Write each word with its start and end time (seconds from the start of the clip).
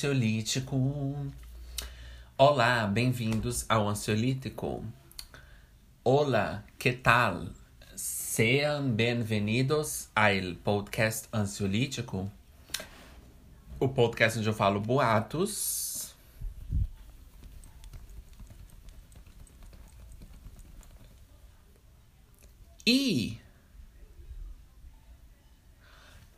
ansiolítico. 0.00 1.30
Olá, 2.38 2.86
bem-vindos 2.86 3.66
ao 3.68 3.86
Ansiolítico. 3.86 4.82
Olá, 6.02 6.64
que 6.78 6.90
tal? 6.90 7.48
Sejam 7.94 8.90
bem-vindos 8.90 10.08
ao 10.16 10.54
podcast 10.64 11.28
Ansiolítico. 11.30 12.32
O 13.78 13.90
podcast 13.90 14.38
onde 14.38 14.48
eu 14.48 14.54
falo 14.54 14.80
boatos. 14.80 16.14
E 22.86 23.38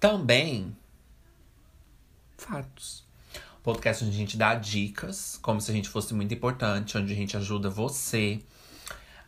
também 0.01 0.77
fatos. 2.37 3.02
Podcast 3.63 4.05
onde 4.05 4.15
a 4.15 4.19
gente 4.19 4.37
dá 4.37 4.55
dicas, 4.55 5.39
como 5.41 5.61
se 5.61 5.71
a 5.71 5.75
gente 5.75 5.89
fosse 5.89 6.13
muito 6.15 6.35
importante, 6.35 6.99
onde 6.99 7.13
a 7.13 7.17
gente 7.17 7.37
ajuda 7.37 7.71
você 7.71 8.41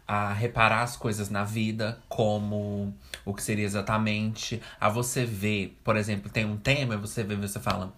a 0.06 0.32
reparar 0.32 0.82
as 0.82 0.96
coisas 0.96 1.30
na 1.30 1.44
vida, 1.44 1.98
como 2.08 2.94
o 3.24 3.32
que 3.32 3.42
seria 3.42 3.64
exatamente, 3.64 4.60
a 4.78 4.88
você 4.88 5.24
ver, 5.24 5.78
por 5.82 5.96
exemplo, 5.96 6.30
tem 6.30 6.44
um 6.44 6.56
tema, 6.56 6.96
você 6.96 7.22
vê, 7.22 7.36
você 7.36 7.58
fala, 7.58 7.94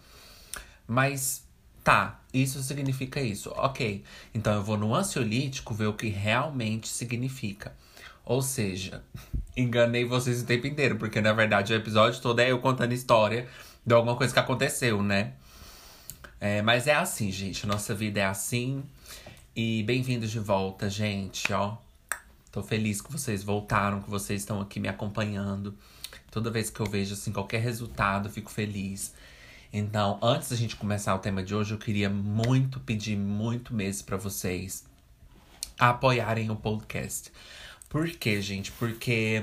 mas 0.87 1.45
tá, 1.83 2.20
isso 2.33 2.62
significa 2.62 3.20
isso, 3.20 3.51
ok. 3.57 4.05
Então 4.34 4.55
eu 4.55 4.62
vou 4.62 4.77
no 4.77 4.95
ansiolítico 4.95 5.75
ver 5.75 5.87
o 5.87 5.95
que 5.95 6.09
realmente 6.09 6.89
significa. 6.89 7.75
Ou 8.25 8.42
seja, 8.42 9.03
enganei 9.57 10.05
vocês 10.05 10.42
o 10.42 10.47
tempo 10.47 10.67
inteiro, 10.67 10.97
porque 10.97 11.20
na 11.20 11.33
verdade 11.33 11.73
o 11.73 11.77
episódio 11.77 12.20
todo 12.20 12.41
é 12.41 12.51
eu 12.53 12.59
contando 12.61 12.92
história 12.92 13.48
de 13.84 13.95
alguma 13.95 14.17
coisa 14.17 14.33
que 14.33 14.39
aconteceu, 14.39 15.03
né? 15.03 15.33
É, 16.41 16.61
mas 16.61 16.87
é 16.87 16.95
assim, 16.95 17.31
gente. 17.31 17.67
Nossa 17.67 17.95
vida 17.95 18.20
é 18.20 18.25
assim. 18.25 18.83
E 19.55 19.83
bem-vindos 19.84 20.31
de 20.31 20.39
volta, 20.39 20.89
gente, 20.91 21.53
ó. 21.53 21.77
Tô 22.53 22.62
feliz 22.62 23.01
que 23.01 23.11
vocês 23.11 23.42
voltaram, 23.42 24.03
que 24.03 24.11
vocês 24.11 24.42
estão 24.42 24.61
aqui 24.61 24.79
me 24.79 24.89
acompanhando. 24.89 25.75
Toda 26.31 26.51
vez 26.51 26.69
que 26.69 26.79
eu 26.81 26.87
vejo, 26.87 27.14
assim, 27.14 27.33
qualquer 27.33 27.62
resultado, 27.62 28.29
fico 28.29 28.51
feliz. 28.51 29.14
Então, 29.73 30.19
antes 30.23 30.51
da 30.51 30.57
gente 30.57 30.77
começar 30.77 31.14
o 31.14 31.19
tema 31.19 31.42
de 31.42 31.55
hoje, 31.55 31.73
eu 31.73 31.79
queria 31.79 32.11
muito 32.11 32.81
pedir, 32.81 33.17
muito 33.17 33.75
mesmo 33.75 34.05
para 34.07 34.17
vocês 34.17 34.84
apoiarem 35.79 36.51
o 36.51 36.57
podcast. 36.57 37.33
Por 37.89 38.09
quê, 38.11 38.41
gente? 38.42 38.73
Porque 38.73 39.42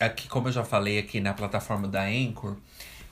aqui, 0.00 0.28
como 0.28 0.48
eu 0.48 0.52
já 0.52 0.64
falei 0.64 0.98
aqui 0.98 1.20
na 1.20 1.34
plataforma 1.34 1.86
da 1.86 2.04
Anchor, 2.04 2.56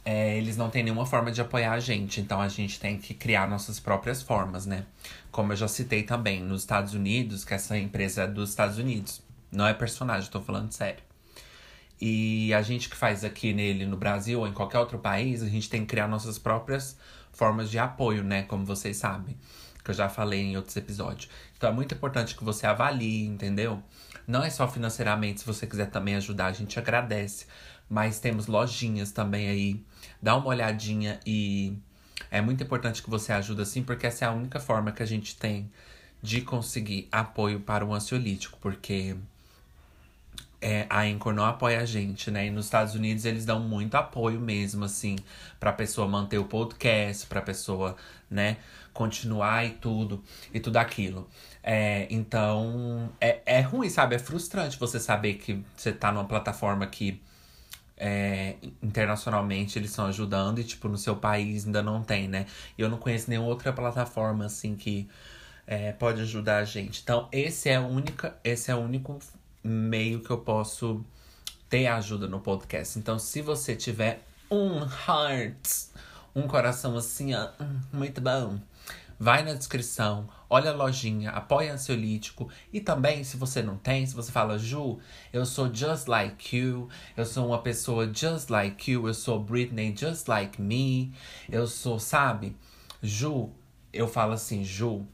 é, 0.04 0.36
eles 0.36 0.56
não 0.56 0.68
têm 0.68 0.82
nenhuma 0.82 1.06
forma 1.06 1.30
de 1.30 1.40
apoiar 1.40 1.72
a 1.72 1.80
gente. 1.80 2.20
Então 2.20 2.40
a 2.40 2.48
gente 2.48 2.80
tem 2.80 2.98
que 2.98 3.14
criar 3.14 3.48
nossas 3.48 3.78
próprias 3.78 4.22
formas, 4.22 4.66
né? 4.66 4.84
Como 5.30 5.52
eu 5.52 5.56
já 5.56 5.68
citei 5.68 6.02
também, 6.02 6.42
nos 6.42 6.62
Estados 6.62 6.94
Unidos, 6.94 7.44
que 7.44 7.54
essa 7.54 7.78
empresa 7.78 8.22
é 8.22 8.26
dos 8.26 8.50
Estados 8.50 8.78
Unidos. 8.78 9.22
Não 9.50 9.66
é 9.66 9.74
personagem, 9.74 10.30
tô 10.30 10.40
falando 10.40 10.72
sério. 10.72 11.02
E 12.00 12.52
a 12.52 12.62
gente 12.62 12.88
que 12.88 12.96
faz 12.96 13.24
aqui 13.24 13.52
nele 13.52 13.86
no 13.86 13.96
Brasil 13.96 14.40
ou 14.40 14.48
em 14.48 14.52
qualquer 14.52 14.80
outro 14.80 14.98
país, 14.98 15.42
a 15.42 15.48
gente 15.48 15.70
tem 15.70 15.82
que 15.82 15.86
criar 15.86 16.08
nossas 16.08 16.36
próprias 16.36 16.98
formas 17.32 17.70
de 17.70 17.78
apoio, 17.78 18.24
né? 18.24 18.42
Como 18.42 18.64
vocês 18.64 18.96
sabem. 18.96 19.36
Que 19.84 19.90
eu 19.90 19.94
já 19.94 20.08
falei 20.08 20.40
em 20.40 20.56
outros 20.56 20.76
episódios. 20.76 21.30
Então 21.56 21.70
é 21.70 21.72
muito 21.72 21.94
importante 21.94 22.36
que 22.36 22.42
você 22.42 22.66
avalie, 22.66 23.24
entendeu? 23.24 23.80
Não 24.26 24.42
é 24.42 24.50
só 24.50 24.66
financeiramente, 24.66 25.40
se 25.40 25.46
você 25.46 25.66
quiser 25.66 25.90
também 25.90 26.16
ajudar, 26.16 26.46
a 26.46 26.52
gente 26.52 26.76
agradece. 26.78 27.46
Mas 27.88 28.18
temos 28.18 28.48
lojinhas 28.48 29.12
também 29.12 29.48
aí. 29.48 29.84
Dá 30.22 30.36
uma 30.36 30.46
olhadinha 30.46 31.18
e 31.26 31.76
é 32.30 32.40
muito 32.40 32.62
importante 32.62 33.02
que 33.02 33.10
você 33.10 33.32
ajude 33.32 33.62
assim, 33.62 33.82
porque 33.82 34.06
essa 34.06 34.24
é 34.24 34.28
a 34.28 34.32
única 34.32 34.60
forma 34.60 34.92
que 34.92 35.02
a 35.02 35.06
gente 35.06 35.36
tem 35.36 35.70
de 36.22 36.40
conseguir 36.40 37.08
apoio 37.10 37.58
para 37.60 37.84
o 37.84 37.92
ansiolítico, 37.92 38.56
porque 38.60 39.16
é, 40.60 40.86
a 40.88 41.00
Anchor 41.02 41.34
não 41.34 41.44
apoia 41.44 41.80
a 41.80 41.84
gente, 41.84 42.30
né? 42.30 42.46
E 42.46 42.50
nos 42.50 42.66
Estados 42.66 42.94
Unidos 42.94 43.24
eles 43.24 43.44
dão 43.44 43.58
muito 43.58 43.96
apoio 43.96 44.40
mesmo, 44.40 44.84
assim, 44.84 45.16
pra 45.58 45.72
pessoa 45.72 46.06
manter 46.06 46.38
o 46.38 46.44
podcast, 46.44 47.26
pra 47.26 47.42
pessoa, 47.42 47.96
né, 48.30 48.58
continuar 48.92 49.66
e 49.66 49.70
tudo, 49.70 50.22
e 50.54 50.60
tudo 50.60 50.76
aquilo. 50.76 51.28
É, 51.62 52.06
então, 52.10 53.10
é, 53.20 53.40
é 53.44 53.60
ruim, 53.60 53.90
sabe? 53.90 54.14
É 54.14 54.18
frustrante 54.18 54.78
você 54.78 55.00
saber 55.00 55.34
que 55.34 55.64
você 55.76 55.92
tá 55.92 56.12
numa 56.12 56.24
plataforma 56.24 56.86
que 56.86 57.20
é, 58.04 58.56
internacionalmente 58.82 59.78
eles 59.78 59.90
estão 59.90 60.06
ajudando 60.06 60.58
e, 60.58 60.64
tipo, 60.64 60.88
no 60.88 60.98
seu 60.98 61.14
país 61.14 61.64
ainda 61.64 61.80
não 61.84 62.02
tem, 62.02 62.26
né? 62.26 62.46
E 62.76 62.82
eu 62.82 62.90
não 62.90 62.98
conheço 62.98 63.30
nenhuma 63.30 63.48
outra 63.48 63.72
plataforma, 63.72 64.44
assim, 64.46 64.74
que 64.74 65.08
é, 65.64 65.92
pode 65.92 66.20
ajudar 66.20 66.58
a 66.58 66.64
gente. 66.64 67.00
Então, 67.00 67.28
esse 67.30 67.68
é, 67.68 67.76
a 67.76 67.80
única, 67.80 68.36
esse 68.42 68.72
é 68.72 68.74
o 68.74 68.78
único 68.80 69.20
meio 69.62 70.18
que 70.18 70.30
eu 70.30 70.38
posso 70.38 71.04
ter 71.68 71.86
ajuda 71.86 72.26
no 72.26 72.40
podcast. 72.40 72.98
Então, 72.98 73.20
se 73.20 73.40
você 73.40 73.76
tiver 73.76 74.20
um 74.50 74.80
heart, 74.80 75.86
um 76.34 76.48
coração 76.48 76.96
assim, 76.96 77.32
ó, 77.34 77.50
hum, 77.60 77.80
muito 77.92 78.20
bom 78.20 78.58
vai 79.22 79.44
na 79.44 79.54
descrição, 79.54 80.28
olha 80.50 80.72
a 80.72 80.74
lojinha, 80.74 81.30
apoia 81.30 81.72
ansiolítico. 81.72 82.50
E 82.72 82.80
também, 82.80 83.22
se 83.22 83.36
você 83.36 83.62
não 83.62 83.76
tem, 83.76 84.04
se 84.04 84.16
você 84.16 84.32
fala, 84.32 84.58
Ju, 84.58 84.98
eu 85.32 85.46
sou 85.46 85.72
just 85.72 86.08
like 86.08 86.56
you, 86.56 86.88
eu 87.16 87.24
sou 87.24 87.46
uma 87.46 87.62
pessoa 87.62 88.12
just 88.12 88.50
like 88.50 88.90
you, 88.90 89.06
eu 89.06 89.14
sou 89.14 89.38
Britney 89.38 89.94
just 89.96 90.26
like 90.26 90.60
me, 90.60 91.14
eu 91.48 91.68
sou, 91.68 92.00
sabe? 92.00 92.56
Ju, 93.00 93.50
eu 93.92 94.08
falo 94.08 94.32
assim, 94.32 94.64
Ju, 94.64 95.06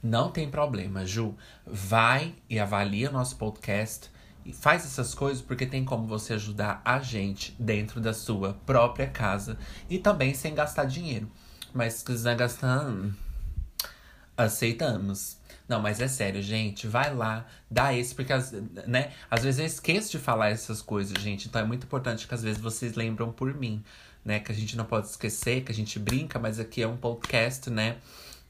não 0.00 0.30
tem 0.30 0.48
problema, 0.48 1.04
Ju, 1.04 1.34
vai 1.66 2.36
e 2.48 2.60
avalia 2.60 3.10
nosso 3.10 3.34
podcast. 3.34 4.12
E 4.46 4.52
faz 4.52 4.84
essas 4.84 5.12
coisas 5.12 5.42
porque 5.42 5.66
tem 5.66 5.84
como 5.84 6.06
você 6.06 6.34
ajudar 6.34 6.80
a 6.84 7.00
gente 7.00 7.56
dentro 7.58 8.00
da 8.00 8.14
sua 8.14 8.54
própria 8.64 9.08
casa 9.08 9.58
e 9.88 9.98
também 9.98 10.34
sem 10.34 10.54
gastar 10.54 10.84
dinheiro. 10.84 11.28
Mas 11.74 11.94
se 11.94 12.04
quiser 12.04 12.36
gastar, 12.36 12.86
hum, 12.86 13.12
Aceitamos. 14.40 15.38
Não, 15.68 15.80
mas 15.80 16.00
é 16.00 16.08
sério, 16.08 16.42
gente. 16.42 16.86
Vai 16.86 17.14
lá, 17.14 17.46
dá 17.70 17.94
esse, 17.94 18.14
porque 18.14 18.32
né, 18.86 19.12
às 19.30 19.44
vezes 19.44 19.60
eu 19.60 19.66
esqueço 19.66 20.10
de 20.10 20.18
falar 20.18 20.48
essas 20.48 20.82
coisas, 20.82 21.16
gente. 21.22 21.46
Então 21.46 21.60
é 21.60 21.64
muito 21.64 21.84
importante 21.84 22.26
que 22.26 22.34
às 22.34 22.42
vezes 22.42 22.60
vocês 22.60 22.94
lembram 22.94 23.30
por 23.30 23.54
mim, 23.54 23.84
né? 24.24 24.40
Que 24.40 24.50
a 24.50 24.54
gente 24.54 24.76
não 24.76 24.84
pode 24.84 25.06
esquecer, 25.06 25.62
que 25.62 25.70
a 25.70 25.74
gente 25.74 25.98
brinca, 25.98 26.38
mas 26.38 26.58
aqui 26.58 26.82
é 26.82 26.88
um 26.88 26.96
podcast, 26.96 27.70
né? 27.70 27.98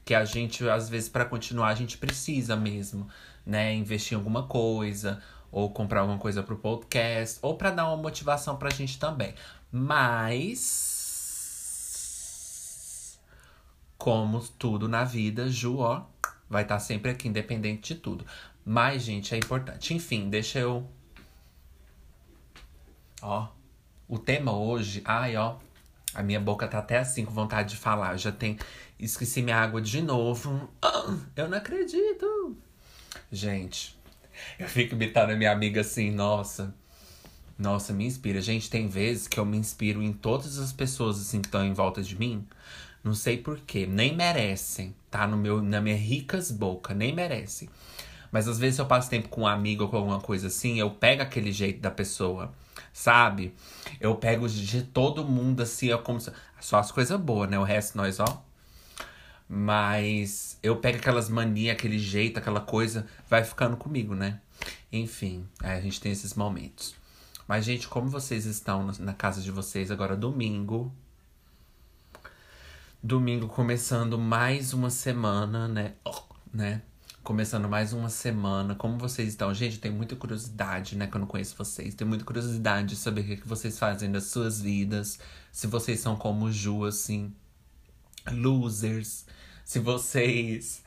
Que 0.03 0.15
a 0.15 0.25
gente, 0.25 0.67
às 0.67 0.89
vezes, 0.89 1.09
para 1.09 1.25
continuar, 1.25 1.67
a 1.67 1.75
gente 1.75 1.97
precisa 1.97 2.55
mesmo, 2.55 3.07
né? 3.45 3.73
Investir 3.75 4.13
em 4.13 4.17
alguma 4.17 4.47
coisa, 4.47 5.21
ou 5.51 5.69
comprar 5.69 6.01
alguma 6.01 6.17
coisa 6.17 6.41
pro 6.41 6.57
podcast, 6.57 7.37
ou 7.41 7.55
para 7.55 7.69
dar 7.69 7.87
uma 7.87 7.97
motivação 7.97 8.55
pra 8.57 8.69
gente 8.71 8.97
também. 8.97 9.35
Mas 9.71 10.90
como 14.01 14.41
tudo 14.57 14.89
na 14.89 15.03
vida, 15.03 15.47
Ju, 15.47 15.77
ó, 15.77 16.01
vai 16.49 16.63
estar 16.63 16.77
tá 16.77 16.79
sempre 16.79 17.11
aqui, 17.11 17.27
independente 17.27 17.93
de 17.93 18.01
tudo. 18.01 18.25
Mas, 18.65 19.03
gente, 19.03 19.35
é 19.35 19.37
importante. 19.37 19.93
Enfim, 19.93 20.27
deixa 20.27 20.57
eu. 20.57 20.89
Ó, 23.21 23.47
o 24.07 24.17
tema 24.17 24.57
hoje, 24.57 25.03
ai, 25.05 25.37
ó, 25.37 25.57
a 26.15 26.23
minha 26.23 26.39
boca 26.39 26.67
tá 26.67 26.79
até 26.79 26.97
assim 26.97 27.23
com 27.23 27.31
vontade 27.31 27.75
de 27.75 27.77
falar. 27.77 28.17
já 28.17 28.31
tem. 28.31 28.57
Esqueci 28.99 29.43
minha 29.43 29.57
água 29.57 29.79
de 29.79 30.01
novo. 30.01 30.67
Ah, 30.81 31.15
eu 31.35 31.47
não 31.47 31.59
acredito. 31.59 32.57
Gente, 33.31 33.95
eu 34.57 34.67
fico 34.67 34.95
imitando 34.95 35.29
a 35.29 35.35
minha 35.35 35.51
amiga 35.51 35.81
assim, 35.81 36.09
nossa. 36.09 36.73
Nossa, 37.55 37.93
me 37.93 38.07
inspira. 38.07 38.41
Gente, 38.41 38.67
tem 38.67 38.87
vezes 38.87 39.27
que 39.27 39.39
eu 39.39 39.45
me 39.45 39.57
inspiro 39.57 40.01
em 40.01 40.11
todas 40.11 40.57
as 40.57 40.73
pessoas 40.73 41.21
assim 41.21 41.39
que 41.39 41.47
estão 41.47 41.63
em 41.63 41.73
volta 41.73 42.01
de 42.01 42.17
mim. 42.17 42.47
Não 43.03 43.15
sei 43.15 43.37
porquê, 43.37 43.85
nem 43.85 44.15
merecem, 44.15 44.93
tá? 45.09 45.27
No 45.27 45.37
meu, 45.37 45.61
na 45.61 45.81
minha 45.81 45.95
ricas 45.95 46.51
boca, 46.51 46.93
nem 46.93 47.13
merecem. 47.13 47.67
Mas 48.31 48.47
às 48.47 48.57
vezes 48.57 48.79
eu 48.79 48.85
passo 48.85 49.09
tempo 49.09 49.27
com 49.27 49.41
um 49.41 49.47
amigo 49.47 49.83
ou 49.83 49.89
com 49.89 49.97
alguma 49.97 50.21
coisa 50.21 50.47
assim, 50.47 50.79
eu 50.79 50.89
pego 50.91 51.21
aquele 51.21 51.51
jeito 51.51 51.81
da 51.81 51.91
pessoa, 51.91 52.53
sabe? 52.93 53.53
Eu 53.99 54.15
pego 54.15 54.47
de 54.47 54.83
todo 54.83 55.25
mundo 55.25 55.61
assim, 55.61 55.91
é 55.91 55.97
como 55.97 56.19
se... 56.19 56.31
só 56.59 56.77
as 56.77 56.91
coisas 56.91 57.19
boas, 57.19 57.49
né? 57.49 57.59
O 57.59 57.63
resto 57.63 57.97
nós, 57.97 58.19
ó. 58.19 58.43
Mas 59.49 60.57
eu 60.63 60.77
pego 60.77 60.97
aquelas 60.99 61.27
manias, 61.27 61.75
aquele 61.75 61.99
jeito, 61.99 62.37
aquela 62.37 62.61
coisa, 62.61 63.05
vai 63.29 63.43
ficando 63.43 63.75
comigo, 63.75 64.15
né? 64.15 64.39
Enfim, 64.93 65.45
a 65.59 65.79
gente 65.81 65.99
tem 65.99 66.11
esses 66.11 66.33
momentos. 66.35 66.95
Mas, 67.47 67.65
gente, 67.65 67.87
como 67.87 68.07
vocês 68.07 68.45
estão 68.45 68.93
na 68.99 69.13
casa 69.13 69.41
de 69.41 69.51
vocês 69.51 69.91
agora 69.91 70.15
domingo, 70.15 70.89
Domingo 73.03 73.47
começando 73.47 74.15
mais 74.15 74.73
uma 74.73 74.91
semana, 74.91 75.67
né? 75.67 75.95
Oh, 76.05 76.21
né? 76.53 76.83
Começando 77.23 77.67
mais 77.67 77.93
uma 77.93 78.09
semana. 78.09 78.75
Como 78.75 78.99
vocês 78.99 79.29
estão? 79.29 79.51
Gente, 79.55 79.79
tem 79.79 79.89
muita 79.91 80.15
curiosidade, 80.15 80.95
né? 80.95 81.07
Que 81.07 81.15
eu 81.15 81.19
não 81.19 81.25
conheço 81.25 81.55
vocês. 81.57 81.95
Tenho 81.95 82.07
muita 82.07 82.23
curiosidade 82.23 82.89
de 82.89 82.95
saber 82.95 83.21
o 83.21 83.23
que, 83.25 83.37
que 83.37 83.47
vocês 83.47 83.79
fazem 83.79 84.11
das 84.11 84.25
suas 84.25 84.61
vidas. 84.61 85.17
Se 85.51 85.65
vocês 85.65 85.99
são 85.99 86.15
como 86.15 86.51
Ju, 86.51 86.85
assim. 86.85 87.33
losers, 88.31 89.25
se 89.65 89.79
vocês. 89.79 90.83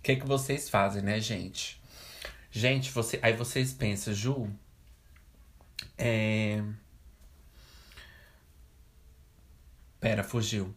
O 0.00 0.02
que, 0.02 0.16
que 0.16 0.26
vocês 0.26 0.68
fazem, 0.68 1.02
né, 1.02 1.18
gente? 1.18 1.80
Gente, 2.50 2.90
você, 2.90 3.18
aí 3.22 3.32
vocês 3.32 3.72
pensam, 3.72 4.12
Ju, 4.12 4.50
é. 5.96 6.62
Pera, 9.98 10.22
fugiu. 10.22 10.74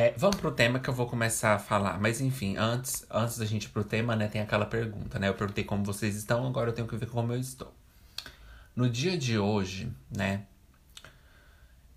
É, 0.00 0.14
vamos 0.16 0.36
pro 0.36 0.52
tema 0.52 0.78
que 0.78 0.88
eu 0.88 0.94
vou 0.94 1.08
começar 1.08 1.54
a 1.56 1.58
falar. 1.58 1.98
Mas 1.98 2.20
enfim, 2.20 2.56
antes, 2.56 3.04
antes 3.10 3.36
da 3.36 3.44
gente 3.44 3.64
ir 3.64 3.70
pro 3.70 3.82
tema, 3.82 4.14
né, 4.14 4.28
tem 4.28 4.40
aquela 4.40 4.64
pergunta, 4.64 5.18
né? 5.18 5.28
Eu 5.28 5.34
perguntei 5.34 5.64
como 5.64 5.82
vocês 5.82 6.14
estão, 6.14 6.46
agora 6.46 6.70
eu 6.70 6.72
tenho 6.72 6.86
que 6.86 6.96
ver 6.96 7.06
como 7.06 7.32
eu 7.32 7.40
estou. 7.40 7.74
No 8.76 8.88
dia 8.88 9.18
de 9.18 9.36
hoje, 9.36 9.92
né? 10.08 10.46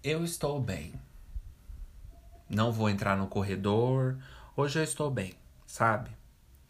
Eu 0.04 0.24
estou 0.24 0.60
bem. 0.60 0.96
Não 2.50 2.72
vou 2.72 2.90
entrar 2.90 3.16
no 3.16 3.28
corredor. 3.28 4.18
Hoje 4.58 4.80
eu 4.80 4.84
estou 4.84 5.12
bem, 5.12 5.36
sabe? 5.68 6.10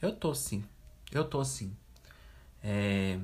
Eu 0.01 0.13
tô 0.13 0.36
sim. 0.36 0.66
Eu 1.13 1.24
tô 1.24 1.45
sim. 1.45 1.74
É... 2.62 3.18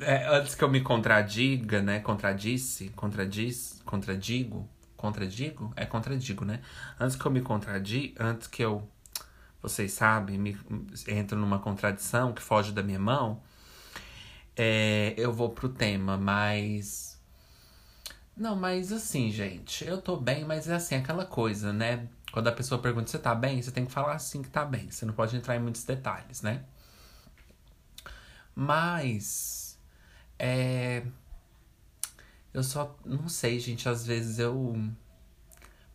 É, 0.00 0.26
antes 0.26 0.56
que 0.56 0.64
eu 0.64 0.68
me 0.68 0.80
contradiga, 0.80 1.80
né? 1.80 2.00
Contradisse, 2.00 2.88
contradiz, 2.96 3.80
contradigo, 3.84 4.68
contradigo? 5.04 5.72
É 5.76 5.84
contradigo, 5.84 6.44
né? 6.44 6.60
Antes 6.98 7.16
que 7.16 7.26
eu 7.26 7.30
me 7.30 7.42
contradi, 7.42 8.14
antes 8.18 8.46
que 8.48 8.62
eu, 8.62 8.88
vocês 9.60 9.92
sabem, 9.92 10.38
me 10.38 10.56
entro 11.06 11.38
numa 11.38 11.58
contradição 11.58 12.32
que 12.32 12.40
foge 12.40 12.72
da 12.72 12.82
minha 12.82 12.98
mão, 12.98 13.42
é, 14.56 15.14
eu 15.18 15.32
vou 15.32 15.50
pro 15.50 15.68
tema, 15.68 16.16
mas. 16.16 17.20
Não, 18.36 18.56
mas 18.56 18.92
assim, 18.92 19.30
gente, 19.30 19.84
eu 19.86 20.00
tô 20.00 20.16
bem, 20.16 20.44
mas 20.44 20.68
é 20.68 20.74
assim, 20.74 20.96
aquela 20.96 21.26
coisa, 21.26 21.72
né? 21.72 22.08
Quando 22.32 22.48
a 22.48 22.52
pessoa 22.52 22.80
pergunta 22.80 23.08
se 23.10 23.18
tá 23.18 23.34
bem, 23.34 23.62
você 23.62 23.70
tem 23.70 23.84
que 23.86 23.92
falar 23.92 24.14
assim 24.14 24.42
que 24.42 24.48
tá 24.48 24.64
bem. 24.64 24.90
Você 24.90 25.04
não 25.06 25.14
pode 25.14 25.36
entrar 25.36 25.56
em 25.56 25.60
muitos 25.60 25.84
detalhes, 25.84 26.42
né? 26.42 26.64
Mas. 28.54 29.78
É. 30.38 31.02
Eu 32.54 32.62
só. 32.62 32.96
Não 33.04 33.28
sei, 33.28 33.60
gente. 33.60 33.88
Às 33.88 34.06
vezes 34.06 34.38
eu. 34.38 34.74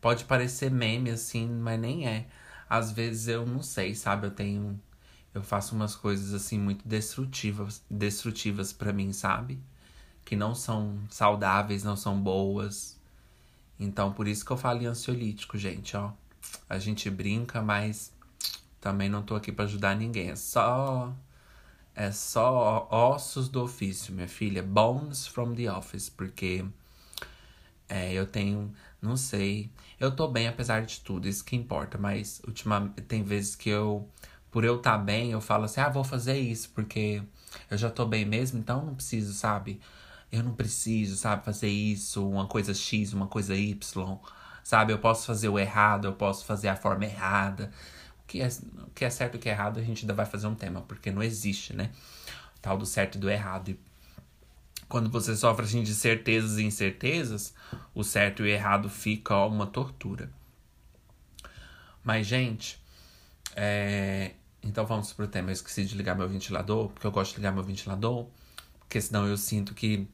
Pode 0.01 0.25
parecer 0.25 0.69
meme 0.69 1.09
assim, 1.09 1.49
mas 1.49 1.79
nem 1.79 2.07
é. 2.07 2.27
Às 2.69 2.91
vezes 2.91 3.27
eu 3.27 3.45
não 3.45 3.63
sei, 3.63 3.95
sabe? 3.95 4.27
Eu 4.27 4.31
tenho 4.31 4.79
eu 5.33 5.43
faço 5.43 5.75
umas 5.75 5.95
coisas 5.95 6.33
assim 6.33 6.59
muito 6.59 6.87
destrutivas, 6.87 7.83
destrutivas 7.89 8.73
para 8.73 8.91
mim, 8.91 9.13
sabe? 9.13 9.59
Que 10.25 10.35
não 10.35 10.55
são 10.55 10.99
saudáveis, 11.09 11.83
não 11.83 11.95
são 11.95 12.19
boas. 12.19 12.99
Então, 13.79 14.11
por 14.11 14.27
isso 14.27 14.45
que 14.45 14.51
eu 14.51 14.57
falo 14.57 14.81
em 14.81 14.85
ansiolítico, 14.87 15.57
gente, 15.57 15.95
ó. 15.95 16.11
A 16.69 16.79
gente 16.79 17.09
brinca, 17.09 17.61
mas 17.61 18.13
também 18.81 19.09
não 19.09 19.23
tô 19.23 19.35
aqui 19.35 19.51
para 19.51 19.65
ajudar 19.65 19.95
ninguém. 19.95 20.29
É 20.31 20.35
só 20.35 21.13
é 21.99 22.13
só 22.13 22.87
ossos 22.89 23.49
do 23.49 23.61
ofício, 23.61 24.13
minha 24.13 24.27
filha. 24.27 24.63
Bones 24.63 25.27
from 25.27 25.53
the 25.53 25.69
office, 25.69 26.07
porque 26.07 26.65
é, 27.89 28.13
eu 28.13 28.25
tenho, 28.25 28.73
não 29.01 29.17
sei. 29.17 29.69
Eu 29.99 30.15
tô 30.15 30.25
bem 30.29 30.47
apesar 30.47 30.85
de 30.85 31.01
tudo, 31.01 31.27
isso 31.27 31.43
que 31.43 31.57
importa, 31.57 31.97
mas 31.97 32.41
ultimamente 32.47 33.01
tem 33.01 33.21
vezes 33.21 33.53
que 33.53 33.69
eu 33.69 34.07
por 34.49 34.63
eu 34.63 34.77
estar 34.77 34.93
tá 34.93 34.97
bem, 34.97 35.31
eu 35.31 35.41
falo 35.41 35.65
assim, 35.65 35.81
ah, 35.81 35.89
vou 35.89 36.03
fazer 36.03 36.39
isso, 36.39 36.69
porque 36.73 37.21
eu 37.69 37.77
já 37.77 37.89
tô 37.89 38.05
bem 38.05 38.25
mesmo, 38.25 38.57
então 38.59 38.83
não 38.85 38.95
preciso, 38.95 39.33
sabe? 39.33 39.79
Eu 40.31 40.41
não 40.41 40.53
preciso, 40.53 41.17
sabe, 41.17 41.43
fazer 41.45 41.67
isso, 41.67 42.27
uma 42.27 42.47
coisa 42.47 42.73
X, 42.73 43.13
uma 43.13 43.27
coisa 43.27 43.55
Y, 43.55 44.19
sabe? 44.63 44.93
Eu 44.93 44.99
posso 44.99 45.27
fazer 45.27 45.49
o 45.49 45.59
errado, 45.59 46.05
eu 46.05 46.13
posso 46.13 46.45
fazer 46.45 46.69
a 46.69 46.75
forma 46.75 47.05
errada. 47.05 47.71
Que 48.29 48.43
é, 48.43 48.49
que 48.93 49.03
é 49.03 49.09
certo 49.09 49.37
e 49.37 49.39
que 49.39 49.49
é 49.49 49.53
errado, 49.53 49.79
a 49.79 49.81
gente 49.81 50.03
ainda 50.03 50.13
vai 50.13 50.23
fazer 50.23 50.45
um 50.45 50.53
tema, 50.53 50.81
porque 50.81 51.09
não 51.09 51.23
existe, 51.23 51.75
né? 51.75 51.89
Tal 52.61 52.77
do 52.77 52.85
certo 52.85 53.15
e 53.15 53.17
do 53.17 53.27
errado. 53.27 53.69
E 53.69 53.79
quando 54.87 55.09
você 55.09 55.35
sofre 55.35 55.65
assim, 55.65 55.81
de 55.81 55.95
certezas 55.95 56.59
e 56.59 56.63
incertezas, 56.63 57.55
o 57.91 58.03
certo 58.03 58.43
e 58.43 58.43
o 58.43 58.47
errado 58.47 58.87
fica 58.87 59.35
ó, 59.35 59.47
uma 59.47 59.65
tortura. 59.65 60.29
Mas, 62.03 62.27
gente, 62.27 62.79
é, 63.55 64.33
então 64.61 64.85
vamos 64.85 65.11
pro 65.11 65.27
tema. 65.27 65.49
Eu 65.49 65.53
esqueci 65.53 65.83
de 65.83 65.95
ligar 65.95 66.15
meu 66.15 66.29
ventilador, 66.29 66.89
porque 66.89 67.07
eu 67.07 67.11
gosto 67.11 67.31
de 67.31 67.37
ligar 67.37 67.51
meu 67.51 67.63
ventilador, 67.63 68.27
porque 68.77 69.01
senão 69.01 69.27
eu 69.27 69.37
sinto 69.37 69.73
que 69.73 70.07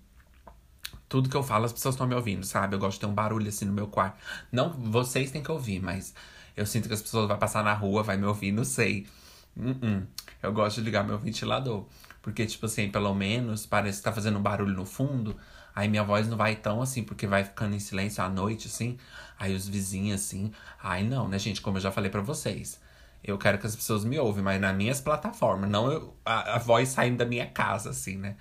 tudo 1.10 1.28
que 1.28 1.36
eu 1.36 1.44
falo 1.44 1.66
as 1.66 1.74
pessoas 1.74 1.96
estão 1.96 2.08
me 2.08 2.16
ouvindo, 2.16 2.46
sabe? 2.46 2.78
Eu 2.78 2.80
gosto 2.80 2.94
de 2.94 3.02
ter 3.02 3.08
um 3.08 3.14
barulho 3.14 3.50
assim 3.50 3.66
no 3.66 3.74
meu 3.74 3.88
quarto. 3.88 4.18
Não, 4.54 4.72
vocês 4.72 5.32
têm 5.32 5.44
que 5.44 5.52
ouvir, 5.52 5.82
mas 5.82 6.14
eu 6.56 6.66
sinto 6.66 6.88
que 6.88 6.94
as 6.94 7.02
pessoas 7.02 7.28
vão 7.28 7.38
passar 7.38 7.64
na 7.64 7.74
rua, 7.74 8.04
vai 8.04 8.18
me 8.18 8.26
ouvir, 8.26 8.52
não 8.52 8.64
sei. 8.64 9.08
Uh 9.56 9.72
-uh. 9.72 10.08
Eu 10.42 10.54
gosto 10.54 10.78
de 10.78 10.86
ligar 10.86 11.04
meu 11.04 11.18
ventilador. 11.18 11.86
Porque, 12.22 12.46
tipo 12.46 12.66
assim, 12.66 12.90
pelo 12.90 13.14
menos 13.14 13.66
parece 13.66 14.00
que 14.00 14.04
tá 14.04 14.12
fazendo 14.12 14.40
um 14.40 14.42
barulho 14.42 14.74
no 14.74 14.86
fundo. 14.86 15.36
Aí 15.76 15.88
minha 15.88 16.04
voz 16.04 16.28
não 16.28 16.38
vai 16.38 16.56
tão 16.56 16.82
assim, 16.82 17.04
porque 17.04 17.28
vai 17.28 17.44
ficando 17.44 17.76
em 17.76 17.80
silêncio 17.80 18.24
à 18.24 18.30
noite, 18.30 18.68
assim. 18.68 18.98
Aí 19.38 19.54
os 19.54 19.68
vizinhos, 19.68 20.22
assim. 20.22 20.52
Ai, 20.82 21.04
não, 21.04 21.28
né, 21.28 21.38
gente? 21.38 21.62
Como 21.62 21.78
eu 21.78 21.82
já 21.82 21.92
falei 21.92 22.10
para 22.10 22.22
vocês. 22.22 22.80
Eu 23.24 23.38
quero 23.38 23.58
que 23.58 23.68
as 23.68 23.76
pessoas 23.76 24.06
me 24.06 24.18
ouvem, 24.20 24.44
mas 24.44 24.62
nas 24.62 24.76
minhas 24.76 25.02
plataformas, 25.02 25.70
não 25.70 25.92
eu, 25.92 26.16
a, 26.24 26.56
a 26.56 26.60
voz 26.60 26.90
saindo 26.90 27.18
da 27.18 27.26
minha 27.26 27.48
casa, 27.48 27.90
assim, 27.90 28.18
né? 28.18 28.38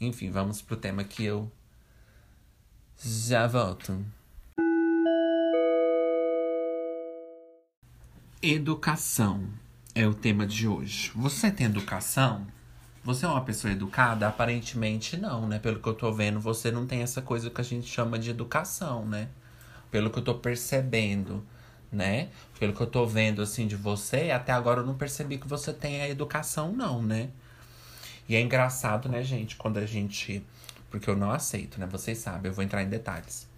Enfim, 0.00 0.30
vamos 0.30 0.62
pro 0.62 0.76
tema 0.76 1.04
que 1.04 1.24
eu 1.24 1.50
já 2.98 3.46
volto. 3.46 4.04
Educação 8.46 9.48
é 9.94 10.06
o 10.06 10.12
tema 10.12 10.46
de 10.46 10.68
hoje. 10.68 11.10
Você 11.14 11.50
tem 11.50 11.64
educação? 11.64 12.46
Você 13.02 13.24
é 13.24 13.28
uma 13.30 13.40
pessoa 13.42 13.72
educada? 13.72 14.28
Aparentemente 14.28 15.16
não, 15.16 15.48
né? 15.48 15.58
Pelo 15.58 15.80
que 15.80 15.88
eu 15.88 15.94
tô 15.94 16.12
vendo, 16.12 16.38
você 16.38 16.70
não 16.70 16.86
tem 16.86 17.00
essa 17.00 17.22
coisa 17.22 17.48
que 17.48 17.58
a 17.62 17.64
gente 17.64 17.86
chama 17.86 18.18
de 18.18 18.28
educação, 18.28 19.06
né? 19.06 19.30
Pelo 19.90 20.10
que 20.10 20.18
eu 20.18 20.22
tô 20.22 20.34
percebendo 20.34 21.42
né? 21.90 22.28
Pelo 22.58 22.74
que 22.74 22.82
eu 22.82 22.86
tô 22.86 23.06
vendo, 23.06 23.40
assim, 23.40 23.66
de 23.66 23.76
você, 23.76 24.30
até 24.30 24.52
agora 24.52 24.80
eu 24.80 24.86
não 24.86 24.94
percebi 24.94 25.38
que 25.38 25.48
você 25.48 25.72
tem 25.72 26.02
a 26.02 26.08
educação, 26.10 26.70
não, 26.70 27.02
né? 27.02 27.30
E 28.28 28.36
é 28.36 28.42
engraçado, 28.42 29.08
né, 29.08 29.22
gente, 29.22 29.56
quando 29.56 29.78
a 29.78 29.86
gente. 29.86 30.44
Porque 30.90 31.08
eu 31.08 31.16
não 31.16 31.30
aceito, 31.30 31.80
né? 31.80 31.86
Vocês 31.86 32.18
sabem, 32.18 32.50
eu 32.50 32.54
vou 32.54 32.62
entrar 32.62 32.82
em 32.82 32.90
detalhes. 32.90 33.48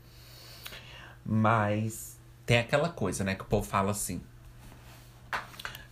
Mas 1.24 2.16
tem 2.44 2.58
aquela 2.58 2.88
coisa, 2.88 3.24
né, 3.24 3.34
que 3.34 3.42
o 3.42 3.46
povo 3.46 3.66
fala 3.66 3.90
assim. 3.90 4.20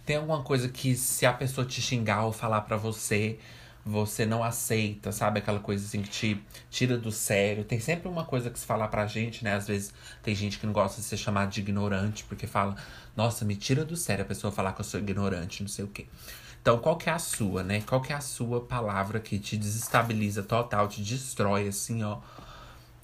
Tem 0.04 0.16
alguma 0.16 0.42
coisa 0.42 0.68
que 0.68 0.94
se 0.96 1.24
a 1.24 1.32
pessoa 1.32 1.66
te 1.66 1.80
xingar 1.80 2.24
ou 2.24 2.32
falar 2.32 2.60
para 2.62 2.76
você, 2.76 3.38
você 3.84 4.24
não 4.24 4.42
aceita, 4.42 5.12
sabe? 5.12 5.38
Aquela 5.38 5.60
coisa 5.60 5.84
assim 5.84 6.02
que 6.02 6.08
te 6.08 6.44
tira 6.70 6.96
do 6.96 7.12
sério. 7.12 7.64
Tem 7.64 7.78
sempre 7.78 8.08
uma 8.08 8.24
coisa 8.24 8.50
que 8.50 8.58
se 8.58 8.64
falar 8.64 8.88
pra 8.88 9.06
gente, 9.06 9.44
né? 9.44 9.54
Às 9.54 9.66
vezes 9.66 9.92
tem 10.22 10.34
gente 10.34 10.58
que 10.58 10.66
não 10.66 10.72
gosta 10.72 11.00
de 11.00 11.06
ser 11.06 11.16
chamado 11.16 11.50
de 11.50 11.60
ignorante, 11.60 12.24
porque 12.24 12.46
fala, 12.46 12.76
nossa, 13.14 13.44
me 13.44 13.56
tira 13.56 13.84
do 13.84 13.96
sério 13.96 14.24
a 14.24 14.26
pessoa 14.26 14.50
falar 14.50 14.72
que 14.72 14.80
eu 14.80 14.84
sou 14.84 14.98
ignorante, 15.00 15.62
não 15.62 15.68
sei 15.68 15.84
o 15.84 15.88
quê. 15.88 16.06
Então, 16.62 16.78
qual 16.78 16.96
que 16.96 17.10
é 17.10 17.12
a 17.12 17.18
sua, 17.18 17.62
né? 17.62 17.82
Qual 17.82 18.00
que 18.00 18.10
é 18.10 18.16
a 18.16 18.22
sua 18.22 18.62
palavra 18.62 19.20
que 19.20 19.38
te 19.38 19.54
desestabiliza 19.54 20.42
total, 20.42 20.88
te 20.88 21.02
destrói, 21.02 21.68
assim, 21.68 22.02
ó. 22.02 22.20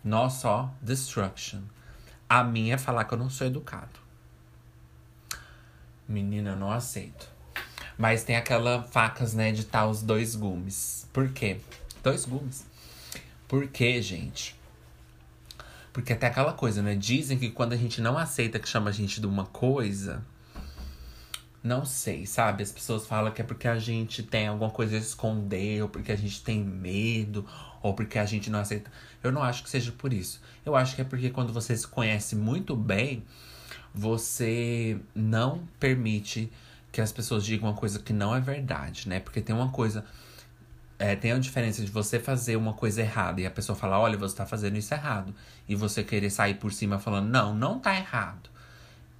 Nossa, 0.02 0.48
ó, 0.48 0.68
destruction. 0.80 1.60
A 2.26 2.42
minha 2.42 2.76
é 2.76 2.78
falar 2.78 3.04
que 3.04 3.12
eu 3.12 3.18
não 3.18 3.28
sou 3.28 3.46
educado. 3.46 3.99
Menina, 6.10 6.50
eu 6.50 6.56
não 6.56 6.72
aceito. 6.72 7.28
Mas 7.96 8.24
tem 8.24 8.34
aquela 8.34 8.82
facas, 8.82 9.32
né, 9.32 9.52
de 9.52 9.64
tal 9.64 9.90
os 9.90 10.02
dois 10.02 10.34
gumes. 10.34 11.06
Por 11.12 11.28
quê? 11.30 11.60
Dois 12.02 12.24
gumes. 12.24 12.66
Por 13.46 13.68
quê, 13.68 14.02
gente? 14.02 14.58
Porque 15.92 16.12
até 16.12 16.26
aquela 16.26 16.52
coisa, 16.52 16.82
né? 16.82 16.96
Dizem 16.96 17.38
que 17.38 17.50
quando 17.50 17.74
a 17.74 17.76
gente 17.76 18.00
não 18.00 18.18
aceita 18.18 18.58
que 18.58 18.68
chama 18.68 18.90
a 18.90 18.92
gente 18.92 19.20
de 19.20 19.26
uma 19.26 19.44
coisa. 19.46 20.22
Não 21.62 21.84
sei, 21.84 22.26
sabe? 22.26 22.62
As 22.62 22.72
pessoas 22.72 23.06
falam 23.06 23.32
que 23.32 23.42
é 23.42 23.44
porque 23.44 23.68
a 23.68 23.78
gente 23.78 24.22
tem 24.22 24.48
alguma 24.48 24.70
coisa 24.70 24.96
a 24.96 24.98
esconder, 24.98 25.82
ou 25.82 25.88
porque 25.88 26.10
a 26.10 26.16
gente 26.16 26.42
tem 26.42 26.64
medo, 26.64 27.46
ou 27.82 27.92
porque 27.92 28.18
a 28.18 28.24
gente 28.24 28.50
não 28.50 28.60
aceita. 28.60 28.90
Eu 29.22 29.30
não 29.30 29.42
acho 29.42 29.62
que 29.62 29.70
seja 29.70 29.92
por 29.92 30.12
isso. 30.12 30.40
Eu 30.64 30.74
acho 30.74 30.96
que 30.96 31.02
é 31.02 31.04
porque 31.04 31.30
quando 31.30 31.52
você 31.52 31.76
se 31.76 31.86
conhece 31.86 32.34
muito 32.34 32.74
bem, 32.74 33.22
você 33.94 34.98
não 35.14 35.66
permite 35.78 36.50
que 36.92 37.00
as 37.00 37.12
pessoas 37.12 37.44
digam 37.44 37.68
uma 37.68 37.76
coisa 37.76 37.98
que 37.98 38.12
não 38.12 38.34
é 38.34 38.40
verdade, 38.40 39.08
né? 39.08 39.20
Porque 39.20 39.40
tem 39.40 39.54
uma 39.54 39.70
coisa. 39.70 40.04
É, 40.98 41.16
tem 41.16 41.32
a 41.32 41.38
diferença 41.38 41.82
de 41.82 41.90
você 41.90 42.18
fazer 42.18 42.56
uma 42.56 42.74
coisa 42.74 43.00
errada 43.00 43.40
e 43.40 43.46
a 43.46 43.50
pessoa 43.50 43.74
falar, 43.74 43.98
olha, 43.98 44.18
você 44.18 44.36
tá 44.36 44.44
fazendo 44.44 44.76
isso 44.76 44.92
errado. 44.92 45.34
E 45.68 45.74
você 45.74 46.04
querer 46.04 46.30
sair 46.30 46.54
por 46.54 46.72
cima 46.72 46.98
falando, 46.98 47.28
não, 47.28 47.54
não 47.54 47.78
tá 47.78 47.96
errado. 47.96 48.50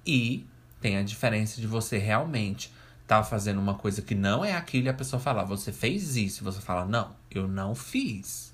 E 0.05 0.45
tem 0.79 0.97
a 0.97 1.03
diferença 1.03 1.59
de 1.59 1.65
você 1.65 1.97
realmente 1.97 2.71
tá 3.07 3.23
fazendo 3.23 3.59
uma 3.59 3.75
coisa 3.75 4.01
que 4.01 4.15
não 4.15 4.45
é 4.45 4.53
aquilo 4.53 4.85
e 4.85 4.89
a 4.89 4.93
pessoa 4.93 5.19
falar, 5.19 5.43
você 5.43 5.71
fez 5.71 6.15
isso. 6.15 6.43
E 6.43 6.45
você 6.45 6.61
fala, 6.61 6.85
não, 6.85 7.15
eu 7.31 7.47
não 7.47 7.73
fiz. 7.73 8.50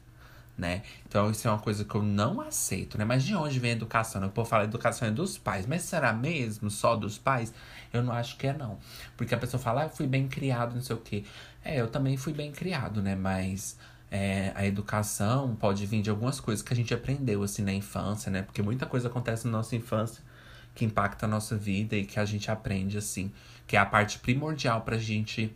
Né? 0.58 0.82
Então 1.08 1.30
isso 1.30 1.48
é 1.48 1.52
uma 1.52 1.60
coisa 1.60 1.86
que 1.86 1.94
eu 1.94 2.02
não 2.02 2.42
aceito, 2.42 2.98
né? 2.98 3.06
Mas 3.06 3.24
de 3.24 3.36
onde 3.36 3.60
vem 3.60 3.72
a 3.72 3.74
educação? 3.76 4.26
O 4.26 4.30
povo 4.30 4.50
fala 4.50 4.64
educação 4.64 5.08
é 5.08 5.12
dos 5.12 5.38
pais, 5.38 5.68
mas 5.68 5.84
será 5.84 6.12
mesmo 6.12 6.72
só 6.72 6.96
dos 6.96 7.18
pais? 7.18 7.54
Eu 7.94 8.02
não 8.04 8.12
acho 8.12 8.38
que 8.38 8.48
é 8.48 8.54
não. 8.54 8.78
Porque 9.16 9.36
a 9.36 9.38
pessoa 9.38 9.62
fala, 9.62 9.82
ah, 9.82 9.86
eu 9.86 9.90
fui 9.90 10.08
bem 10.08 10.28
criado, 10.28 10.74
não 10.74 10.82
sei 10.82 10.96
o 10.96 11.00
quê. 11.00 11.24
É, 11.64 11.80
eu 11.80 11.88
também 11.88 12.18
fui 12.18 12.34
bem 12.34 12.52
criado, 12.52 13.02
né? 13.02 13.16
Mas 13.16 13.78
é, 14.10 14.52
a 14.56 14.66
educação 14.66 15.56
pode 15.56 15.86
vir 15.86 16.02
de 16.02 16.10
algumas 16.10 16.40
coisas 16.40 16.64
que 16.64 16.74
a 16.74 16.76
gente 16.76 16.94
aprendeu, 16.94 17.44
assim, 17.44 17.62
na 17.62 17.74
infância, 17.74 18.32
né? 18.32 18.42
Porque 18.42 18.62
muita 18.62 18.86
coisa 18.86 19.08
acontece 19.08 19.46
na 19.46 19.52
nossa 19.52 19.76
infância 19.76 20.24
que 20.74 20.86
impacta 20.86 21.26
a 21.26 21.30
nossa 21.30 21.56
vida 21.58 21.96
e 21.96 22.06
que 22.06 22.20
a 22.20 22.26
gente 22.26 22.50
aprende, 22.50 22.98
assim. 22.98 23.32
Que 23.66 23.76
é 23.76 23.80
a 23.80 23.86
parte 23.86 24.20
primordial 24.20 24.82
pra 24.82 24.98
gente 24.98 25.56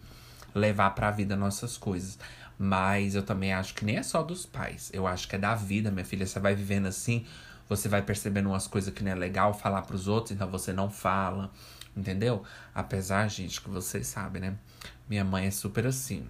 levar 0.54 0.92
pra 0.92 1.12
vida 1.12 1.36
nossas 1.36 1.78
coisas. 1.78 2.20
Mas 2.64 3.16
eu 3.16 3.24
também 3.24 3.52
acho 3.52 3.74
que 3.74 3.84
nem 3.84 3.98
é 3.98 4.04
só 4.04 4.22
dos 4.22 4.46
pais. 4.46 4.92
Eu 4.94 5.08
acho 5.08 5.28
que 5.28 5.36
é 5.36 5.40
da 5.40 5.56
vida, 5.56 5.90
minha 5.90 6.06
filha. 6.06 6.28
Você 6.28 6.40
vai 6.40 6.54
vivendo 6.54 6.86
assim, 6.86 7.26
você 7.68 7.90
vai 7.90 8.04
percebendo 8.04 8.50
umas 8.50 8.68
coisas 8.68 8.94
que 8.94 9.04
não 9.04 9.10
é 9.12 9.16
legal 9.16 9.52
falar 9.52 9.82
pros 9.82 10.08
outros, 10.08 10.32
então 10.32 10.48
você 10.48 10.72
não 10.72 10.88
fala. 10.88 11.52
Entendeu? 11.98 12.44
Apesar, 12.72 13.28
gente, 13.30 13.60
que 13.60 13.68
vocês 13.68 14.06
sabem, 14.06 14.44
né? 14.44 14.56
Minha 15.10 15.24
mãe 15.26 15.48
é 15.48 15.52
super 15.52 15.88
assim. 15.88 16.30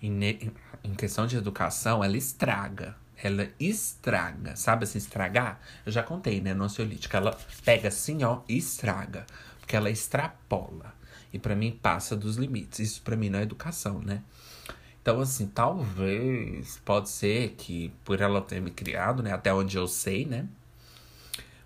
Ne... 0.00 0.52
Em 0.84 0.94
questão 0.94 1.26
de 1.26 1.36
educação, 1.36 2.04
ela 2.04 2.16
estraga. 2.16 2.94
Ela 3.20 3.48
estraga. 3.58 4.54
Sabe 4.54 4.84
assim, 4.84 4.98
estragar? 4.98 5.60
Eu 5.84 5.90
já 5.90 6.04
contei, 6.04 6.40
né? 6.40 6.54
No 6.54 6.62
ansiolítico. 6.62 7.16
Ela 7.16 7.36
pega 7.64 7.88
assim, 7.88 8.22
ó, 8.22 8.42
e 8.48 8.56
estraga. 8.56 9.26
Porque 9.58 9.74
ela 9.74 9.90
extrapola. 9.90 10.94
E 11.32 11.40
para 11.40 11.56
mim 11.56 11.76
passa 11.82 12.14
dos 12.14 12.36
limites. 12.36 12.78
Isso 12.78 13.02
para 13.02 13.16
mim 13.16 13.30
não 13.30 13.40
é 13.40 13.42
educação, 13.42 14.00
né? 14.00 14.22
Então, 15.02 15.20
assim, 15.20 15.46
talvez, 15.46 16.78
pode 16.84 17.08
ser 17.08 17.54
que 17.56 17.90
por 18.04 18.20
ela 18.20 18.40
ter 18.42 18.60
me 18.60 18.70
criado, 18.70 19.22
né? 19.22 19.32
Até 19.32 19.52
onde 19.52 19.76
eu 19.76 19.88
sei, 19.88 20.26
né? 20.26 20.46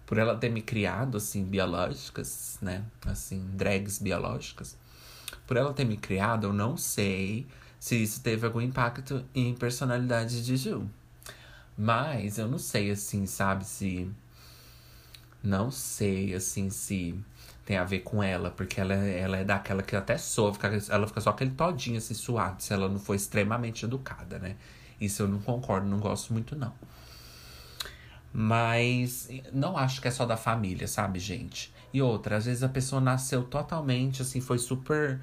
Por 0.07 0.19
ela 0.19 0.37
ter 0.37 0.51
me 0.51 0.63
criado, 0.63 1.17
assim, 1.17 1.45
biológicas, 1.45 2.59
né? 2.63 2.85
Assim, 3.05 3.45
drags 3.55 3.99
biológicas. 3.99 4.77
Por 5.47 5.57
ela 5.57 5.73
ter 5.75 5.85
me 5.85 5.97
criado, 5.97 6.47
eu 6.47 6.53
não 6.53 6.77
sei 6.77 7.47
se 7.81 8.03
isso 8.03 8.23
teve 8.23 8.47
algum 8.47 8.61
impacto 8.61 9.25
em 9.35 9.55
personalidade 9.55 10.45
de 10.45 10.57
Ju. 10.57 10.89
Mas 11.77 12.39
eu 12.39 12.47
não 12.49 12.59
sei, 12.59 12.91
assim, 12.91 13.27
sabe, 13.27 13.65
se. 13.65 14.11
Não 15.43 15.71
sei, 15.71 16.35
assim, 16.35 16.71
se 16.71 17.19
tem 17.65 17.77
a 17.77 17.85
ver 17.85 18.01
com 18.01 18.23
ela, 18.23 18.51
porque 18.51 18.81
ela, 18.81 18.95
ela 18.95 19.37
é 19.39 19.45
daquela 19.45 19.83
que 19.83 19.97
até 19.97 20.19
soa, 20.19 20.53
fica, 20.53 20.71
ela 20.89 21.07
fica 21.07 21.21
só 21.21 21.31
aquele 21.31 21.53
todinho 21.53 21.99
assim 21.99 22.15
suado, 22.15 22.63
se 22.63 22.73
ela 22.73 22.89
não 22.89 22.99
for 22.99 23.15
extremamente 23.15 23.85
educada, 23.85 24.39
né? 24.39 24.57
Isso 25.01 25.23
eu 25.23 25.29
não 25.29 25.41
concordo, 25.41 25.87
não 25.87 25.99
gosto 25.99 26.33
muito, 26.33 26.55
não. 26.57 26.73
Mas 28.33 29.29
não 29.53 29.77
acho 29.77 30.01
que 30.01 30.09
é 30.09 30.11
só 30.11 30.27
da 30.27 30.37
família, 30.37 30.89
sabe, 30.89 31.19
gente? 31.19 31.73
E 31.93 32.03
outra, 32.03 32.37
às 32.37 32.45
vezes 32.47 32.63
a 32.63 32.69
pessoa 32.69 33.01
nasceu 33.01 33.45
totalmente, 33.45 34.23
assim, 34.23 34.41
foi 34.41 34.59
super 34.59 35.21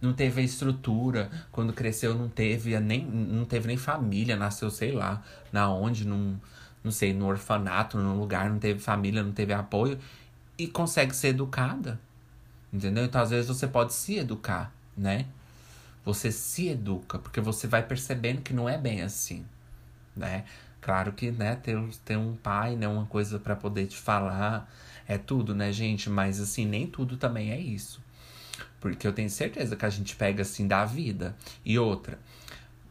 não 0.00 0.12
teve 0.12 0.40
a 0.40 0.44
estrutura. 0.44 1.30
Quando 1.50 1.72
cresceu, 1.72 2.14
não 2.14 2.28
teve 2.28 2.78
nem, 2.80 3.04
não 3.04 3.44
teve 3.44 3.66
nem 3.66 3.76
família, 3.76 4.36
nasceu, 4.36 4.70
sei 4.70 4.92
lá, 4.92 5.22
na 5.52 5.70
onde, 5.72 6.06
num, 6.06 6.36
não 6.84 6.90
sei, 6.90 7.12
no 7.12 7.26
orfanato, 7.26 7.98
num 7.98 8.18
lugar, 8.18 8.48
não 8.50 8.58
teve 8.58 8.78
família, 8.80 9.22
não 9.22 9.32
teve 9.32 9.52
apoio. 9.52 9.98
E 10.58 10.66
consegue 10.66 11.14
ser 11.14 11.28
educada. 11.28 12.00
Entendeu? 12.72 13.04
Então, 13.04 13.20
às 13.20 13.30
vezes, 13.30 13.48
você 13.48 13.66
pode 13.66 13.94
se 13.94 14.16
educar, 14.16 14.72
né? 14.96 15.26
Você 16.04 16.30
se 16.30 16.68
educa, 16.68 17.18
porque 17.18 17.40
você 17.40 17.66
vai 17.66 17.82
percebendo 17.82 18.42
que 18.42 18.52
não 18.52 18.68
é 18.68 18.78
bem 18.78 19.02
assim, 19.02 19.44
né? 20.16 20.44
Claro 20.80 21.12
que, 21.12 21.32
né, 21.32 21.56
ter, 21.56 21.76
ter 22.04 22.16
um 22.16 22.36
pai, 22.36 22.76
né, 22.76 22.86
uma 22.86 23.06
coisa 23.06 23.40
para 23.40 23.56
poder 23.56 23.86
te 23.88 23.96
falar, 23.96 24.72
é 25.08 25.18
tudo, 25.18 25.52
né, 25.54 25.72
gente? 25.72 26.08
Mas, 26.08 26.40
assim, 26.40 26.64
nem 26.64 26.86
tudo 26.86 27.16
também 27.16 27.50
é 27.50 27.58
isso. 27.58 28.00
Porque 28.80 29.06
eu 29.06 29.12
tenho 29.12 29.28
certeza 29.28 29.74
que 29.74 29.84
a 29.84 29.90
gente 29.90 30.14
pega 30.14 30.42
assim 30.42 30.68
da 30.68 30.84
vida. 30.84 31.34
E 31.64 31.76
outra, 31.76 32.20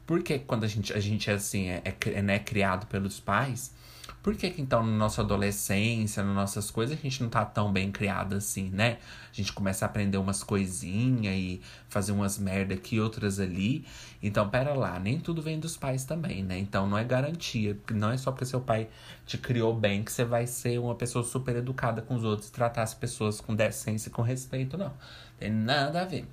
porque 0.06 0.40
quando 0.40 0.64
a 0.64 0.68
gente, 0.68 0.94
a 0.94 1.00
gente 1.00 1.30
é 1.30 1.34
assim, 1.34 1.70
é, 1.70 1.82
é, 1.86 2.22
né, 2.22 2.40
criado 2.40 2.86
pelos 2.88 3.20
pais, 3.20 3.72
por 4.22 4.36
que, 4.36 4.50
que 4.50 4.62
então 4.62 4.84
na 4.84 4.92
nossa 4.92 5.22
adolescência, 5.22 6.24
nas 6.24 6.36
nossas 6.36 6.72
coisas, 6.72 6.98
a 6.98 7.02
gente 7.02 7.22
não 7.22 7.30
tá 7.30 7.46
tão 7.46 7.72
bem 7.72 7.92
criado 7.92 8.36
assim, 8.36 8.70
né? 8.70 8.98
A 9.32 9.36
gente 9.36 9.54
começa 9.54 9.86
a 9.86 9.88
aprender 9.88 10.18
umas 10.18 10.44
coisinhas 10.44 11.36
e 11.36 11.62
fazer 11.90 12.12
umas 12.12 12.38
merda 12.38 12.74
aqui, 12.74 13.00
outras 13.00 13.40
ali. 13.40 13.86
Então, 14.22 14.50
pera 14.50 14.74
lá, 14.74 15.00
nem 15.00 15.20
tudo 15.20 15.42
vem 15.42 15.60
dos 15.60 15.78
pais 15.78 16.06
também, 16.06 16.44
né? 16.44 16.58
Então 16.58 16.88
não 16.88 16.98
é 16.98 17.04
garantia. 17.04 17.78
Não 17.92 18.12
é 18.12 18.18
só 18.18 18.32
porque 18.32 18.46
seu 18.46 18.62
pai 18.62 18.88
te 19.26 19.38
criou 19.38 19.76
bem 19.76 20.04
que 20.04 20.12
você 20.12 20.26
vai 20.26 20.48
ser 20.48 20.80
uma 20.80 20.96
pessoa 20.96 21.24
super 21.24 21.56
educada 21.56 22.02
com 22.02 22.16
os 22.16 22.24
outros 22.24 22.50
tratar 22.50 22.84
as 22.84 22.94
pessoas 22.94 23.40
com 23.40 23.54
decência 23.56 24.10
e 24.10 24.12
com 24.12 24.22
respeito, 24.22 24.78
não. 24.78 24.94
Tem 25.38 25.52
nada 25.52 26.02
a 26.02 26.06
ver. 26.06 26.26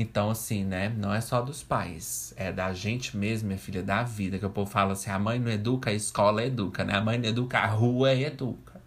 Então, 0.00 0.30
assim, 0.30 0.64
né? 0.64 0.88
Não 0.88 1.12
é 1.12 1.20
só 1.20 1.42
dos 1.42 1.62
pais. 1.62 2.32
É 2.34 2.50
da 2.50 2.72
gente 2.72 3.18
mesmo, 3.18 3.48
minha 3.48 3.58
filha, 3.58 3.82
da 3.82 4.02
vida. 4.02 4.38
Que 4.38 4.46
o 4.46 4.48
povo 4.48 4.70
fala 4.70 4.94
assim: 4.94 5.10
a 5.10 5.18
mãe 5.18 5.38
não 5.38 5.50
educa, 5.50 5.90
a 5.90 5.92
escola 5.92 6.42
educa, 6.42 6.82
né? 6.84 6.94
A 6.94 7.02
mãe 7.02 7.18
não 7.18 7.28
educa, 7.28 7.58
a 7.58 7.66
rua 7.66 8.14
educa. 8.14 8.80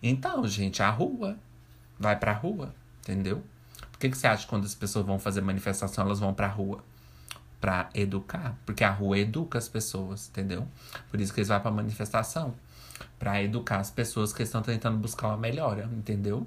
Então, 0.00 0.46
gente, 0.46 0.80
a 0.84 0.88
rua. 0.88 1.36
Vai 1.98 2.16
pra 2.16 2.32
rua, 2.32 2.72
entendeu? 3.00 3.42
Por 3.90 3.98
que, 3.98 4.08
que 4.08 4.16
você 4.16 4.28
acha 4.28 4.44
que 4.44 4.50
quando 4.50 4.64
as 4.64 4.74
pessoas 4.76 5.04
vão 5.04 5.18
fazer 5.18 5.40
manifestação, 5.40 6.04
elas 6.04 6.20
vão 6.20 6.32
pra 6.32 6.46
rua? 6.46 6.84
Pra 7.60 7.88
educar. 7.92 8.56
Porque 8.64 8.84
a 8.84 8.90
rua 8.92 9.18
educa 9.18 9.58
as 9.58 9.68
pessoas, 9.68 10.28
entendeu? 10.28 10.68
Por 11.10 11.20
isso 11.20 11.34
que 11.34 11.40
eles 11.40 11.48
vão 11.48 11.58
pra 11.58 11.72
manifestação. 11.72 12.54
Pra 13.18 13.42
educar 13.42 13.78
as 13.78 13.90
pessoas 13.90 14.32
que 14.32 14.44
estão 14.44 14.62
tentando 14.62 14.96
buscar 14.96 15.26
uma 15.26 15.36
melhora, 15.36 15.90
entendeu? 15.92 16.46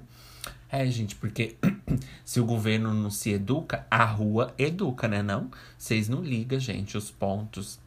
É, 0.70 0.84
gente, 0.86 1.16
porque 1.16 1.56
se 2.24 2.40
o 2.40 2.44
governo 2.44 2.92
não 2.92 3.10
se 3.10 3.30
educa, 3.32 3.86
a 3.90 4.04
rua 4.04 4.54
educa, 4.58 5.08
né? 5.08 5.22
Não? 5.22 5.50
Vocês 5.76 6.08
não 6.08 6.20
ligam, 6.22 6.58
gente, 6.58 6.96
os 6.96 7.10
pontos. 7.10 7.80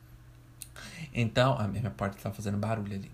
Então, 1.13 1.57
a 1.59 1.67
minha 1.67 1.91
porta 1.91 2.17
tá 2.21 2.31
fazendo 2.31 2.57
barulho 2.57 2.95
ali. 2.95 3.11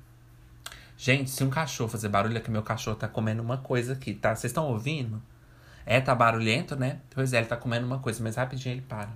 Gente, 0.98 1.30
se 1.30 1.44
um 1.44 1.50
cachorro 1.50 1.90
fazer 1.90 2.10
barulho, 2.10 2.38
é 2.38 2.40
que 2.40 2.50
meu 2.50 2.64
cachorro 2.64 2.96
tá 2.96 3.08
comendo 3.08 3.44
uma 3.44 3.58
coisa 3.58 3.94
aqui, 3.94 4.14
tá? 4.14 4.36
Vocês 4.36 4.52
estão 4.52 4.68
ouvindo? 4.68 5.22
É, 5.86 6.02
tá 6.02 6.16
barulhento, 6.16 6.76
né? 6.76 7.02
Pois 7.12 7.34
é, 7.34 7.38
ele 7.38 7.48
tá 7.48 7.58
comendo 7.58 7.86
uma 7.86 8.00
coisa, 8.00 8.24
mas 8.24 8.36
rapidinho 8.36 8.74
ele 8.74 8.82
para. 8.82 9.10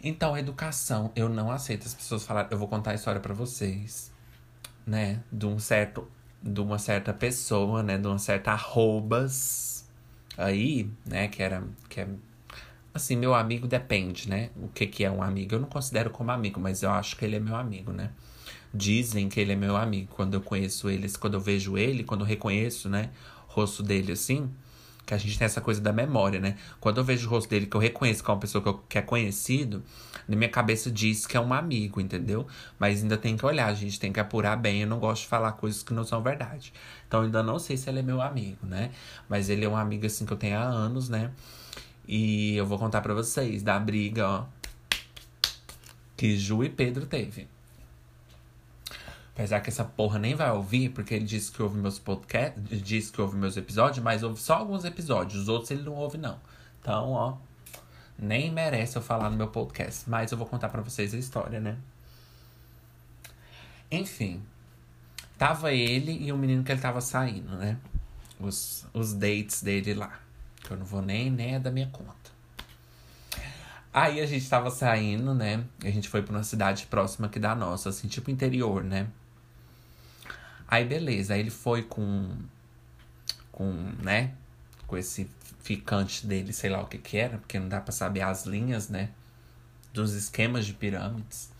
Então, 0.00 0.36
educação, 0.36 1.10
eu 1.16 1.28
não 1.28 1.50
aceito 1.50 1.86
as 1.86 1.94
pessoas 1.94 2.24
falarem. 2.24 2.50
Eu 2.52 2.58
vou 2.58 2.68
contar 2.68 2.92
a 2.92 2.94
história 2.94 3.20
para 3.20 3.34
vocês, 3.34 4.12
né? 4.86 5.22
De 5.32 5.46
um 5.46 5.58
certo 5.58 6.08
de 6.42 6.60
uma 6.60 6.78
certa 6.78 7.12
pessoa, 7.12 7.82
né? 7.82 7.98
De 7.98 8.06
uma 8.06 8.18
certa 8.18 8.52
arrobas 8.52 9.88
aí, 10.36 10.90
né? 11.06 11.28
Que 11.28 11.42
era. 11.42 11.62
Que 11.88 12.00
é, 12.00 12.08
assim, 12.94 13.16
meu 13.16 13.34
amigo 13.34 13.66
depende, 13.66 14.28
né? 14.28 14.50
O 14.56 14.68
que, 14.68 14.86
que 14.86 15.04
é 15.04 15.10
um 15.10 15.22
amigo? 15.22 15.54
Eu 15.54 15.60
não 15.60 15.68
considero 15.68 16.10
como 16.10 16.30
amigo, 16.30 16.60
mas 16.60 16.82
eu 16.82 16.90
acho 16.90 17.16
que 17.16 17.24
ele 17.24 17.36
é 17.36 17.40
meu 17.40 17.56
amigo, 17.56 17.92
né? 17.92 18.10
Dizem 18.72 19.28
que 19.28 19.40
ele 19.40 19.52
é 19.52 19.56
meu 19.56 19.76
amigo. 19.76 20.08
Quando 20.14 20.34
eu 20.34 20.40
conheço 20.40 20.90
eles, 20.90 21.16
quando 21.16 21.34
eu 21.34 21.40
vejo 21.40 21.78
ele, 21.78 22.04
quando 22.04 22.20
eu 22.22 22.26
reconheço, 22.26 22.88
né? 22.88 23.10
O 23.48 23.52
rosto 23.52 23.82
dele 23.82 24.12
assim 24.12 24.50
que 25.08 25.14
a 25.14 25.16
gente 25.16 25.38
tem 25.38 25.46
essa 25.46 25.62
coisa 25.62 25.80
da 25.80 25.90
memória, 25.90 26.38
né? 26.38 26.58
Quando 26.78 26.98
eu 26.98 27.04
vejo 27.04 27.26
o 27.26 27.30
rosto 27.30 27.48
dele, 27.48 27.64
que 27.64 27.74
eu 27.74 27.80
reconheço 27.80 28.22
que 28.22 28.30
é 28.30 28.34
uma 28.34 28.38
pessoa 28.38 28.60
que, 28.60 28.68
eu, 28.68 28.74
que 28.86 28.98
é 28.98 29.00
conhecido, 29.00 29.82
na 30.28 30.36
minha 30.36 30.50
cabeça 30.50 30.90
diz 30.90 31.26
que 31.26 31.34
é 31.34 31.40
um 31.40 31.54
amigo, 31.54 31.98
entendeu? 31.98 32.46
Mas 32.78 33.02
ainda 33.02 33.16
tem 33.16 33.34
que 33.34 33.46
olhar, 33.46 33.68
a 33.68 33.74
gente 33.74 33.98
tem 33.98 34.12
que 34.12 34.20
apurar 34.20 34.54
bem. 34.56 34.82
Eu 34.82 34.86
não 34.86 34.98
gosto 34.98 35.22
de 35.22 35.28
falar 35.28 35.52
coisas 35.52 35.82
que 35.82 35.94
não 35.94 36.04
são 36.04 36.22
verdade. 36.22 36.74
Então 37.06 37.22
ainda 37.22 37.42
não 37.42 37.58
sei 37.58 37.78
se 37.78 37.88
ele 37.88 38.00
é 38.00 38.02
meu 38.02 38.20
amigo, 38.20 38.66
né? 38.66 38.90
Mas 39.30 39.48
ele 39.48 39.64
é 39.64 39.68
um 39.68 39.76
amigo 39.78 40.04
assim 40.04 40.26
que 40.26 40.32
eu 40.32 40.36
tenho 40.36 40.58
há 40.58 40.62
anos, 40.62 41.08
né? 41.08 41.30
E 42.06 42.54
eu 42.54 42.66
vou 42.66 42.78
contar 42.78 43.00
para 43.00 43.14
vocês 43.14 43.62
da 43.62 43.78
briga, 43.78 44.28
ó, 44.28 44.44
que 46.18 46.36
Ju 46.36 46.64
e 46.64 46.68
Pedro 46.68 47.06
teve. 47.06 47.48
Apesar 49.38 49.60
que 49.60 49.70
essa 49.70 49.84
porra 49.84 50.18
nem 50.18 50.34
vai 50.34 50.50
ouvir, 50.50 50.88
porque 50.88 51.14
ele 51.14 51.24
disse 51.24 51.52
que 51.52 51.62
ouve 51.62 51.78
meus 51.78 51.96
podcasts, 51.96 52.82
disse 52.82 53.12
que 53.12 53.20
ouve 53.20 53.36
meus 53.36 53.56
episódios, 53.56 54.02
mas 54.02 54.24
ouve 54.24 54.40
só 54.40 54.54
alguns 54.54 54.84
episódios. 54.84 55.42
Os 55.42 55.48
outros 55.48 55.70
ele 55.70 55.82
não 55.82 55.94
ouve, 55.94 56.18
não. 56.18 56.40
Então, 56.80 57.12
ó, 57.12 57.36
nem 58.18 58.50
merece 58.50 58.98
eu 58.98 59.02
falar 59.02 59.30
no 59.30 59.36
meu 59.36 59.46
podcast. 59.46 60.10
Mas 60.10 60.32
eu 60.32 60.38
vou 60.38 60.44
contar 60.44 60.68
para 60.70 60.82
vocês 60.82 61.14
a 61.14 61.16
história, 61.16 61.60
né? 61.60 61.76
Enfim, 63.92 64.42
tava 65.38 65.72
ele 65.72 66.20
e 66.20 66.32
o 66.32 66.36
menino 66.36 66.64
que 66.64 66.72
ele 66.72 66.80
tava 66.80 67.00
saindo, 67.00 67.54
né? 67.58 67.78
Os, 68.40 68.86
os 68.92 69.14
dates 69.14 69.62
dele 69.62 69.94
lá. 69.94 70.18
Que 70.64 70.72
eu 70.72 70.76
não 70.76 70.84
vou 70.84 71.00
nem, 71.00 71.30
nem 71.30 71.54
é 71.54 71.60
da 71.60 71.70
minha 71.70 71.86
conta. 71.86 72.32
Aí 73.94 74.20
a 74.20 74.26
gente 74.26 74.50
tava 74.50 74.68
saindo, 74.68 75.32
né? 75.32 75.62
A 75.84 75.90
gente 75.90 76.08
foi 76.08 76.22
pra 76.22 76.34
uma 76.34 76.42
cidade 76.42 76.86
próxima 76.86 77.28
aqui 77.28 77.38
da 77.38 77.54
nossa, 77.54 77.90
assim, 77.90 78.08
tipo 78.08 78.32
interior, 78.32 78.82
né? 78.82 79.06
Aí 80.68 80.84
beleza, 80.84 81.32
aí 81.32 81.40
ele 81.40 81.50
foi 81.50 81.82
com. 81.82 82.36
Com, 83.50 83.72
né? 84.02 84.34
Com 84.86 84.96
esse 84.96 85.28
ficante 85.60 86.26
dele, 86.26 86.52
sei 86.52 86.70
lá 86.70 86.82
o 86.82 86.86
que 86.86 86.98
que 86.98 87.16
era, 87.16 87.38
porque 87.38 87.58
não 87.58 87.68
dá 87.68 87.80
pra 87.80 87.92
saber 87.92 88.20
as 88.20 88.44
linhas, 88.44 88.88
né? 88.88 89.10
Dos 89.92 90.12
esquemas 90.12 90.66
de 90.66 90.74
pirâmides. 90.74 91.50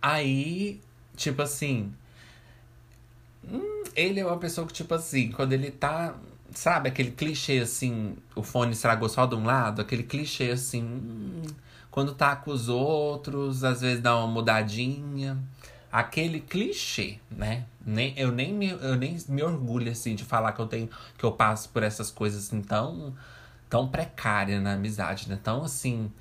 Aí, 0.00 0.80
tipo 1.16 1.42
assim. 1.42 1.92
Hum, 3.44 3.82
ele 3.94 4.20
é 4.20 4.26
uma 4.26 4.38
pessoa 4.38 4.66
que, 4.66 4.72
tipo 4.72 4.94
assim, 4.94 5.32
quando 5.32 5.52
ele 5.52 5.70
tá. 5.70 6.14
Sabe, 6.54 6.88
aquele 6.88 7.10
clichê 7.10 7.58
assim, 7.58 8.16
o 8.34 8.42
fone 8.42 8.72
estragou 8.72 9.08
só 9.08 9.26
de 9.26 9.34
um 9.34 9.44
lado, 9.44 9.82
aquele 9.82 10.02
clichê 10.02 10.50
assim. 10.50 10.82
Hum, 10.82 11.42
quando 11.90 12.14
tá 12.14 12.36
com 12.36 12.50
os 12.50 12.68
outros, 12.68 13.64
às 13.64 13.80
vezes 13.80 14.00
dá 14.00 14.16
uma 14.16 14.28
mudadinha. 14.28 15.38
Aquele 15.90 16.40
clichê, 16.40 17.18
né? 17.30 17.64
Nem, 17.84 18.12
eu, 18.18 18.30
nem 18.30 18.52
me, 18.52 18.68
eu 18.68 18.96
nem 18.96 19.16
me 19.28 19.42
orgulho, 19.42 19.90
assim, 19.90 20.14
de 20.14 20.24
falar 20.24 20.52
que 20.52 20.60
eu 20.60 20.66
tenho. 20.66 20.88
que 21.16 21.24
eu 21.24 21.32
passo 21.32 21.70
por 21.70 21.82
essas 21.82 22.10
coisas 22.10 22.46
assim 22.46 22.60
tão, 22.60 23.14
tão 23.70 23.88
precárias 23.88 24.62
na 24.62 24.74
amizade, 24.74 25.28
né? 25.28 25.38
Tão 25.42 25.64
assim, 25.64 26.12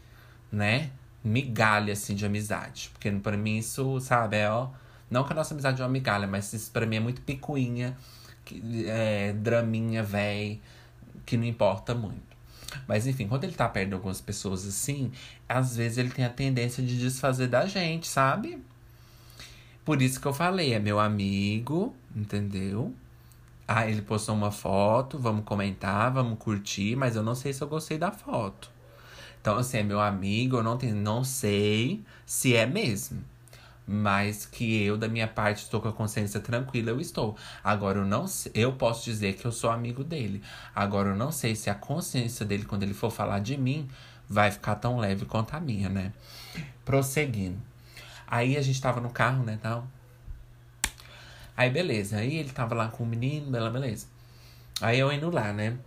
né? 0.51 0.91
Migalha, 1.23 1.93
assim, 1.93 2.15
de 2.15 2.25
amizade. 2.25 2.89
Porque 2.93 3.11
para 3.11 3.35
mim 3.35 3.57
isso, 3.57 3.99
sabe, 3.99 4.37
é 4.37 4.49
ó. 4.49 4.69
Não 5.09 5.23
que 5.23 5.33
a 5.33 5.35
nossa 5.35 5.53
amizade 5.53 5.81
é 5.81 5.85
uma 5.85 5.91
migalha, 5.91 6.27
mas 6.27 6.51
isso 6.53 6.71
pra 6.71 6.85
mim 6.85 6.97
é 6.97 6.99
muito 6.99 7.21
picuinha, 7.21 7.97
que, 8.45 8.85
é, 8.87 9.33
draminha, 9.33 10.03
véi, 10.03 10.61
que 11.25 11.37
não 11.37 11.45
importa 11.45 11.93
muito. 11.95 12.37
Mas 12.87 13.07
enfim, 13.07 13.27
quando 13.27 13.43
ele 13.43 13.53
tá 13.53 13.67
perto 13.67 13.89
de 13.89 13.93
algumas 13.95 14.21
pessoas 14.21 14.65
assim, 14.65 15.11
às 15.47 15.75
vezes 15.75 15.97
ele 15.97 16.09
tem 16.09 16.25
a 16.25 16.29
tendência 16.29 16.83
de 16.83 16.97
desfazer 16.99 17.47
da 17.47 17.65
gente, 17.65 18.07
sabe? 18.07 18.61
Por 19.87 20.01
isso 20.01 20.19
que 20.19 20.27
eu 20.27 20.33
falei, 20.33 20.73
é 20.73 20.79
meu 20.79 20.99
amigo, 20.99 21.95
entendeu? 22.13 22.93
Ah, 23.65 23.89
ele 23.89 24.01
postou 24.01 24.35
uma 24.35 24.51
foto, 24.51 25.17
vamos 25.17 25.45
comentar, 25.45 26.11
vamos 26.11 26.37
curtir, 26.39 26.97
mas 26.97 27.15
eu 27.15 27.23
não 27.23 27.33
sei 27.33 27.53
se 27.53 27.61
eu 27.61 27.69
gostei 27.69 27.97
da 27.97 28.11
foto. 28.11 28.69
Então, 29.39 29.55
assim, 29.55 29.77
é 29.77 29.83
meu 29.83 30.01
amigo, 30.01 30.57
eu 30.57 30.63
não, 30.63 30.77
tenho, 30.77 30.93
não 30.93 31.23
sei 31.23 32.03
se 32.25 32.53
é 32.53 32.65
mesmo. 32.65 33.23
Mas 33.87 34.45
que 34.45 34.83
eu, 34.83 34.97
da 34.97 35.07
minha 35.07 35.25
parte, 35.25 35.63
estou 35.63 35.79
com 35.79 35.87
a 35.87 35.93
consciência 35.93 36.41
tranquila, 36.41 36.89
eu 36.89 36.99
estou. 36.99 37.37
Agora, 37.63 37.99
eu 37.99 38.05
não 38.05 38.25
eu 38.53 38.73
posso 38.73 39.05
dizer 39.05 39.35
que 39.37 39.45
eu 39.45 39.53
sou 39.53 39.69
amigo 39.69 40.03
dele. 40.03 40.43
Agora, 40.75 41.11
eu 41.11 41.15
não 41.15 41.31
sei 41.31 41.55
se 41.55 41.69
a 41.69 41.73
consciência 41.73 42.45
dele, 42.45 42.65
quando 42.65 42.83
ele 42.83 42.93
for 42.93 43.09
falar 43.09 43.39
de 43.39 43.55
mim, 43.55 43.87
vai 44.27 44.51
ficar 44.51 44.75
tão 44.75 44.97
leve 44.97 45.25
quanto 45.25 45.53
a 45.53 45.61
minha, 45.61 45.87
né? 45.87 46.11
Prosseguindo. 46.83 47.66
Aí 48.27 48.57
a 48.57 48.61
gente 48.61 48.81
tava 48.81 48.99
no 48.99 49.09
carro, 49.09 49.43
né, 49.43 49.57
tal. 49.61 49.87
Aí, 51.57 51.71
beleza. 51.71 52.17
Aí 52.17 52.37
ele 52.37 52.49
tava 52.49 52.75
lá 52.75 52.89
com 52.89 53.03
o 53.03 53.07
menino, 53.07 53.49
beleza. 53.71 54.05
Aí 54.79 54.99
eu 54.99 55.11
indo 55.11 55.31
lá, 55.31 55.51
né? 55.51 55.77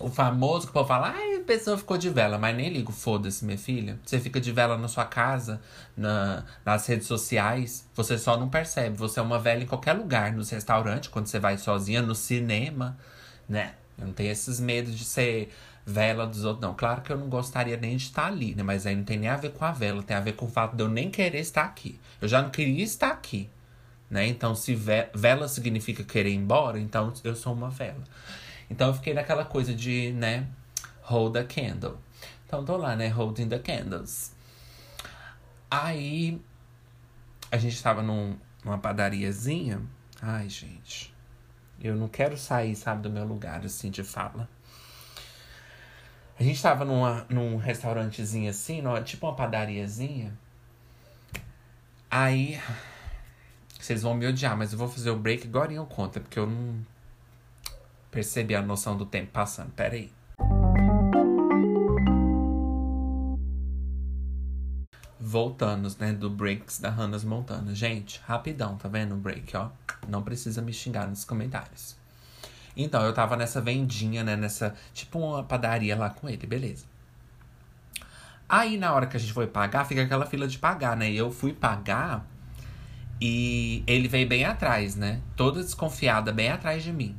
O 0.00 0.08
famoso 0.08 0.66
que 0.66 0.70
o 0.70 0.72
povo 0.72 0.86
fala, 0.86 1.10
ai, 1.10 1.36
a 1.36 1.40
pessoa 1.40 1.76
ficou 1.76 1.98
de 1.98 2.08
vela, 2.08 2.38
mas 2.38 2.56
nem 2.56 2.70
ligo, 2.70 2.92
foda-se, 2.92 3.44
minha 3.44 3.58
filha. 3.58 3.98
Você 4.04 4.20
fica 4.20 4.40
de 4.40 4.52
vela 4.52 4.78
na 4.78 4.86
sua 4.88 5.04
casa, 5.04 5.60
na, 5.96 6.44
nas 6.64 6.86
redes 6.86 7.06
sociais, 7.06 7.86
você 7.94 8.16
só 8.16 8.36
não 8.38 8.48
percebe. 8.48 8.96
Você 8.96 9.18
é 9.18 9.22
uma 9.22 9.38
vela 9.38 9.62
em 9.62 9.66
qualquer 9.66 9.94
lugar, 9.94 10.32
nos 10.32 10.50
restaurantes, 10.50 11.10
quando 11.10 11.26
você 11.26 11.38
vai 11.38 11.58
sozinha, 11.58 12.00
no 12.00 12.14
cinema, 12.14 12.96
né? 13.48 13.74
Eu 13.98 14.06
não 14.06 14.12
tenho 14.14 14.30
esses 14.30 14.60
medos 14.60 14.96
de 14.96 15.04
ser 15.04 15.52
vela 15.88 16.26
dos 16.26 16.44
outros, 16.44 16.60
não. 16.60 16.74
Claro 16.74 17.00
que 17.00 17.10
eu 17.10 17.16
não 17.16 17.30
gostaria 17.30 17.76
nem 17.78 17.96
de 17.96 18.04
estar 18.04 18.26
ali, 18.26 18.54
né? 18.54 18.62
Mas 18.62 18.86
aí 18.86 18.94
não 18.94 19.04
tem 19.04 19.18
nem 19.18 19.30
a 19.30 19.36
ver 19.36 19.52
com 19.52 19.64
a 19.64 19.72
vela, 19.72 20.02
tem 20.02 20.14
a 20.14 20.20
ver 20.20 20.34
com 20.34 20.44
o 20.44 20.48
fato 20.48 20.76
de 20.76 20.82
eu 20.82 20.88
nem 20.88 21.10
querer 21.10 21.40
estar 21.40 21.64
aqui. 21.64 21.98
Eu 22.20 22.28
já 22.28 22.42
não 22.42 22.50
queria 22.50 22.84
estar 22.84 23.10
aqui, 23.10 23.48
né? 24.10 24.26
Então, 24.26 24.54
se 24.54 24.74
vela 25.14 25.48
significa 25.48 26.04
querer 26.04 26.30
ir 26.30 26.34
embora, 26.34 26.78
então 26.78 27.10
eu 27.24 27.34
sou 27.34 27.54
uma 27.54 27.70
vela. 27.70 28.04
Então 28.68 28.88
eu 28.88 28.94
fiquei 28.94 29.14
naquela 29.14 29.46
coisa 29.46 29.74
de, 29.74 30.12
né, 30.12 30.46
hold 31.00 31.36
a 31.36 31.44
candle. 31.44 31.96
Então 32.46 32.62
tô 32.64 32.76
lá, 32.76 32.94
né, 32.94 33.08
holding 33.08 33.48
the 33.48 33.58
candles. 33.58 34.34
Aí 35.70 36.38
a 37.50 37.56
gente 37.56 37.82
tava 37.82 38.02
num, 38.02 38.36
numa 38.62 38.76
padariazinha. 38.76 39.80
Ai, 40.20 40.50
gente. 40.50 41.14
Eu 41.80 41.96
não 41.96 42.08
quero 42.08 42.36
sair, 42.36 42.76
sabe, 42.76 43.02
do 43.02 43.10
meu 43.10 43.24
lugar, 43.24 43.64
assim, 43.64 43.90
de 43.90 44.04
fala. 44.04 44.48
A 46.38 46.42
gente 46.44 46.62
tava 46.62 46.84
numa, 46.84 47.26
num 47.28 47.56
restaurantezinho 47.56 48.48
assim, 48.48 48.80
numa, 48.80 49.02
tipo 49.02 49.26
uma 49.26 49.34
padariazinha. 49.34 50.32
Aí. 52.08 52.60
Vocês 53.78 54.02
vão 54.02 54.14
me 54.14 54.26
odiar, 54.26 54.56
mas 54.56 54.72
eu 54.72 54.78
vou 54.78 54.88
fazer 54.88 55.10
o 55.10 55.18
break 55.18 55.48
agora 55.48 55.72
eu 55.72 55.84
conta, 55.84 56.20
porque 56.20 56.38
eu 56.38 56.46
não 56.46 56.78
percebi 58.10 58.54
a 58.54 58.62
noção 58.62 58.96
do 58.96 59.04
tempo 59.04 59.32
passando. 59.32 59.72
Pera 59.72 59.94
aí. 59.94 60.12
Voltando, 65.18 65.88
né, 65.98 66.12
do 66.12 66.30
breaks 66.30 66.78
da 66.78 66.88
Hannah 66.88 67.18
Montana. 67.24 67.74
Gente, 67.74 68.20
rapidão, 68.24 68.76
tá 68.76 68.88
vendo 68.88 69.16
o 69.16 69.18
break, 69.18 69.56
ó? 69.56 69.70
Não 70.06 70.22
precisa 70.22 70.62
me 70.62 70.72
xingar 70.72 71.08
nos 71.08 71.24
comentários. 71.24 71.97
Então, 72.78 73.04
eu 73.04 73.12
tava 73.12 73.36
nessa 73.36 73.60
vendinha, 73.60 74.22
né, 74.22 74.36
nessa, 74.36 74.72
tipo 74.94 75.18
uma 75.18 75.42
padaria 75.42 75.96
lá 75.96 76.10
com 76.10 76.28
ele, 76.28 76.46
beleza. 76.46 76.86
Aí, 78.48 78.78
na 78.78 78.94
hora 78.94 79.06
que 79.06 79.16
a 79.16 79.20
gente 79.20 79.32
foi 79.32 79.48
pagar, 79.48 79.84
fica 79.84 80.02
aquela 80.02 80.24
fila 80.24 80.46
de 80.46 80.58
pagar, 80.58 80.96
né? 80.96 81.10
E 81.10 81.16
eu 81.16 81.30
fui 81.30 81.52
pagar 81.52 82.24
e 83.20 83.82
ele 83.86 84.06
veio 84.06 84.28
bem 84.28 84.44
atrás, 84.44 84.94
né? 84.94 85.20
Toda 85.36 85.60
desconfiada, 85.60 86.32
bem 86.32 86.50
atrás 86.50 86.84
de 86.84 86.92
mim. 86.92 87.16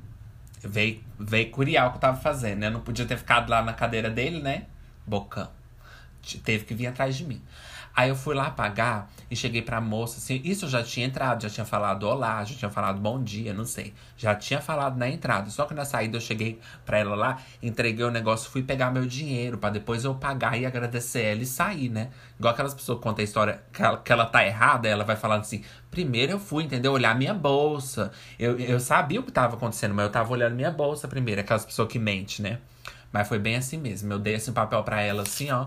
Veio, 0.64 1.04
veio 1.20 1.52
curiar 1.52 1.88
o 1.88 1.92
que 1.92 1.98
eu 1.98 2.02
tava 2.02 2.18
fazendo, 2.18 2.60
né? 2.60 2.70
não 2.70 2.82
podia 2.82 3.06
ter 3.06 3.18
ficado 3.18 3.50
lá 3.50 3.62
na 3.62 3.74
cadeira 3.74 4.10
dele, 4.10 4.42
né? 4.42 4.66
Bocão. 5.06 5.50
Teve 6.44 6.66
que 6.66 6.74
vir 6.74 6.88
atrás 6.88 7.16
de 7.16 7.26
mim. 7.26 7.42
Aí 7.96 8.10
eu 8.10 8.16
fui 8.16 8.34
lá 8.34 8.50
pagar 8.50 9.12
e 9.30 9.36
cheguei 9.36 9.62
pra 9.62 9.82
moça 9.82 10.18
assim. 10.18 10.42
Isso 10.44 10.66
eu 10.66 10.70
já 10.70 10.82
tinha 10.84 11.06
entrado, 11.06 11.44
já 11.44 11.50
tinha 11.50 11.66
falado 11.66 12.04
olá, 12.04 12.44
já 12.44 12.56
tinha 12.56 12.72
falado 12.72 13.00
bom 13.00 13.22
dia, 13.22 13.54
não 13.54 13.66
sei. 13.66 13.94
Já 14.18 14.34
tinha 14.36 14.62
falado 14.62 14.98
na 14.98 15.10
entrada. 15.10 15.50
Só 15.50 15.66
que 15.66 15.74
na 15.74 15.86
saída 15.86 16.18
eu 16.18 16.22
cheguei 16.22 16.60
pra 16.86 16.98
ela 16.98 17.16
lá, 17.16 17.38
entreguei 17.62 18.06
o 18.06 18.12
negócio, 18.12 18.50
fui 18.50 18.64
pegar 18.64 18.92
meu 18.92 19.06
dinheiro 19.06 19.58
para 19.58 19.72
depois 19.72 20.06
eu 20.06 20.16
pagar 20.16 20.58
e 20.60 20.66
agradecer 20.66 21.24
ela 21.24 21.42
e 21.42 21.46
sair, 21.46 21.90
né? 21.90 22.10
Igual 22.38 22.54
aquelas 22.54 22.74
pessoas 22.74 22.98
que 23.00 23.04
contam 23.04 23.22
a 23.22 23.26
história 23.26 23.62
que 23.74 23.82
ela, 23.82 23.98
que 23.98 24.12
ela 24.12 24.26
tá 24.26 24.46
errada, 24.46 24.88
ela 24.88 25.04
vai 25.04 25.16
falando 25.16 25.42
assim: 25.42 25.64
primeiro 25.92 26.34
eu 26.34 26.40
fui, 26.40 26.64
entendeu? 26.64 26.94
Olhar 26.94 27.16
minha 27.16 27.34
bolsa. 27.34 28.12
Eu, 28.38 28.58
eu 28.60 28.80
sabia 28.80 29.20
o 29.20 29.24
que 29.24 29.32
tava 29.32 29.56
acontecendo, 29.56 29.94
mas 29.94 30.06
eu 30.06 30.12
tava 30.12 30.32
olhando 30.32 30.56
minha 30.56 30.72
bolsa 30.72 31.08
primeiro. 31.08 31.42
Aquelas 31.42 31.66
pessoas 31.66 31.90
que 31.90 32.00
mentem, 32.00 32.44
né? 32.44 32.60
Mas 33.12 33.28
foi 33.28 33.40
bem 33.40 33.56
assim 33.56 33.78
mesmo. 33.78 34.12
Eu 34.14 34.20
dei 34.20 34.36
esse 34.36 34.52
papel 34.52 34.84
pra 34.84 35.02
ela 35.02 35.24
assim, 35.24 35.52
ó. 35.52 35.66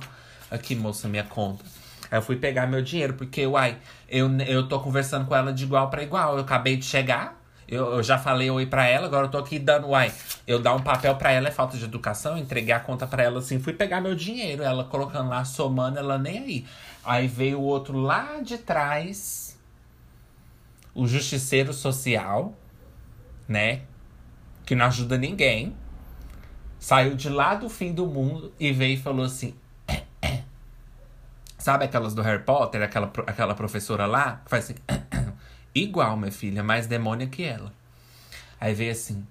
Aqui, 0.50 0.74
moça, 0.74 1.08
minha 1.08 1.24
conta. 1.24 1.64
Aí 2.12 2.18
eu 2.18 2.22
fui 2.22 2.36
pegar 2.36 2.66
meu 2.66 2.82
dinheiro, 2.82 3.14
porque, 3.14 3.46
uai, 3.46 3.78
eu, 4.06 4.30
eu 4.40 4.68
tô 4.68 4.78
conversando 4.80 5.26
com 5.26 5.34
ela 5.34 5.50
de 5.50 5.64
igual 5.64 5.88
para 5.88 6.02
igual. 6.02 6.36
Eu 6.36 6.42
acabei 6.42 6.76
de 6.76 6.84
chegar, 6.84 7.42
eu, 7.66 7.94
eu, 7.94 8.02
já 8.02 8.18
falei 8.18 8.50
oi 8.50 8.66
pra 8.66 8.86
ela, 8.86 9.06
agora 9.06 9.28
eu 9.28 9.30
tô 9.30 9.38
aqui 9.38 9.58
dando, 9.58 9.88
uai, 9.88 10.12
eu 10.46 10.60
dar 10.60 10.74
um 10.74 10.82
papel 10.82 11.16
pra 11.16 11.32
ela 11.32 11.48
é 11.48 11.50
falta 11.50 11.78
de 11.78 11.84
educação, 11.84 12.36
entreguei 12.36 12.74
a 12.74 12.78
conta 12.78 13.06
pra 13.06 13.22
ela 13.22 13.38
assim, 13.38 13.58
fui 13.58 13.72
pegar 13.72 14.02
meu 14.02 14.14
dinheiro, 14.14 14.62
ela 14.62 14.84
colocando 14.84 15.30
lá, 15.30 15.42
somando, 15.42 15.98
ela 15.98 16.18
nem 16.18 16.38
aí. 16.38 16.66
Aí 17.02 17.26
veio 17.26 17.58
o 17.58 17.62
outro 17.62 17.96
lá 17.96 18.40
de 18.42 18.58
trás, 18.58 19.58
o 20.94 21.06
justiceiro 21.06 21.72
social, 21.72 22.52
né? 23.48 23.80
Que 24.66 24.74
não 24.74 24.84
ajuda 24.84 25.16
ninguém. 25.16 25.74
Saiu 26.78 27.14
de 27.14 27.30
lá 27.30 27.54
do 27.54 27.70
fim 27.70 27.94
do 27.94 28.04
mundo 28.04 28.52
e 28.60 28.70
veio 28.70 28.98
e 28.98 29.00
falou 29.00 29.24
assim: 29.24 29.54
Sabe 31.62 31.84
aquelas 31.84 32.12
do 32.12 32.22
Harry 32.22 32.42
Potter, 32.42 32.82
aquela, 32.82 33.06
aquela 33.24 33.54
professora 33.54 34.04
lá, 34.04 34.40
que 34.44 34.50
faz 34.50 34.64
assim. 34.64 34.74
Igual, 35.72 36.16
minha 36.16 36.32
filha, 36.32 36.60
mais 36.60 36.88
demônia 36.88 37.28
que 37.28 37.44
ela. 37.44 37.72
Aí 38.60 38.74
veio 38.74 38.90
assim. 38.90 39.24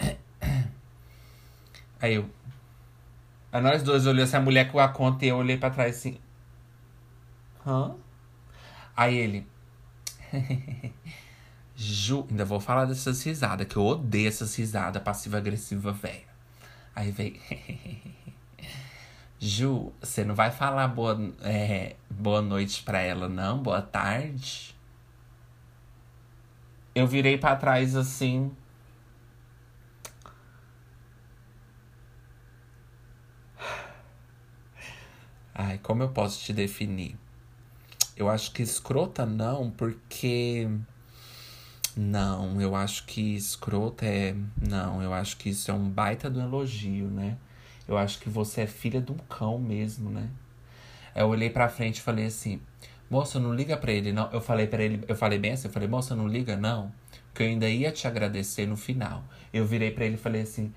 Aí 2.00 2.14
eu. 2.14 2.24
Aí 3.52 3.60
nós 3.60 3.82
dois 3.82 4.06
olhamos 4.06 4.30
essa 4.30 4.40
mulher 4.40 4.72
com 4.72 4.80
a 4.80 4.88
conta 4.88 5.26
e 5.26 5.28
eu 5.28 5.36
olhei 5.36 5.58
pra 5.58 5.68
trás 5.68 5.94
assim. 5.94 6.18
Hã? 7.66 7.96
Aí 8.96 9.14
ele. 9.14 9.46
Ju, 11.76 12.26
ainda 12.30 12.46
vou 12.46 12.60
falar 12.60 12.86
dessas 12.86 13.22
risadas, 13.22 13.66
que 13.66 13.76
eu 13.76 13.84
odeio 13.84 14.26
essas 14.26 14.56
risadas 14.56 15.02
passiva-agressiva 15.02 15.92
velha. 15.92 16.32
Aí 16.96 17.10
veio. 17.10 17.38
Ju, 19.44 19.92
você 20.00 20.24
não 20.24 20.36
vai 20.36 20.52
falar 20.52 20.86
boa, 20.86 21.18
é, 21.42 21.96
boa 22.08 22.40
noite 22.40 22.80
pra 22.84 23.00
ela, 23.00 23.28
não? 23.28 23.60
Boa 23.60 23.82
tarde? 23.82 24.72
Eu 26.94 27.08
virei 27.08 27.36
para 27.36 27.56
trás 27.56 27.96
assim. 27.96 28.52
Ai, 35.52 35.78
como 35.82 36.04
eu 36.04 36.10
posso 36.10 36.40
te 36.44 36.52
definir? 36.52 37.16
Eu 38.16 38.28
acho 38.30 38.52
que 38.52 38.62
escrota 38.62 39.26
não, 39.26 39.72
porque. 39.72 40.68
Não, 41.96 42.60
eu 42.60 42.76
acho 42.76 43.04
que 43.06 43.34
escrota 43.34 44.06
é. 44.06 44.36
Não, 44.60 45.02
eu 45.02 45.12
acho 45.12 45.36
que 45.36 45.50
isso 45.50 45.68
é 45.68 45.74
um 45.74 45.88
baita 45.90 46.30
do 46.30 46.40
elogio, 46.40 47.08
né? 47.08 47.36
Eu 47.92 47.98
acho 47.98 48.18
que 48.18 48.28
você 48.28 48.62
é 48.62 48.66
filha 48.66 49.00
de 49.00 49.12
um 49.12 49.18
cão 49.28 49.58
mesmo, 49.58 50.10
né? 50.10 50.28
Eu 51.14 51.28
olhei 51.28 51.50
pra 51.50 51.68
frente 51.68 51.98
e 51.98 52.02
falei 52.02 52.26
assim: 52.26 52.60
Moça, 53.12 53.38
não 53.38 53.54
liga 53.54 53.76
pra 53.76 53.92
ele, 53.92 54.10
não. 54.10 54.30
Eu 54.32 54.40
falei 54.40 54.66
para 54.66 54.82
ele, 54.82 55.04
eu 55.06 55.14
falei 55.14 55.38
bem 55.38 55.52
assim, 55.52 55.68
eu 55.68 55.72
falei, 55.72 55.86
moça, 55.86 56.16
não 56.16 56.26
liga, 56.26 56.56
não. 56.56 56.90
Que 57.34 57.42
eu 57.42 57.46
ainda 57.46 57.68
ia 57.68 57.92
te 57.92 58.06
agradecer 58.08 58.64
no 58.64 58.74
final. 58.74 59.22
Eu 59.52 59.66
virei 59.66 59.90
para 59.90 60.06
ele 60.06 60.14
e 60.14 60.16
falei 60.16 60.40
assim. 60.40 60.72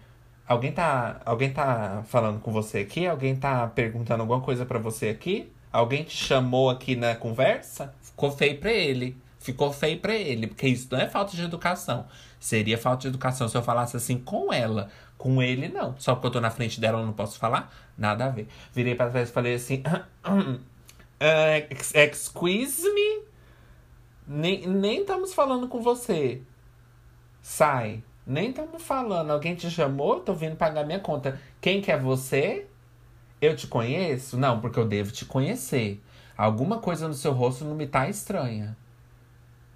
Alguém 0.45 0.73
tá, 0.73 1.21
alguém 1.25 1.53
tá 1.53 2.03
falando 2.09 2.41
com 2.41 2.51
você 2.51 2.79
aqui? 2.79 3.07
Alguém 3.07 3.37
tá 3.37 3.65
perguntando 3.67 4.19
alguma 4.19 4.41
coisa 4.41 4.65
para 4.65 4.77
você 4.77 5.07
aqui? 5.07 5.49
Alguém 5.71 6.03
te 6.03 6.17
chamou 6.17 6.69
aqui 6.69 6.93
na 6.97 7.15
conversa? 7.15 7.95
Ficou 8.01 8.29
feio 8.29 8.57
pra 8.59 8.73
ele. 8.73 9.15
Ficou 9.45 9.71
feio 9.71 9.99
pra 9.99 10.15
ele. 10.15 10.47
Porque 10.47 10.67
isso 10.67 10.87
não 10.91 10.99
é 10.99 11.07
falta 11.07 11.35
de 11.35 11.43
educação. 11.43 12.07
Seria 12.39 12.79
falta 12.79 13.01
de 13.01 13.09
educação 13.09 13.47
se 13.47 13.55
eu 13.55 13.61
falasse 13.61 13.95
assim 13.95 14.17
com 14.17 14.51
ela. 14.51 14.89
Com 15.19 15.39
ele, 15.39 15.67
não. 15.67 15.93
Só 15.99 16.15
porque 16.15 16.25
eu 16.25 16.31
tô 16.31 16.41
na 16.41 16.49
frente 16.49 16.81
dela, 16.81 16.99
eu 16.99 17.05
não 17.05 17.13
posso 17.13 17.37
falar? 17.37 17.71
Nada 17.95 18.25
a 18.25 18.29
ver. 18.29 18.47
Virei 18.73 18.95
pra 18.95 19.07
trás 19.07 19.29
e 19.29 19.31
falei 19.31 19.53
assim. 19.53 19.83
uh, 20.25 20.59
excuse 21.93 22.91
me? 22.91 23.23
Nem, 24.27 24.65
nem 24.65 25.01
estamos 25.01 25.31
falando 25.31 25.67
com 25.67 25.79
você. 25.79 26.41
Sai. 27.39 28.03
Nem 28.25 28.49
estamos 28.49 28.81
falando. 28.81 29.29
Alguém 29.29 29.53
te 29.53 29.69
chamou? 29.69 30.21
Tô 30.21 30.33
vindo 30.33 30.55
pagar 30.55 30.87
minha 30.87 30.99
conta. 30.99 31.39
Quem 31.61 31.83
que 31.83 31.91
é 31.91 31.99
você? 31.99 32.65
Eu 33.39 33.55
te 33.55 33.67
conheço? 33.67 34.37
Não, 34.37 34.59
porque 34.59 34.79
eu 34.79 34.87
devo 34.87 35.11
te 35.11 35.23
conhecer. 35.23 36.01
Alguma 36.35 36.79
coisa 36.79 37.07
no 37.07 37.13
seu 37.13 37.31
rosto 37.31 37.63
não 37.63 37.75
me 37.75 37.85
tá 37.85 38.09
estranha. 38.09 38.75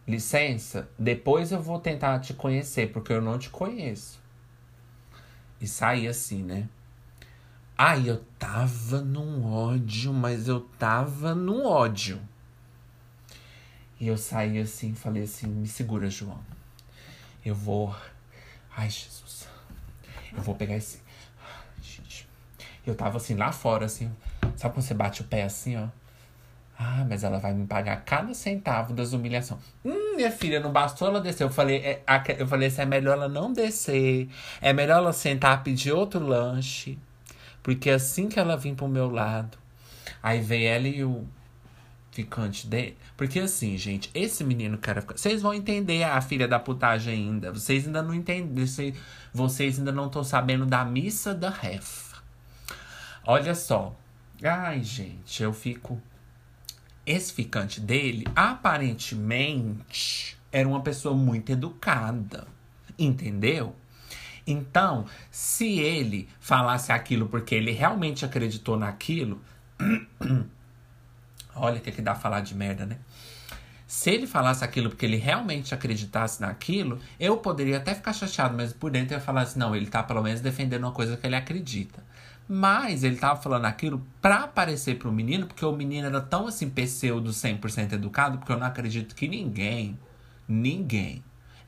Licença, 0.10 0.90
depois 0.98 1.52
eu 1.52 1.62
vou 1.62 1.80
tentar 1.80 2.18
te 2.18 2.34
conhecer, 2.34 2.92
porque 2.92 3.14
eu 3.14 3.22
não 3.22 3.38
te 3.38 3.48
conheço. 3.48 4.20
E 5.62 5.68
saí 5.68 6.08
assim, 6.08 6.42
né? 6.42 6.68
Ai, 7.78 8.10
eu 8.10 8.18
tava 8.40 9.02
num 9.02 9.46
ódio, 9.46 10.12
mas 10.12 10.48
eu 10.48 10.62
tava 10.80 11.36
num 11.36 11.64
ódio. 11.64 12.20
E 14.00 14.08
eu 14.08 14.18
saí 14.18 14.58
assim, 14.58 14.96
falei 14.96 15.24
assim: 15.24 15.46
me 15.46 15.68
segura, 15.68 16.10
João. 16.10 16.40
Eu 17.46 17.54
vou. 17.54 17.96
Ai, 18.76 18.90
Jesus. 18.90 19.48
Eu 20.36 20.42
vou 20.42 20.56
pegar 20.56 20.76
esse. 20.76 21.04
Gente. 21.84 22.28
Eu 22.84 22.96
tava 22.96 23.18
assim, 23.18 23.36
lá 23.36 23.52
fora, 23.52 23.86
assim. 23.86 24.12
Sabe 24.58 24.74
quando 24.74 24.86
você 24.88 24.96
bate 24.96 25.22
o 25.22 25.26
pé 25.26 25.44
assim, 25.44 25.78
ó? 25.78 25.88
Ah, 26.82 27.06
mas 27.10 27.26
ela 27.26 27.40
vai 27.40 27.54
me 27.54 27.68
pagar 27.68 28.06
cada 28.06 28.34
centavo 28.34 28.94
das 28.94 29.12
humilhações. 29.12 29.60
Hum, 29.84 30.16
minha 30.16 30.32
filha, 30.32 30.62
não 30.62 30.72
bastou 30.72 31.10
ela 31.10 31.20
descer. 31.20 31.44
Eu 31.44 31.50
falei, 31.50 31.76
é, 31.80 32.02
eu 32.38 32.48
falei 32.48 32.70
assim, 32.70 32.84
é 32.84 32.86
melhor 32.86 33.18
ela 33.18 33.28
não 33.28 33.52
descer. 33.52 34.30
É 34.62 34.72
melhor 34.72 35.00
ela 35.00 35.12
sentar, 35.12 35.62
pedir 35.62 35.92
outro 35.92 36.26
lanche. 36.26 36.98
Porque 37.62 37.90
assim 37.90 38.30
que 38.30 38.40
ela 38.40 38.56
vir 38.56 38.76
pro 38.76 38.88
meu 38.88 39.10
lado, 39.12 39.58
aí 40.24 40.40
vem 40.40 40.68
ela 40.68 40.88
e 40.88 41.04
o 41.04 41.28
ficante 42.14 42.66
dele. 42.66 42.98
Porque 43.18 43.42
assim, 43.42 43.78
gente, 43.78 44.10
esse 44.14 44.42
menino 44.46 44.78
cara 44.78 45.02
Vocês 45.02 45.42
vão 45.42 45.54
entender 45.54 46.04
a 46.04 46.22
filha 46.22 46.48
da 46.48 46.60
putagem 46.60 47.14
ainda. 47.14 47.52
Vocês 47.52 47.88
ainda 47.88 48.02
não 48.02 48.14
entendem. 48.14 48.66
Vocês 49.34 49.78
ainda 49.78 49.92
não 49.92 50.08
estão 50.08 50.24
sabendo 50.24 50.66
da 50.66 50.86
missa 50.86 51.34
da 51.34 51.50
refa. 51.50 52.20
Olha 53.26 53.54
só. 53.54 53.94
Ai, 54.42 54.82
gente, 54.82 55.44
eu 55.44 55.52
fico 55.52 56.02
esse 57.10 57.34
ficante 57.34 57.82
dele, 57.82 58.28
aparentemente, 58.36 60.38
era 60.52 60.68
uma 60.68 60.82
pessoa 60.82 61.16
muito 61.16 61.52
educada. 61.52 62.48
Entendeu? 62.98 63.76
Então, 64.46 65.06
se 65.32 65.80
ele 65.80 66.30
falasse 66.40 66.92
aquilo 66.92 67.28
porque 67.28 67.56
ele 67.56 67.72
realmente 67.72 68.26
acreditou 68.26 68.78
naquilo. 68.78 69.42
olha 71.56 71.80
que, 71.80 71.92
que 71.92 72.02
dá 72.02 72.14
falar 72.14 72.42
de 72.42 72.54
merda, 72.54 72.86
né? 72.86 72.98
Se 73.88 74.12
ele 74.12 74.28
falasse 74.28 74.64
aquilo 74.64 74.92
porque 74.92 75.06
ele 75.06 75.18
realmente 75.18 75.74
acreditasse 75.74 76.40
naquilo, 76.40 77.00
eu 77.20 77.38
poderia 77.38 77.78
até 77.78 77.96
ficar 77.96 78.14
chateado, 78.14 78.56
mas 78.56 78.72
por 78.72 78.92
dentro 78.92 79.16
eu 79.16 79.18
ia 79.18 79.24
falar 79.24 79.42
assim: 79.42 79.58
não, 79.58 79.76
ele 79.76 79.88
tá 79.88 80.04
pelo 80.04 80.22
menos 80.22 80.42
defendendo 80.42 80.84
uma 80.84 80.92
coisa 80.92 81.18
que 81.18 81.26
ele 81.26 81.36
acredita. 81.36 82.04
Mas 82.52 83.04
ele 83.04 83.16
tava 83.16 83.40
falando 83.40 83.66
aquilo 83.66 84.04
pra 84.20 84.46
aparecer 84.46 84.98
pro 84.98 85.12
menino, 85.12 85.46
porque 85.46 85.64
o 85.64 85.72
menino 85.72 86.08
era 86.08 86.20
tão 86.20 86.48
assim, 86.48 86.68
pseudo 86.68 87.30
100% 87.30 87.94
educado, 87.94 88.40
porque 88.40 88.52
eu 88.52 88.58
não 88.58 88.66
acredito 88.66 89.14
que 89.14 89.28
ninguém, 89.28 90.00
ninguém 90.48 91.24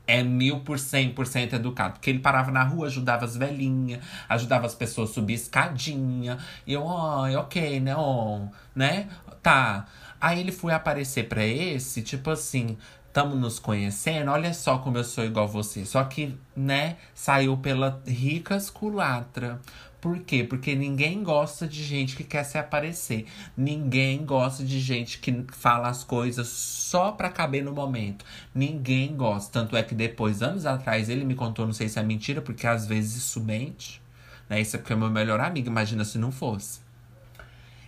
é 0.06 0.22
mil 0.22 0.60
por 0.60 0.80
cem 0.80 1.10
por 1.12 1.26
cento 1.26 1.54
educado. 1.54 1.94
Porque 1.94 2.10
ele 2.10 2.18
parava 2.18 2.50
na 2.50 2.64
rua, 2.64 2.86
ajudava 2.88 3.24
as 3.24 3.36
velhinhas, 3.36 4.04
ajudava 4.28 4.66
as 4.66 4.74
pessoas 4.74 5.10
a 5.10 5.14
subir 5.14 5.34
escadinha. 5.34 6.38
E 6.66 6.72
eu, 6.72 6.82
oh, 6.82 7.22
ok, 7.38 7.80
né? 7.80 7.96
Oh, 7.96 8.48
né? 8.74 9.08
Tá. 9.42 9.86
Aí 10.20 10.40
ele 10.40 10.52
foi 10.52 10.72
aparecer 10.72 11.28
para 11.28 11.44
esse, 11.44 12.02
tipo 12.02 12.30
assim, 12.30 12.76
estamos 13.06 13.38
nos 13.38 13.58
conhecendo, 13.58 14.30
olha 14.30 14.54
só 14.54 14.78
como 14.78 14.98
eu 14.98 15.04
sou 15.04 15.24
igual 15.24 15.48
você. 15.48 15.84
Só 15.84 16.02
que, 16.04 16.36
né, 16.56 16.96
saiu 17.14 17.56
pela 17.56 18.00
rica 18.06 18.58
culatra. 18.72 19.60
Por 20.02 20.18
quê? 20.18 20.42
Porque 20.42 20.74
ninguém 20.74 21.22
gosta 21.22 21.64
de 21.64 21.80
gente 21.80 22.16
que 22.16 22.24
quer 22.24 22.42
se 22.42 22.58
aparecer. 22.58 23.24
Ninguém 23.56 24.26
gosta 24.26 24.64
de 24.64 24.80
gente 24.80 25.20
que 25.20 25.44
fala 25.52 25.88
as 25.88 26.02
coisas 26.02 26.48
só 26.48 27.12
pra 27.12 27.28
caber 27.28 27.62
no 27.62 27.72
momento. 27.72 28.24
Ninguém 28.52 29.16
gosta. 29.16 29.52
Tanto 29.52 29.76
é 29.76 29.82
que 29.84 29.94
depois, 29.94 30.42
anos 30.42 30.66
atrás, 30.66 31.08
ele 31.08 31.24
me 31.24 31.36
contou, 31.36 31.64
não 31.64 31.72
sei 31.72 31.88
se 31.88 32.00
é 32.00 32.02
mentira, 32.02 32.42
porque 32.42 32.66
às 32.66 32.84
vezes 32.84 33.14
isso 33.14 33.40
mente. 33.40 34.02
Né? 34.48 34.60
Isso 34.60 34.74
é 34.74 34.80
porque 34.80 34.92
é 34.92 34.96
meu 34.96 35.08
melhor 35.08 35.38
amigo, 35.38 35.68
imagina 35.68 36.04
se 36.04 36.18
não 36.18 36.32
fosse. 36.32 36.80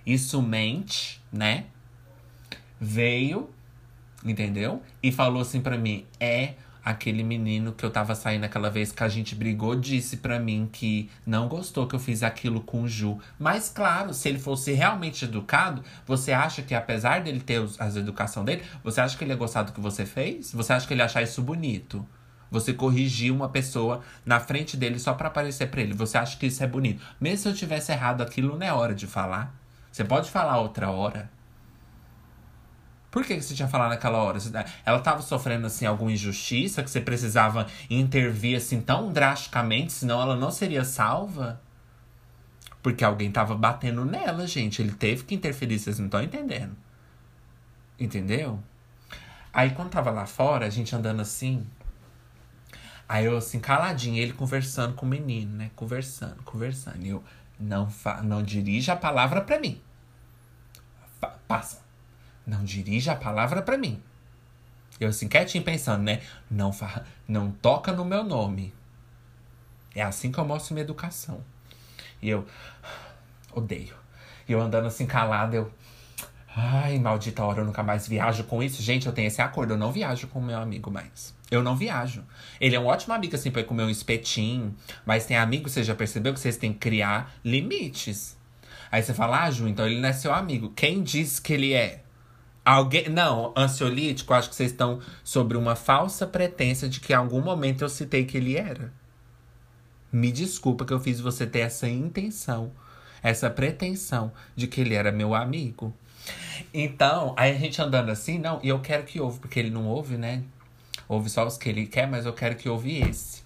Isso 0.07 0.41
mente, 0.41 1.21
né? 1.33 1.65
Veio, 2.81 3.51
entendeu? 4.25 4.81
E 5.03 5.11
falou 5.11 5.43
assim 5.43 5.61
pra 5.61 5.77
mim: 5.77 6.07
é 6.21 6.55
aquele 6.85 7.23
menino 7.23 7.73
que 7.73 7.85
eu 7.85 7.91
tava 7.91 8.15
saindo 8.15 8.45
aquela 8.45 8.69
vez 8.69 8.93
que 8.93 9.03
a 9.03 9.09
gente 9.09 9.35
brigou 9.35 9.75
disse 9.75 10.19
para 10.19 10.39
mim 10.39 10.69
que 10.71 11.11
não 11.27 11.49
gostou 11.49 11.87
que 11.87 11.95
eu 11.95 11.99
fiz 11.99 12.23
aquilo 12.23 12.61
com 12.61 12.83
o 12.83 12.89
Ju. 12.89 13.19
Mas 13.39 13.69
claro, 13.69 14.13
se 14.13 14.29
ele 14.29 14.39
fosse 14.39 14.73
realmente 14.73 15.25
educado, 15.25 15.83
você 16.07 16.33
acha 16.33 16.63
que 16.63 16.75
apesar 16.75 17.23
dele 17.23 17.41
ter 17.41 17.65
as 17.79 17.97
educação 17.97 18.45
dele, 18.45 18.63
você 18.83 19.01
acha 19.01 19.17
que 19.17 19.25
ele 19.25 19.33
ia 19.33 19.37
gostar 19.37 19.63
do 19.63 19.73
que 19.73 19.81
você 19.81 20.05
fez? 20.05 20.53
Você 20.53 20.73
acha 20.73 20.87
que 20.87 20.93
ele 20.93 21.01
ia 21.01 21.07
achar 21.07 21.23
isso 21.23 21.41
bonito? 21.41 22.07
Você 22.51 22.73
corrigir 22.73 23.33
uma 23.33 23.49
pessoa 23.49 24.03
na 24.25 24.39
frente 24.39 24.77
dele 24.77 24.99
só 24.99 25.15
para 25.15 25.29
aparecer 25.29 25.69
para 25.69 25.81
ele. 25.81 25.95
Você 25.95 26.19
acha 26.19 26.37
que 26.37 26.47
isso 26.47 26.63
é 26.63 26.67
bonito? 26.67 27.03
Mesmo 27.21 27.39
se 27.39 27.49
eu 27.49 27.55
tivesse 27.55 27.91
errado 27.91 28.21
aquilo, 28.21 28.57
não 28.57 28.67
é 28.67 28.73
hora 28.73 28.95
de 28.95 29.07
falar. 29.07 29.55
Você 29.91 30.05
pode 30.05 30.31
falar 30.31 30.61
outra 30.61 30.91
hora. 30.91 31.31
Por 33.15 33.25
que, 33.25 33.41
você 33.41 33.55
tinha 33.55 33.69
falado 33.69 33.91
naquela 33.91 34.19
hora? 34.19 34.41
Ela 34.85 34.99
estava 34.99 35.23
sofrendo, 35.23 35.69
assim, 35.69 35.87
alguma 35.87 36.11
injustiça 36.11 36.83
que 36.83 36.91
você 36.91 37.01
precisava 37.01 37.69
intervir, 37.89 38.57
assim, 38.57 38.81
tão 38.81 39.13
drasticamente, 39.13 39.93
senão 39.93 40.21
ela 40.21 40.35
não 40.35 40.51
seria 40.51 40.85
salva? 40.85 41.61
Porque 42.83 43.05
alguém 43.05 43.29
estava 43.29 43.55
batendo 43.55 44.05
nela, 44.05 44.49
gente. 44.49 44.83
Ele 44.83 44.91
teve 44.91 45.23
que 45.23 45.33
interferir, 45.33 45.79
vocês 45.79 46.01
não 46.01 46.07
estão 46.07 46.25
entendendo. 46.25 46.77
Entendeu? 48.01 48.61
Aí, 49.53 49.71
quando 49.71 49.91
tava 49.91 50.11
lá 50.11 50.27
fora, 50.27 50.67
a 50.67 50.71
gente 50.71 50.93
andando 50.97 51.23
assim. 51.23 51.65
Aí 53.09 53.27
eu, 53.27 53.37
assim, 53.37 53.61
caladinho, 53.61 54.21
ele 54.21 54.33
conversando 54.33 54.95
com 54.95 55.07
o 55.07 55.09
menino, 55.09 55.57
né? 55.57 55.71
Conversando, 55.77 56.43
conversando. 56.43 57.07
E 57.07 57.11
eu, 57.11 57.23
não, 57.61 57.89
fa 57.89 58.23
não 58.23 58.43
dirija 58.43 58.95
a 58.95 58.97
palavra 58.97 59.41
para 59.41 59.61
mim. 59.61 59.81
Fa 61.21 61.29
passa. 61.47 61.84
Não 62.47 62.65
dirija 62.65 63.13
a 63.13 63.17
palavra 63.17 63.63
para 63.63 63.79
mim. 63.79 64.03
Eu 65.01 65.09
assim, 65.09 65.29
quietinho 65.29 65.65
pensando, 65.65 66.03
né? 66.03 66.21
Não, 66.51 66.73
fa 66.73 67.05
não 67.27 67.51
toca 67.51 67.93
no 67.93 68.05
meu 68.05 68.23
nome. 68.23 68.73
É 69.95 70.03
assim 70.03 70.31
que 70.31 70.39
eu 70.39 70.45
mostro 70.45 70.75
minha 70.75 70.85
educação. 70.85 71.43
E 72.21 72.29
eu 72.29 72.47
odeio. 73.53 73.95
E 74.49 74.53
eu 74.53 74.61
andando 74.61 74.87
assim 74.87 75.07
calado, 75.07 75.57
eu. 75.57 75.73
Ai, 76.57 76.99
maldita 77.01 77.43
hora, 77.43 77.61
eu 77.61 77.65
nunca 77.65 77.83
mais 77.83 78.07
viajo 78.07 78.45
com 78.45 78.63
isso. 78.63 78.81
Gente, 78.81 79.07
eu 79.07 79.13
tenho 79.13 79.27
esse 79.27 79.43
acordo, 79.43 79.73
eu 79.73 79.77
não 79.77 79.91
viajo 79.91 80.29
com 80.29 80.39
o 80.39 80.43
meu 80.43 80.59
amigo 80.59 80.91
mais. 80.91 81.35
Eu 81.51 81.63
não 81.63 81.75
viajo. 81.75 82.25
Ele 82.61 82.77
é 82.77 82.81
um 82.81 82.87
ótimo 82.87 83.13
amigo, 83.13 83.35
assim, 83.35 83.51
pra 83.51 83.63
ir 83.63 83.65
comer 83.65 83.83
um 83.83 83.91
espetinho. 83.91 84.75
Mas 85.05 85.27
tem 85.27 85.37
amigo, 85.37 85.69
você 85.69 85.83
já 85.83 85.95
percebeu 85.95 86.33
que 86.33 86.39
vocês 86.39 86.57
têm 86.57 86.73
que 86.73 86.79
criar 86.79 87.35
limites. 87.45 88.37
Aí 88.91 89.03
você 89.03 89.13
fala, 89.13 89.43
ah, 89.43 89.51
Ju, 89.51 89.67
então 89.67 89.85
ele 89.87 90.01
não 90.01 90.09
é 90.09 90.13
seu 90.13 90.33
amigo. 90.33 90.71
Quem 90.71 91.03
diz 91.03 91.41
que 91.41 91.53
ele 91.53 91.73
é? 91.73 92.04
Alguém. 92.65 93.09
Não, 93.09 93.53
ansiolítico, 93.57 94.33
acho 94.33 94.49
que 94.49 94.57
vocês 94.57 94.71
estão 94.71 95.01
sobre 95.23 95.57
uma 95.57 95.77
falsa 95.77 96.27
pretensa 96.27 96.89
de 96.89 97.01
que 97.01 97.13
em 97.13 97.17
algum 97.17 97.43
momento 97.43 97.83
eu 97.83 97.89
citei 97.89 98.25
que 98.25 98.37
ele 98.39 98.57
era. 98.57 98.93
Me 100.11 100.33
desculpa 100.33 100.85
que 100.85 100.93
eu 100.93 101.01
fiz 101.01 101.21
você 101.21 101.47
ter 101.47 101.61
essa 101.61 101.89
intenção, 101.89 102.73
essa 103.23 103.51
pretensão 103.51 104.33
de 104.55 104.67
que 104.67 104.81
ele 104.81 104.95
era 104.95 105.13
meu 105.13 105.35
amigo. 105.35 105.93
Então, 106.73 107.35
aí 107.37 107.51
a 107.51 107.59
gente 107.59 107.83
andando 107.83 108.11
assim, 108.11 108.39
não, 108.39 108.61
e 108.63 108.69
eu 108.69 108.81
quero 108.81 109.05
que 109.05 109.21
ouve, 109.21 109.41
porque 109.41 109.59
ele 109.59 109.71
não 109.71 109.87
ouve, 109.87 110.17
né? 110.17 110.43
Ouve 111.09 111.29
só 111.29 111.47
os 111.47 111.59
que 111.59 111.69
ele 111.69 111.87
quer, 111.87 112.07
mas 112.07 112.25
eu 112.25 112.33
quero 112.33 112.57
que 112.57 112.69
ouve 112.69 112.99
esse. 112.99 113.43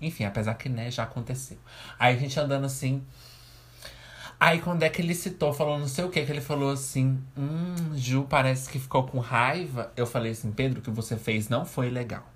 Enfim, 0.00 0.24
apesar 0.24 0.54
que, 0.54 0.68
né, 0.68 0.90
já 0.90 1.04
aconteceu. 1.04 1.56
Aí 1.98 2.16
a 2.16 2.18
gente 2.18 2.38
andando 2.38 2.66
assim. 2.66 3.02
Aí 4.42 4.60
quando 4.60 4.82
é 4.82 4.88
que 4.88 5.00
ele 5.00 5.14
citou, 5.14 5.52
falou 5.52 5.78
não 5.78 5.86
sei 5.86 6.04
o 6.04 6.10
que, 6.10 6.26
que 6.26 6.32
ele 6.32 6.40
falou 6.40 6.72
assim: 6.72 7.22
Hum, 7.38 7.94
Ju, 7.94 8.26
parece 8.28 8.68
que 8.68 8.76
ficou 8.76 9.06
com 9.06 9.20
raiva. 9.20 9.92
Eu 9.96 10.04
falei 10.04 10.32
assim, 10.32 10.50
Pedro, 10.50 10.80
o 10.80 10.82
que 10.82 10.90
você 10.90 11.16
fez 11.16 11.48
não 11.48 11.64
foi 11.64 11.88
legal. 11.88 12.26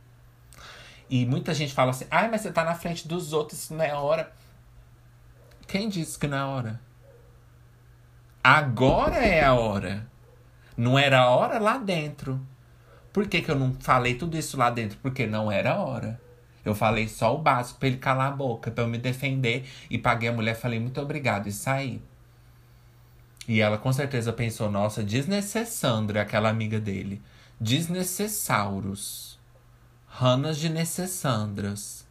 E 1.10 1.26
muita 1.26 1.52
gente 1.52 1.74
fala 1.74 1.90
assim, 1.90 2.06
ai, 2.08 2.30
mas 2.30 2.42
você 2.42 2.52
tá 2.52 2.62
na 2.62 2.76
frente 2.76 3.08
dos 3.08 3.32
outros, 3.32 3.58
isso 3.58 3.74
não 3.74 3.84
é 3.84 3.92
hora. 3.92 4.32
Quem 5.66 5.88
disse 5.88 6.16
que 6.16 6.28
não 6.28 6.38
é 6.38 6.44
hora? 6.44 6.80
Agora 8.42 9.16
é 9.16 9.42
a 9.42 9.54
hora. 9.54 10.06
Não 10.76 10.96
era 10.96 11.22
a 11.22 11.30
hora 11.30 11.58
lá 11.58 11.76
dentro. 11.76 12.40
Por 13.12 13.26
que, 13.26 13.42
que 13.42 13.50
eu 13.50 13.56
não 13.56 13.74
falei 13.80 14.14
tudo 14.14 14.38
isso 14.38 14.56
lá 14.56 14.70
dentro? 14.70 14.96
Porque 15.02 15.26
não 15.26 15.50
era 15.50 15.72
a 15.72 15.82
hora. 15.82 16.20
Eu 16.68 16.74
falei 16.74 17.06
só 17.08 17.34
o 17.34 17.38
básico 17.38 17.78
pra 17.78 17.88
ele 17.88 17.96
calar 17.96 18.32
a 18.32 18.36
boca, 18.36 18.70
pra 18.70 18.84
eu 18.84 18.88
me 18.88 18.98
defender. 18.98 19.64
E 19.88 19.96
paguei 19.96 20.28
a 20.28 20.32
mulher, 20.32 20.54
falei 20.54 20.80
muito 20.80 21.00
obrigado 21.00 21.46
e 21.46 21.52
saí. 21.52 22.02
E 23.48 23.60
ela 23.60 23.78
com 23.78 23.92
certeza 23.92 24.32
pensou, 24.32 24.70
nossa, 24.70 25.04
desnecessandra, 25.04 26.22
aquela 26.22 26.48
amiga 26.48 26.80
dele. 26.80 27.22
Desnecessauros. 27.60 29.38
Ranas 30.08 30.58
de 30.58 30.68
necessandras. 30.68 32.04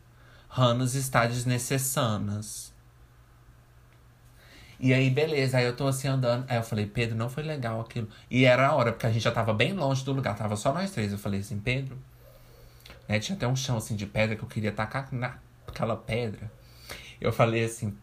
Ranas 0.48 0.96
está 0.96 1.26
desnecessanas. 1.26 2.74
E 4.80 4.94
aí, 4.94 5.10
beleza. 5.10 5.58
Aí 5.58 5.66
eu 5.66 5.76
tô 5.76 5.88
assim 5.88 6.08
andando. 6.08 6.46
Aí 6.48 6.58
eu 6.58 6.64
falei, 6.64 6.86
Pedro, 6.86 7.16
não 7.18 7.30
foi 7.30 7.44
legal 7.44 7.82
aquilo. 7.82 8.08
E 8.30 8.46
era 8.46 8.68
a 8.68 8.76
hora, 8.76 8.92
porque 8.92 9.06
a 9.06 9.12
gente 9.12 9.24
já 9.24 9.32
tava 9.32 9.54
bem 9.54 9.74
longe 9.74 10.06
do 10.06 10.14
lugar. 10.14 10.38
Tava 10.38 10.56
só 10.56 10.74
nós 10.74 10.92
três. 10.92 11.12
Eu 11.12 11.18
falei 11.18 11.42
assim, 11.42 11.60
Pedro. 11.60 11.98
Né, 13.08 13.20
tinha 13.20 13.36
até 13.36 13.48
um 13.48 13.56
chão 13.56 13.78
assim 13.78 13.96
de 13.96 14.06
pedra 14.06 14.36
que 14.36 14.44
eu 14.44 14.48
queria 14.48 14.72
tacar 14.72 15.10
naquela 15.12 15.96
pedra. 15.96 16.52
Eu 17.22 17.32
falei 17.32 17.64
assim, 17.64 17.96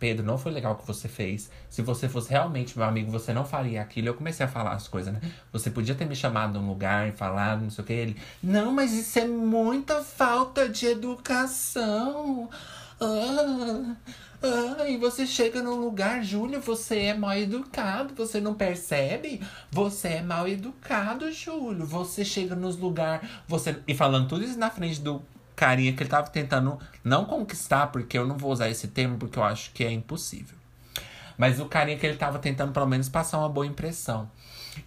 Pedro, 0.00 0.24
não 0.24 0.38
foi 0.38 0.50
legal 0.50 0.72
o 0.72 0.76
que 0.76 0.86
você 0.86 1.06
fez. 1.08 1.50
Se 1.68 1.82
você 1.82 2.08
fosse 2.08 2.30
realmente 2.30 2.76
meu 2.76 2.88
amigo, 2.88 3.10
você 3.10 3.34
não 3.34 3.44
faria 3.44 3.82
aquilo. 3.82 4.08
Eu 4.08 4.14
comecei 4.14 4.46
a 4.46 4.48
falar 4.48 4.72
as 4.72 4.88
coisas, 4.88 5.12
né? 5.12 5.20
Você 5.52 5.70
podia 5.70 5.94
ter 5.94 6.06
me 6.06 6.16
chamado 6.16 6.58
num 6.58 6.66
lugar 6.66 7.06
e 7.06 7.12
falado, 7.12 7.60
não 7.60 7.70
sei 7.70 7.84
o 7.84 7.86
que. 7.86 7.92
Ele, 7.92 8.16
não, 8.42 8.72
mas 8.72 8.94
isso 8.94 9.18
é 9.18 9.26
muita 9.26 10.02
falta 10.02 10.66
de 10.66 10.86
educação. 10.86 12.48
Ah, 13.00 13.96
ah, 14.42 14.88
e 14.88 14.96
você 14.98 15.26
chega 15.26 15.62
num 15.62 15.76
lugar, 15.76 16.22
Júlio, 16.22 16.60
você 16.60 17.04
é 17.04 17.14
mal 17.14 17.36
educado, 17.36 18.14
você 18.14 18.40
não 18.40 18.54
percebe? 18.54 19.40
Você 19.70 20.08
é 20.08 20.22
mal 20.22 20.46
educado, 20.46 21.30
Júlio. 21.32 21.86
Você 21.86 22.24
chega 22.24 22.54
nos 22.54 22.76
lugares, 22.76 23.28
você 23.48 23.78
e 23.88 23.94
falando 23.94 24.28
tudo 24.28 24.44
isso 24.44 24.58
na 24.58 24.70
frente 24.70 25.00
do 25.00 25.22
carinha 25.56 25.92
que 25.92 26.02
ele 26.02 26.10
tava 26.10 26.30
tentando 26.30 26.78
não 27.04 27.24
conquistar, 27.24 27.88
porque 27.88 28.16
eu 28.16 28.26
não 28.26 28.38
vou 28.38 28.50
usar 28.50 28.70
esse 28.70 28.88
termo 28.88 29.18
porque 29.18 29.38
eu 29.38 29.44
acho 29.44 29.72
que 29.72 29.84
é 29.84 29.90
impossível. 29.90 30.56
Mas 31.36 31.60
o 31.60 31.66
carinha 31.66 31.98
que 31.98 32.06
ele 32.06 32.16
tava 32.16 32.38
tentando 32.38 32.72
pelo 32.72 32.86
menos 32.86 33.08
passar 33.08 33.38
uma 33.38 33.48
boa 33.48 33.66
impressão. 33.66 34.30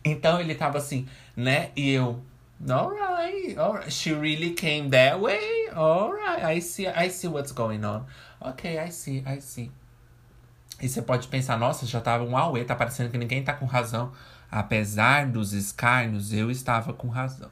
Então 0.03 0.39
ele 0.39 0.55
tava 0.55 0.77
assim, 0.77 1.07
né? 1.35 1.71
E 1.75 1.91
eu, 1.91 2.23
alright, 2.69 3.57
alright. 3.57 3.91
She 3.91 4.13
really 4.13 4.51
came 4.51 4.89
that 4.89 5.19
way. 5.19 5.69
Alright, 5.73 6.43
I 6.43 6.59
see, 6.59 6.87
I 6.87 7.09
see 7.09 7.27
what's 7.27 7.51
going 7.51 7.83
on. 7.83 8.05
Ok, 8.41 8.77
I 8.77 8.89
see, 8.91 9.23
I 9.25 9.39
see. 9.39 9.71
E 10.81 10.89
você 10.89 11.01
pode 11.01 11.27
pensar, 11.27 11.57
nossa, 11.57 11.85
já 11.85 12.01
tava 12.01 12.23
um 12.23 12.37
auê, 12.37 12.65
tá 12.65 12.75
parecendo 12.75 13.09
que 13.09 13.17
ninguém 13.17 13.43
tá 13.43 13.53
com 13.53 13.65
razão. 13.65 14.11
Apesar 14.51 15.27
dos 15.27 15.53
escárnios, 15.53 16.33
eu 16.33 16.51
estava 16.51 16.93
com 16.93 17.07
razão. 17.07 17.49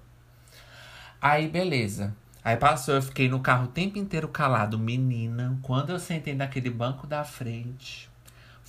Aí, 1.22 1.48
beleza. 1.48 2.16
Aí 2.44 2.58
passou, 2.58 2.96
eu 2.96 3.02
fiquei 3.02 3.30
no 3.30 3.40
carro 3.40 3.66
o 3.66 3.72
tempo 3.72 3.98
inteiro 3.98 4.28
calado. 4.28 4.78
Menina, 4.78 5.58
quando 5.62 5.92
eu 5.92 6.00
sentei 6.00 6.36
naquele 6.36 6.70
banco 6.70 7.08
da 7.08 7.24
frente, 7.24 8.11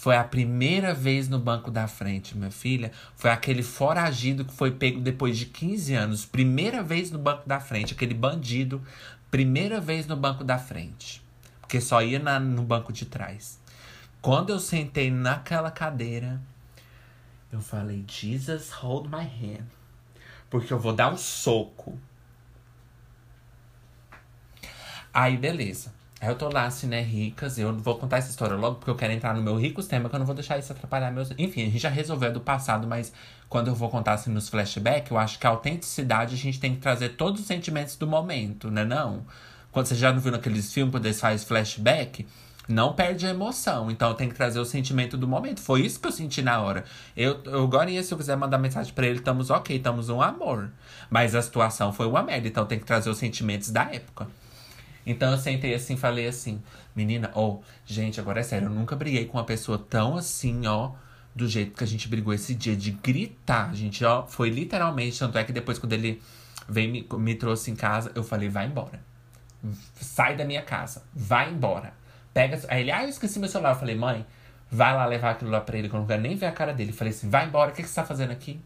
foi 0.02 0.16
a 0.16 0.24
primeira 0.24 0.92
vez 0.92 1.28
no 1.28 1.38
banco 1.38 1.70
da 1.70 1.86
frente, 1.86 2.36
minha 2.36 2.50
filha. 2.50 2.90
Foi 3.14 3.30
aquele 3.30 3.62
foragido 3.62 4.44
que 4.44 4.52
foi 4.52 4.70
pego 4.70 5.00
depois 5.00 5.38
de 5.38 5.46
15 5.46 5.94
anos. 5.94 6.26
Primeira 6.26 6.82
vez 6.82 7.10
no 7.10 7.18
banco 7.18 7.48
da 7.48 7.60
frente, 7.60 7.94
aquele 7.94 8.14
bandido. 8.14 8.82
Primeira 9.30 9.80
vez 9.80 10.06
no 10.06 10.16
banco 10.16 10.42
da 10.42 10.58
frente 10.58 11.22
porque 11.72 11.80
só 11.80 12.02
ia 12.02 12.18
na, 12.18 12.38
no 12.38 12.62
banco 12.62 12.92
de 12.92 13.06
trás. 13.06 13.58
Quando 14.20 14.50
eu 14.50 14.60
sentei 14.60 15.10
naquela 15.10 15.70
cadeira, 15.70 16.38
eu 17.50 17.62
falei, 17.62 18.04
Jesus, 18.06 18.70
hold 18.70 19.06
my 19.06 19.24
hand. 19.24 19.64
Porque 20.50 20.70
eu 20.70 20.78
vou 20.78 20.92
dar 20.92 21.10
um 21.10 21.16
soco. 21.16 21.98
Aí, 25.14 25.38
beleza. 25.38 25.94
Eu 26.22 26.36
tô 26.36 26.48
lá, 26.48 26.66
assim, 26.66 26.86
né, 26.86 27.00
ricas. 27.00 27.58
Eu 27.58 27.76
vou 27.76 27.98
contar 27.98 28.18
essa 28.18 28.30
história 28.30 28.54
logo, 28.54 28.76
porque 28.76 28.90
eu 28.90 28.94
quero 28.94 29.12
entrar 29.12 29.34
no 29.34 29.42
meu 29.42 29.56
ricos 29.56 29.88
tema, 29.88 30.08
que 30.08 30.14
eu 30.14 30.18
não 30.20 30.26
vou 30.26 30.36
deixar 30.36 30.56
isso 30.56 30.72
atrapalhar 30.72 31.10
meus. 31.10 31.30
Enfim, 31.36 31.62
a 31.62 31.64
gente 31.64 31.80
já 31.80 31.88
resolveu 31.88 32.32
do 32.32 32.40
passado, 32.40 32.86
mas 32.86 33.12
quando 33.48 33.68
eu 33.68 33.74
vou 33.74 33.90
contar 33.90 34.12
assim 34.12 34.30
nos 34.30 34.48
flashbacks, 34.48 35.10
eu 35.10 35.18
acho 35.18 35.36
que 35.38 35.46
a 35.46 35.50
autenticidade 35.50 36.34
a 36.34 36.38
gente 36.38 36.60
tem 36.60 36.74
que 36.76 36.80
trazer 36.80 37.10
todos 37.10 37.40
os 37.40 37.46
sentimentos 37.46 37.96
do 37.96 38.06
momento, 38.06 38.70
né? 38.70 38.84
Não? 38.84 39.26
Quando 39.72 39.86
você 39.86 39.96
já 39.96 40.12
não 40.12 40.20
viu 40.20 40.30
naqueles 40.30 40.72
filmes, 40.72 40.92
quando 40.92 41.06
eles 41.06 41.20
fazem 41.20 41.44
flashback, 41.44 42.24
não 42.68 42.92
perde 42.92 43.26
a 43.26 43.30
emoção. 43.30 43.90
Então 43.90 44.14
tem 44.14 44.28
que 44.28 44.34
trazer 44.36 44.60
o 44.60 44.64
sentimento 44.64 45.16
do 45.16 45.26
momento. 45.26 45.60
Foi 45.60 45.80
isso 45.80 45.98
que 45.98 46.06
eu 46.06 46.12
senti 46.12 46.40
na 46.40 46.60
hora. 46.60 46.84
Eu, 47.16 47.40
eu 47.44 47.64
agora, 47.64 47.90
se 48.02 48.14
eu 48.14 48.18
quiser 48.18 48.36
mandar 48.36 48.58
mensagem 48.58 48.92
para 48.92 49.06
ele, 49.06 49.18
estamos 49.18 49.50
ok, 49.50 49.76
estamos 49.76 50.08
um 50.08 50.22
amor. 50.22 50.70
Mas 51.10 51.34
a 51.34 51.42
situação 51.42 51.92
foi 51.92 52.06
uma 52.06 52.22
merda. 52.22 52.46
Então 52.46 52.64
tem 52.64 52.78
que 52.78 52.84
trazer 52.84 53.10
os 53.10 53.18
sentimentos 53.18 53.70
da 53.70 53.92
época. 53.92 54.28
Então 55.04 55.32
eu 55.32 55.38
sentei 55.38 55.74
assim 55.74 55.96
falei 55.96 56.26
assim, 56.26 56.62
menina, 56.94 57.30
ó, 57.34 57.48
oh, 57.48 57.60
gente, 57.84 58.20
agora 58.20 58.40
é 58.40 58.42
sério, 58.42 58.66
eu 58.66 58.70
nunca 58.70 58.94
briguei 58.94 59.26
com 59.26 59.38
uma 59.38 59.44
pessoa 59.44 59.78
tão 59.78 60.16
assim, 60.16 60.66
ó, 60.66 60.92
do 61.34 61.48
jeito 61.48 61.76
que 61.76 61.84
a 61.84 61.86
gente 61.86 62.08
brigou 62.08 62.32
esse 62.32 62.54
dia, 62.54 62.76
de 62.76 62.92
gritar. 62.92 63.74
Gente, 63.74 64.04
ó, 64.04 64.26
foi 64.26 64.50
literalmente, 64.50 65.18
tanto 65.18 65.38
é 65.38 65.44
que 65.44 65.52
depois 65.52 65.78
quando 65.78 65.92
ele 65.92 66.22
veio 66.68 66.90
me, 66.90 67.06
me 67.18 67.34
trouxe 67.34 67.70
em 67.70 67.74
casa, 67.76 68.12
eu 68.14 68.22
falei, 68.22 68.48
vai 68.48 68.66
embora 68.66 69.00
sai 70.00 70.36
da 70.36 70.44
minha 70.44 70.62
casa, 70.62 71.02
vai 71.14 71.50
embora. 71.50 71.94
Pega. 72.34 72.60
Aí 72.68 72.82
ele, 72.82 72.90
ah, 72.90 73.04
eu 73.04 73.08
esqueci 73.08 73.38
meu 73.38 73.48
celular. 73.48 73.70
Eu 73.70 73.76
falei, 73.76 73.94
mãe, 73.94 74.26
vai 74.70 74.94
lá 74.94 75.06
levar 75.06 75.32
aquilo 75.32 75.50
lá 75.50 75.60
pra 75.60 75.78
ele, 75.78 75.88
que 75.88 75.94
eu 75.94 76.00
não 76.00 76.06
quero 76.06 76.22
nem 76.22 76.34
ver 76.34 76.46
a 76.46 76.52
cara 76.52 76.72
dele. 76.72 76.90
Eu 76.90 76.94
falei 76.94 77.12
assim, 77.12 77.28
vai 77.28 77.46
embora, 77.46 77.70
o 77.70 77.74
que, 77.74 77.82
que 77.82 77.88
você 77.88 77.94
tá 77.94 78.04
fazendo 78.04 78.30
aqui? 78.30 78.60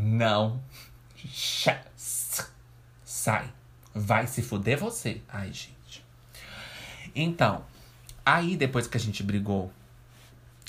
Não. 0.00 0.62
Sai. 3.04 3.52
Vai 3.92 4.28
se 4.28 4.42
fuder 4.42 4.78
você. 4.78 5.20
Ai, 5.28 5.52
gente. 5.52 6.06
Então, 7.16 7.64
aí 8.24 8.56
depois 8.56 8.86
que 8.86 8.96
a 8.96 9.00
gente 9.00 9.24
brigou 9.24 9.72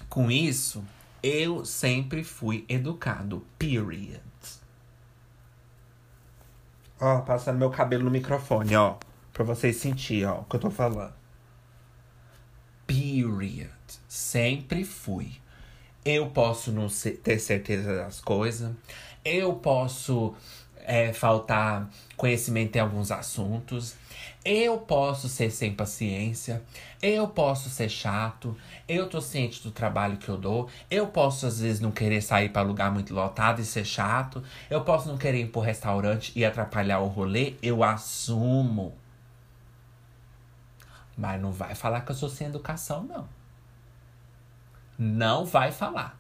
com 0.10 0.32
isso, 0.32 0.84
eu 1.22 1.64
sempre 1.64 2.24
fui 2.24 2.66
educado. 2.68 3.46
Period. 3.60 4.20
Ó, 7.00 7.22
passando 7.22 7.60
meu 7.60 7.70
cabelo 7.70 8.06
no 8.06 8.12
microfone, 8.12 8.76
ó. 8.76 8.98
Pra 9.32 9.44
vocês 9.44 9.78
sentirem, 9.78 10.26
ó, 10.26 10.40
o 10.40 10.44
que 10.46 10.56
eu 10.56 10.60
tô 10.60 10.72
falando. 10.72 11.14
Period. 12.88 13.70
Sempre 14.08 14.84
fui. 14.84 15.40
Eu 16.04 16.32
posso 16.32 16.72
não 16.72 16.88
ter 17.24 17.38
certeza 17.38 17.96
das 17.96 18.20
coisas. 18.20 18.74
Eu 19.24 19.54
posso 19.54 20.36
é, 20.90 21.14
faltar 21.14 21.88
conhecimento 22.18 22.76
em 22.76 22.80
alguns 22.80 23.12
assuntos. 23.12 23.96
Eu 24.44 24.78
posso 24.80 25.30
ser 25.30 25.52
sem 25.52 25.74
paciência, 25.74 26.64
eu 27.02 27.28
posso 27.28 27.70
ser 27.70 27.90
chato, 27.90 28.58
eu 28.88 29.08
tô 29.08 29.20
ciente 29.20 29.62
do 29.62 29.70
trabalho 29.70 30.18
que 30.18 30.30
eu 30.30 30.38
dou, 30.38 30.70
eu 30.90 31.08
posso 31.08 31.46
às 31.46 31.60
vezes 31.60 31.82
não 31.82 31.92
querer 31.92 32.22
sair 32.22 32.50
para 32.50 32.62
lugar 32.62 32.90
muito 32.92 33.14
lotado 33.14 33.60
e 33.62 33.66
ser 33.66 33.86
chato, 33.86 34.42
eu 34.70 34.82
posso 34.82 35.10
não 35.10 35.18
querer 35.18 35.42
ir 35.42 35.52
pro 35.52 35.62
restaurante 35.62 36.32
e 36.36 36.46
atrapalhar 36.46 37.00
o 37.00 37.08
rolê, 37.08 37.56
eu 37.62 37.84
assumo. 37.84 38.96
Mas 41.18 41.40
não 41.42 41.52
vai 41.52 41.76
falar 41.76 42.02
que 42.02 42.12
eu 42.12 42.16
sou 42.16 42.30
sem 42.30 42.48
educação, 42.48 43.04
não. 43.04 43.28
Não 44.98 45.46
vai 45.46 45.72
falar. 45.72 46.18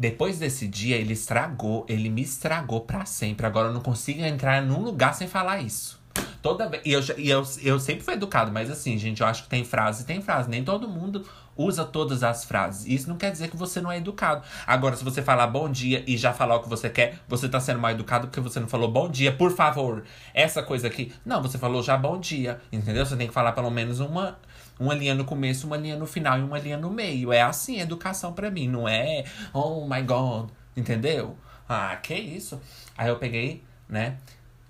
Depois 0.00 0.38
desse 0.38 0.66
dia, 0.66 0.96
ele 0.96 1.12
estragou, 1.12 1.84
ele 1.86 2.08
me 2.08 2.22
estragou 2.22 2.80
para 2.80 3.04
sempre. 3.04 3.44
Agora 3.44 3.68
eu 3.68 3.74
não 3.74 3.82
consigo 3.82 4.22
entrar 4.22 4.62
num 4.62 4.80
lugar 4.80 5.14
sem 5.14 5.28
falar 5.28 5.60
isso. 5.60 6.00
Toda 6.40 6.66
vez. 6.66 6.82
E 6.86 6.92
eu, 6.92 7.02
e 7.18 7.28
eu, 7.28 7.42
eu 7.60 7.78
sempre 7.78 8.02
fui 8.02 8.14
educado, 8.14 8.50
mas 8.50 8.70
assim, 8.70 8.96
gente, 8.96 9.20
eu 9.20 9.26
acho 9.26 9.42
que 9.42 9.50
tem 9.50 9.62
frase 9.62 10.06
tem 10.06 10.22
frase. 10.22 10.48
Nem 10.48 10.64
todo 10.64 10.88
mundo 10.88 11.26
usa 11.54 11.84
todas 11.84 12.22
as 12.22 12.46
frases. 12.46 12.86
Isso 12.86 13.10
não 13.10 13.18
quer 13.18 13.30
dizer 13.30 13.50
que 13.50 13.58
você 13.58 13.78
não 13.78 13.92
é 13.92 13.98
educado. 13.98 14.42
Agora, 14.66 14.96
se 14.96 15.04
você 15.04 15.20
falar 15.20 15.46
bom 15.48 15.70
dia 15.70 16.02
e 16.06 16.16
já 16.16 16.32
falar 16.32 16.56
o 16.56 16.62
que 16.62 16.68
você 16.70 16.88
quer, 16.88 17.18
você 17.28 17.46
tá 17.46 17.60
sendo 17.60 17.78
mal 17.78 17.90
educado 17.90 18.28
porque 18.28 18.40
você 18.40 18.58
não 18.58 18.68
falou 18.68 18.90
bom 18.90 19.06
dia, 19.06 19.30
por 19.30 19.52
favor. 19.52 20.04
Essa 20.32 20.62
coisa 20.62 20.86
aqui. 20.86 21.12
Não, 21.26 21.42
você 21.42 21.58
falou 21.58 21.82
já 21.82 21.94
bom 21.98 22.18
dia. 22.18 22.58
Entendeu? 22.72 23.04
Você 23.04 23.16
tem 23.18 23.28
que 23.28 23.34
falar 23.34 23.52
pelo 23.52 23.70
menos 23.70 24.00
uma. 24.00 24.38
Uma 24.80 24.94
linha 24.94 25.14
no 25.14 25.26
começo, 25.26 25.66
uma 25.66 25.76
linha 25.76 25.96
no 25.96 26.06
final 26.06 26.38
e 26.38 26.42
uma 26.42 26.58
linha 26.58 26.78
no 26.78 26.90
meio. 26.90 27.32
É 27.32 27.42
assim, 27.42 27.78
educação 27.80 28.32
para 28.32 28.50
mim. 28.50 28.66
Não 28.66 28.88
é, 28.88 29.24
oh 29.52 29.86
my 29.86 30.02
god. 30.02 30.48
Entendeu? 30.74 31.36
Ah, 31.68 31.94
que 32.02 32.14
isso. 32.14 32.58
Aí 32.96 33.08
eu 33.08 33.16
peguei, 33.16 33.62
né? 33.86 34.16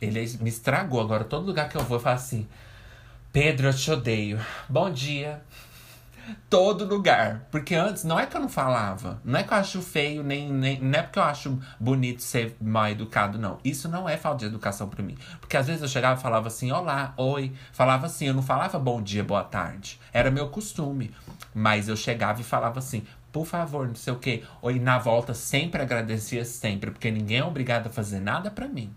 Ele 0.01 0.21
me 0.41 0.49
estragou. 0.51 1.01
Agora, 1.01 1.23
todo 1.23 1.47
lugar 1.47 1.69
que 1.69 1.77
eu 1.77 1.85
vou, 1.85 1.99
eu 1.99 2.03
falo 2.03 2.17
assim. 2.17 2.49
Pedro, 3.33 3.69
eu 3.69 3.75
te 3.75 3.91
odeio. 3.91 4.41
Bom 4.69 4.91
dia. 4.91 5.41
Todo 6.49 6.85
lugar. 6.85 7.47
Porque 7.51 7.75
antes, 7.75 8.05
não 8.05 8.19
é 8.19 8.27
que 8.27 8.37
eu 8.37 8.41
não 8.41 8.49
falava. 8.49 9.21
Não 9.25 9.39
é 9.39 9.43
que 9.43 9.53
eu 9.53 9.59
acho 9.59 9.83
feio, 9.83 10.23
nem, 10.23 10.53
nem. 10.53 10.81
Não 10.81 10.99
é 10.99 11.03
porque 11.03 11.19
eu 11.19 11.23
acho 11.23 11.59
bonito 11.79 12.23
ser 12.23 12.57
mal 12.61 12.89
educado, 12.89 13.39
não. 13.39 13.59
Isso 13.65 13.89
não 13.89 14.09
é 14.09 14.17
falta 14.17 14.39
de 14.41 14.47
educação 14.47 14.89
pra 14.89 15.03
mim. 15.03 15.17
Porque 15.41 15.57
às 15.57 15.67
vezes 15.67 15.83
eu 15.83 15.89
chegava 15.89 16.19
e 16.19 16.23
falava 16.23 16.49
assim, 16.49 16.73
olá, 16.73 17.15
oi. 17.17 17.53
Falava 17.73 18.07
assim, 18.07 18.27
eu 18.27 18.35
não 18.35 18.43
falava 18.43 18.79
bom 18.79 19.03
dia, 19.03 19.25
boa 19.25 19.45
tarde. 19.45 20.01
Era 20.13 20.31
meu 20.31 20.49
costume. 20.49 21.15
Mas 21.55 21.89
eu 21.89 21.97
chegava 21.97 22.41
e 22.41 22.45
falava 22.45 22.79
assim, 22.79 23.05
por 23.33 23.47
favor, 23.47 23.87
não 23.87 23.95
sei 23.95 24.13
o 24.13 24.19
quê. 24.19 24.43
Ou 24.61 24.73
na 24.75 24.99
volta 24.99 25.35
sempre 25.35 25.83
agradecia 25.83 26.45
sempre, 26.45 26.91
porque 26.91 27.11
ninguém 27.11 27.39
é 27.39 27.45
obrigado 27.45 27.87
a 27.87 27.91
fazer 27.91 28.21
nada 28.21 28.51
para 28.51 28.67
mim. 28.67 28.93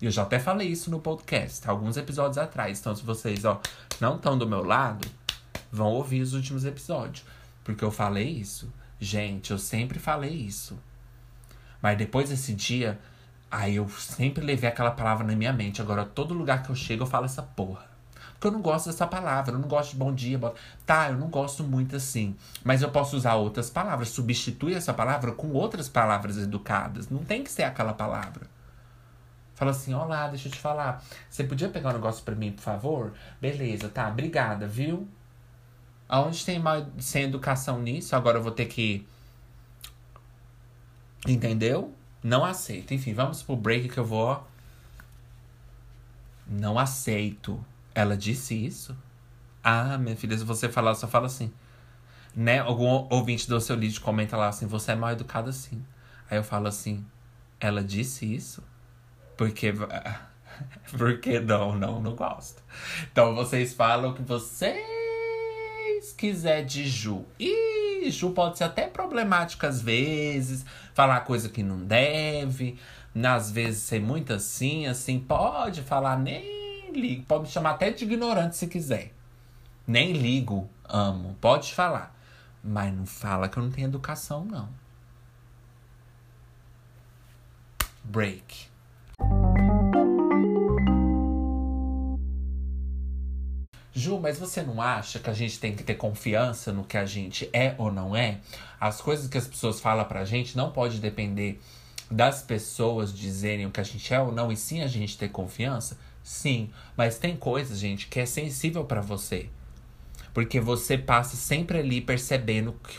Eu 0.00 0.10
já 0.10 0.22
até 0.22 0.38
falei 0.38 0.68
isso 0.68 0.90
no 0.90 0.98
podcast, 0.98 1.68
alguns 1.68 1.98
episódios 1.98 2.38
atrás. 2.38 2.80
Então, 2.80 2.96
se 2.96 3.04
vocês 3.04 3.44
ó, 3.44 3.60
não 4.00 4.16
estão 4.16 4.38
do 4.38 4.48
meu 4.48 4.64
lado, 4.64 5.06
vão 5.70 5.88
ouvir 5.88 6.20
os 6.20 6.34
últimos 6.34 6.64
episódios. 6.64 7.24
Porque 7.64 7.84
eu 7.84 7.90
falei 7.90 8.28
isso. 8.28 8.72
Gente, 8.98 9.50
eu 9.50 9.58
sempre 9.58 9.98
falei 9.98 10.32
isso. 10.32 10.78
Mas 11.80 11.96
depois 11.96 12.28
desse 12.28 12.54
dia, 12.54 12.98
aí 13.50 13.76
eu 13.76 13.88
sempre 13.88 14.44
levei 14.44 14.68
aquela 14.68 14.90
palavra 14.90 15.26
na 15.26 15.34
minha 15.34 15.52
mente. 15.52 15.80
Agora, 15.80 16.04
todo 16.04 16.34
lugar 16.34 16.62
que 16.62 16.70
eu 16.70 16.74
chego, 16.74 17.04
eu 17.04 17.06
falo 17.06 17.24
essa 17.24 17.42
porra. 17.42 17.88
Porque 18.32 18.46
eu 18.46 18.52
não 18.52 18.62
gosto 18.62 18.86
dessa 18.86 19.06
palavra, 19.06 19.54
eu 19.54 19.58
não 19.58 19.68
gosto 19.68 19.90
de 19.90 19.96
bom 19.96 20.14
dia. 20.14 20.40
Tá, 20.86 21.10
eu 21.10 21.16
não 21.18 21.28
gosto 21.28 21.62
muito 21.62 21.96
assim. 21.96 22.34
Mas 22.64 22.80
eu 22.80 22.90
posso 22.90 23.16
usar 23.16 23.34
outras 23.34 23.68
palavras. 23.68 24.08
Substituir 24.08 24.74
essa 24.74 24.94
palavra 24.94 25.32
com 25.32 25.48
outras 25.52 25.88
palavras 25.88 26.38
educadas. 26.38 27.10
Não 27.10 27.22
tem 27.22 27.44
que 27.44 27.50
ser 27.50 27.64
aquela 27.64 27.92
palavra. 27.92 28.46
Fala 29.54 29.72
assim: 29.72 29.92
Olá, 29.92 30.26
deixa 30.28 30.48
eu 30.48 30.52
te 30.52 30.58
falar. 30.58 31.04
Você 31.28 31.44
podia 31.44 31.68
pegar 31.68 31.90
um 31.90 31.92
negócio 31.92 32.24
pra 32.24 32.34
mim, 32.34 32.50
por 32.52 32.62
favor? 32.62 33.12
Beleza, 33.38 33.90
tá, 33.90 34.08
obrigada, 34.08 34.66
viu? 34.66 35.06
Aonde 36.10 36.44
tem 36.44 36.58
mal 36.58 36.84
sem 36.98 37.22
educação 37.22 37.80
nisso, 37.80 38.16
agora 38.16 38.38
eu 38.38 38.42
vou 38.42 38.50
ter 38.50 38.66
que. 38.66 39.06
Entendeu? 41.24 41.94
Não 42.20 42.44
aceito. 42.44 42.92
Enfim, 42.92 43.14
vamos 43.14 43.44
pro 43.44 43.54
break 43.54 43.88
que 43.88 43.98
eu 43.98 44.04
vou. 44.04 44.44
Não 46.44 46.76
aceito. 46.80 47.64
Ela 47.94 48.16
disse 48.16 48.56
isso? 48.56 48.96
Ah, 49.62 49.96
minha 49.98 50.16
filha, 50.16 50.36
se 50.36 50.42
você 50.42 50.68
falar, 50.68 50.96
só 50.96 51.06
fala 51.06 51.26
assim. 51.26 51.52
Né? 52.34 52.58
Algum 52.58 53.06
ouvinte 53.08 53.48
do 53.48 53.60
seu 53.60 53.78
vídeo 53.78 54.00
comenta 54.00 54.36
lá 54.36 54.48
assim: 54.48 54.66
você 54.66 54.90
é 54.90 54.96
mal 54.96 55.12
educado 55.12 55.48
assim. 55.48 55.80
Aí 56.28 56.36
eu 56.36 56.42
falo 56.42 56.66
assim: 56.66 57.06
ela 57.60 57.84
disse 57.84 58.34
isso? 58.34 58.64
Porque. 59.36 59.72
Porque 60.98 61.38
não, 61.38 61.78
não, 61.78 62.02
não 62.02 62.16
gosto. 62.16 62.62
Então 63.12 63.34
vocês 63.34 63.72
falam 63.72 64.12
que 64.12 64.22
vocês 64.22 64.99
quiser 66.20 66.62
de 66.62 66.86
Ju. 66.86 67.24
E 67.38 68.10
Ju 68.10 68.32
pode 68.32 68.58
ser 68.58 68.64
até 68.64 68.86
problemática 68.86 69.66
às 69.66 69.80
vezes, 69.80 70.66
falar 70.92 71.20
coisa 71.20 71.48
que 71.48 71.62
não 71.62 71.82
deve, 71.82 72.78
às 73.24 73.50
vezes 73.50 73.82
ser 73.82 74.02
muito 74.02 74.34
assim, 74.34 74.86
assim, 74.86 75.18
pode 75.18 75.80
falar 75.80 76.18
nem 76.18 76.92
ligo, 76.92 77.24
pode 77.24 77.44
me 77.44 77.48
chamar 77.48 77.70
até 77.70 77.90
de 77.90 78.04
ignorante 78.04 78.56
se 78.56 78.66
quiser. 78.66 79.14
Nem 79.86 80.12
ligo, 80.12 80.68
amo, 80.86 81.36
pode 81.40 81.72
falar. 81.72 82.14
Mas 82.62 82.92
não 82.92 83.06
fala 83.06 83.48
que 83.48 83.56
eu 83.56 83.62
não 83.62 83.70
tenho 83.70 83.88
educação, 83.88 84.44
não. 84.44 84.68
Break. 88.04 88.68
Ju, 93.92 94.20
mas 94.20 94.38
você 94.38 94.62
não 94.62 94.80
acha 94.80 95.18
que 95.18 95.28
a 95.28 95.32
gente 95.32 95.58
tem 95.58 95.74
que 95.74 95.82
ter 95.82 95.94
confiança 95.94 96.72
no 96.72 96.84
que 96.84 96.96
a 96.96 97.04
gente 97.04 97.50
é 97.52 97.74
ou 97.76 97.92
não 97.92 98.14
é? 98.14 98.38
As 98.80 99.00
coisas 99.00 99.28
que 99.28 99.36
as 99.36 99.46
pessoas 99.46 99.80
falam 99.80 100.04
pra 100.04 100.24
gente 100.24 100.56
não 100.56 100.70
pode 100.70 101.00
depender 101.00 101.60
das 102.10 102.42
pessoas 102.42 103.12
dizerem 103.12 103.66
o 103.66 103.70
que 103.70 103.80
a 103.80 103.84
gente 103.84 104.12
é 104.12 104.20
ou 104.20 104.32
não, 104.32 104.50
e 104.50 104.56
sim 104.56 104.82
a 104.82 104.86
gente 104.86 105.16
ter 105.16 105.28
confiança? 105.28 105.98
Sim, 106.22 106.70
mas 106.96 107.18
tem 107.18 107.36
coisas, 107.36 107.78
gente, 107.78 108.08
que 108.08 108.20
é 108.20 108.26
sensível 108.26 108.84
para 108.84 109.00
você. 109.00 109.48
Porque 110.32 110.60
você 110.60 110.96
passa 110.96 111.36
sempre 111.36 111.78
ali 111.78 112.00
percebendo 112.00 112.74
que 112.84 112.98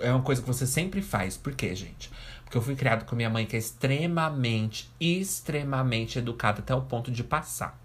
é 0.00 0.10
uma 0.10 0.22
coisa 0.22 0.40
que 0.40 0.46
você 0.46 0.66
sempre 0.66 1.02
faz. 1.02 1.36
Por 1.36 1.54
quê, 1.54 1.74
gente? 1.74 2.10
Porque 2.44 2.56
eu 2.56 2.62
fui 2.62 2.74
criado 2.74 3.04
com 3.04 3.14
minha 3.14 3.30
mãe 3.30 3.46
que 3.46 3.56
é 3.56 3.58
extremamente, 3.58 4.90
extremamente 4.98 6.18
educada 6.18 6.60
até 6.60 6.74
o 6.74 6.82
ponto 6.82 7.10
de 7.10 7.22
passar. 7.22 7.78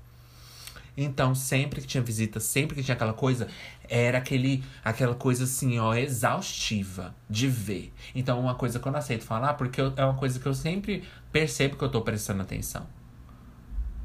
Então, 0.98 1.36
sempre 1.36 1.82
que 1.82 1.88
tinha 1.88 2.02
visita, 2.02 2.40
sempre 2.40 2.76
que 2.76 2.84
tinha 2.84 2.96
aquela 2.96 3.14
coisa, 3.14 3.48
era 3.90 4.18
aquele, 4.18 4.64
aquela 4.84 5.16
coisa 5.16 5.44
assim, 5.44 5.78
ó, 5.78 5.94
exaustiva 5.94 7.14
de 7.30 7.48
ver. 7.48 7.94
Então, 8.14 8.40
uma 8.40 8.56
coisa 8.56 8.80
que 8.80 8.88
eu 8.88 8.92
não 8.92 9.00
aceito 9.00 9.24
falar, 9.24 9.56
porque 9.56 9.82
eu, 9.82 9.94
é 9.98 10.06
uma 10.06 10.16
coisa 10.16 10.40
que 10.40 10.46
eu 10.46 10.54
sempre 10.54 11.04
percebo 11.32 11.76
que 11.76 11.84
eu 11.84 11.90
tô 11.90 12.02
prestando 12.02 12.42
atenção. 12.42 12.88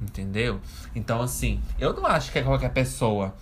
Entendeu? 0.00 0.60
Então, 0.94 1.20
assim, 1.22 1.60
eu 1.78 1.92
não 1.92 2.06
acho 2.06 2.32
que 2.32 2.38
é 2.38 2.42
qualquer 2.42 2.72
pessoa 2.72 3.34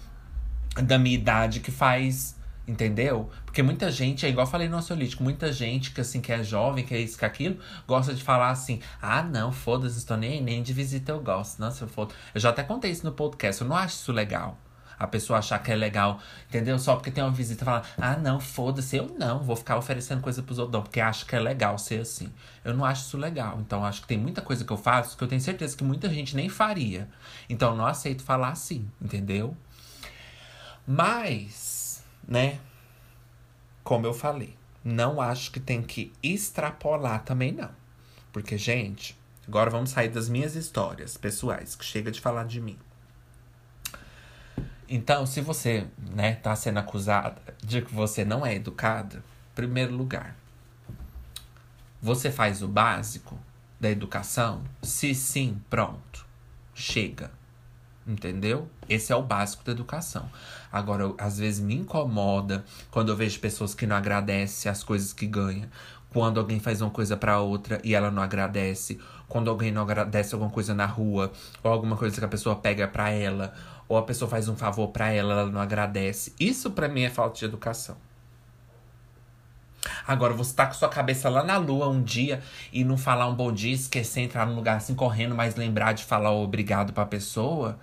da 0.82 0.98
minha 0.98 1.14
idade 1.14 1.60
que 1.60 1.70
faz 1.70 2.37
Entendeu? 2.68 3.30
Porque 3.46 3.62
muita 3.62 3.90
gente, 3.90 4.26
é 4.26 4.28
igual 4.28 4.46
eu 4.46 4.50
falei 4.50 4.68
no 4.68 4.76
ansiolítico, 4.76 5.22
muita 5.22 5.50
gente 5.50 5.90
que 5.90 6.02
assim, 6.02 6.20
que 6.20 6.30
é 6.30 6.44
jovem, 6.44 6.84
que 6.84 6.94
é 6.94 7.00
isso, 7.00 7.16
que 7.16 7.24
é 7.24 7.28
aquilo, 7.28 7.56
gosta 7.86 8.12
de 8.12 8.22
falar 8.22 8.50
assim, 8.50 8.78
ah, 9.00 9.22
não, 9.22 9.50
foda-se, 9.50 9.96
estou 9.96 10.18
nem, 10.18 10.42
nem 10.42 10.62
de 10.62 10.74
visita 10.74 11.12
eu 11.12 11.20
gosto. 11.20 11.58
Nossa, 11.58 11.84
eu 11.84 11.88
foda. 11.88 12.14
Eu 12.34 12.40
já 12.42 12.50
até 12.50 12.62
contei 12.62 12.90
isso 12.90 13.06
no 13.06 13.12
podcast, 13.12 13.62
eu 13.62 13.68
não 13.68 13.74
acho 13.74 13.94
isso 13.94 14.12
legal. 14.12 14.58
A 14.98 15.06
pessoa 15.06 15.38
achar 15.38 15.62
que 15.62 15.72
é 15.72 15.76
legal, 15.76 16.20
entendeu? 16.46 16.78
Só 16.78 16.94
porque 16.94 17.10
tem 17.10 17.24
uma 17.24 17.32
visita 17.32 17.64
falar, 17.64 17.88
ah, 17.96 18.16
não, 18.16 18.38
foda-se, 18.38 18.96
eu 18.96 19.16
não, 19.18 19.42
vou 19.42 19.56
ficar 19.56 19.78
oferecendo 19.78 20.20
coisa 20.20 20.42
pros 20.42 20.58
outros, 20.58 20.74
não, 20.74 20.82
porque 20.82 21.00
acho 21.00 21.24
que 21.24 21.34
é 21.34 21.40
legal 21.40 21.78
ser 21.78 22.00
assim. 22.00 22.30
Eu 22.62 22.74
não 22.74 22.84
acho 22.84 23.06
isso 23.06 23.16
legal. 23.16 23.58
Então, 23.60 23.82
acho 23.82 24.02
que 24.02 24.08
tem 24.08 24.18
muita 24.18 24.42
coisa 24.42 24.62
que 24.62 24.70
eu 24.70 24.76
faço 24.76 25.16
que 25.16 25.24
eu 25.24 25.28
tenho 25.28 25.40
certeza 25.40 25.74
que 25.74 25.84
muita 25.84 26.10
gente 26.10 26.36
nem 26.36 26.50
faria. 26.50 27.08
Então, 27.48 27.74
não 27.74 27.86
aceito 27.86 28.22
falar 28.22 28.50
assim, 28.50 28.90
entendeu? 29.00 29.56
Mas 30.86 31.67
né? 32.28 32.60
Como 33.82 34.06
eu 34.06 34.12
falei, 34.12 34.54
não 34.84 35.20
acho 35.20 35.50
que 35.50 35.58
tem 35.58 35.82
que 35.82 36.12
extrapolar 36.22 37.24
também, 37.24 37.52
não. 37.52 37.70
Porque, 38.32 38.58
gente, 38.58 39.18
agora 39.46 39.70
vamos 39.70 39.90
sair 39.90 40.10
das 40.10 40.28
minhas 40.28 40.54
histórias 40.54 41.16
pessoais, 41.16 41.74
que 41.74 41.84
chega 41.84 42.10
de 42.10 42.20
falar 42.20 42.44
de 42.44 42.60
mim. 42.60 42.78
Então, 44.86 45.26
se 45.26 45.40
você, 45.40 45.86
né, 46.14 46.34
tá 46.34 46.54
sendo 46.54 46.78
acusada 46.78 47.42
de 47.62 47.82
que 47.82 47.94
você 47.94 48.24
não 48.24 48.44
é 48.44 48.54
educada, 48.54 49.22
primeiro 49.54 49.94
lugar, 49.94 50.36
você 52.00 52.30
faz 52.30 52.62
o 52.62 52.68
básico 52.68 53.38
da 53.80 53.90
educação? 53.90 54.64
Se 54.82 55.14
sim, 55.14 55.60
pronto. 55.68 56.26
Chega. 56.74 57.30
Entendeu? 58.06 58.70
Esse 58.88 59.12
é 59.12 59.16
o 59.16 59.22
básico 59.22 59.64
da 59.64 59.72
educação. 59.72 60.30
Agora, 60.72 61.04
eu, 61.04 61.16
às 61.18 61.38
vezes 61.38 61.60
me 61.60 61.74
incomoda 61.74 62.64
quando 62.90 63.10
eu 63.10 63.16
vejo 63.16 63.40
pessoas 63.40 63.74
que 63.74 63.86
não 63.86 63.96
agradecem 63.96 64.70
as 64.70 64.84
coisas 64.84 65.12
que 65.12 65.26
ganham. 65.26 65.68
Quando 66.10 66.40
alguém 66.40 66.58
faz 66.58 66.80
uma 66.80 66.90
coisa 66.90 67.16
para 67.16 67.40
outra 67.40 67.80
e 67.84 67.94
ela 67.94 68.10
não 68.10 68.22
agradece. 68.22 68.98
Quando 69.28 69.50
alguém 69.50 69.70
não 69.70 69.82
agradece 69.82 70.34
alguma 70.34 70.50
coisa 70.50 70.74
na 70.74 70.86
rua. 70.86 71.32
Ou 71.62 71.70
alguma 71.70 71.96
coisa 71.96 72.18
que 72.18 72.24
a 72.24 72.28
pessoa 72.28 72.56
pega 72.56 72.88
para 72.88 73.10
ela. 73.10 73.54
Ou 73.88 73.96
a 73.96 74.02
pessoa 74.02 74.30
faz 74.30 74.48
um 74.48 74.56
favor 74.56 74.88
para 74.88 75.10
ela, 75.10 75.32
ela 75.32 75.50
não 75.50 75.60
agradece. 75.60 76.34
Isso 76.38 76.70
para 76.70 76.88
mim 76.88 77.02
é 77.02 77.10
falta 77.10 77.38
de 77.38 77.44
educação. 77.44 77.96
Agora, 80.06 80.34
você 80.34 80.54
tá 80.54 80.66
com 80.66 80.74
sua 80.74 80.88
cabeça 80.88 81.28
lá 81.28 81.44
na 81.44 81.56
lua 81.56 81.88
um 81.88 82.02
dia 82.02 82.42
e 82.72 82.84
não 82.84 82.96
falar 82.96 83.26
um 83.26 83.34
bom 83.34 83.52
dia, 83.52 83.74
esquecer, 83.74 84.22
entrar 84.22 84.46
num 84.46 84.54
lugar 84.54 84.76
assim 84.76 84.94
correndo, 84.94 85.34
mas 85.34 85.54
lembrar 85.54 85.92
de 85.92 86.04
falar 86.04 86.32
obrigado 86.32 86.92
pra 86.92 87.06
pessoa. 87.06 87.78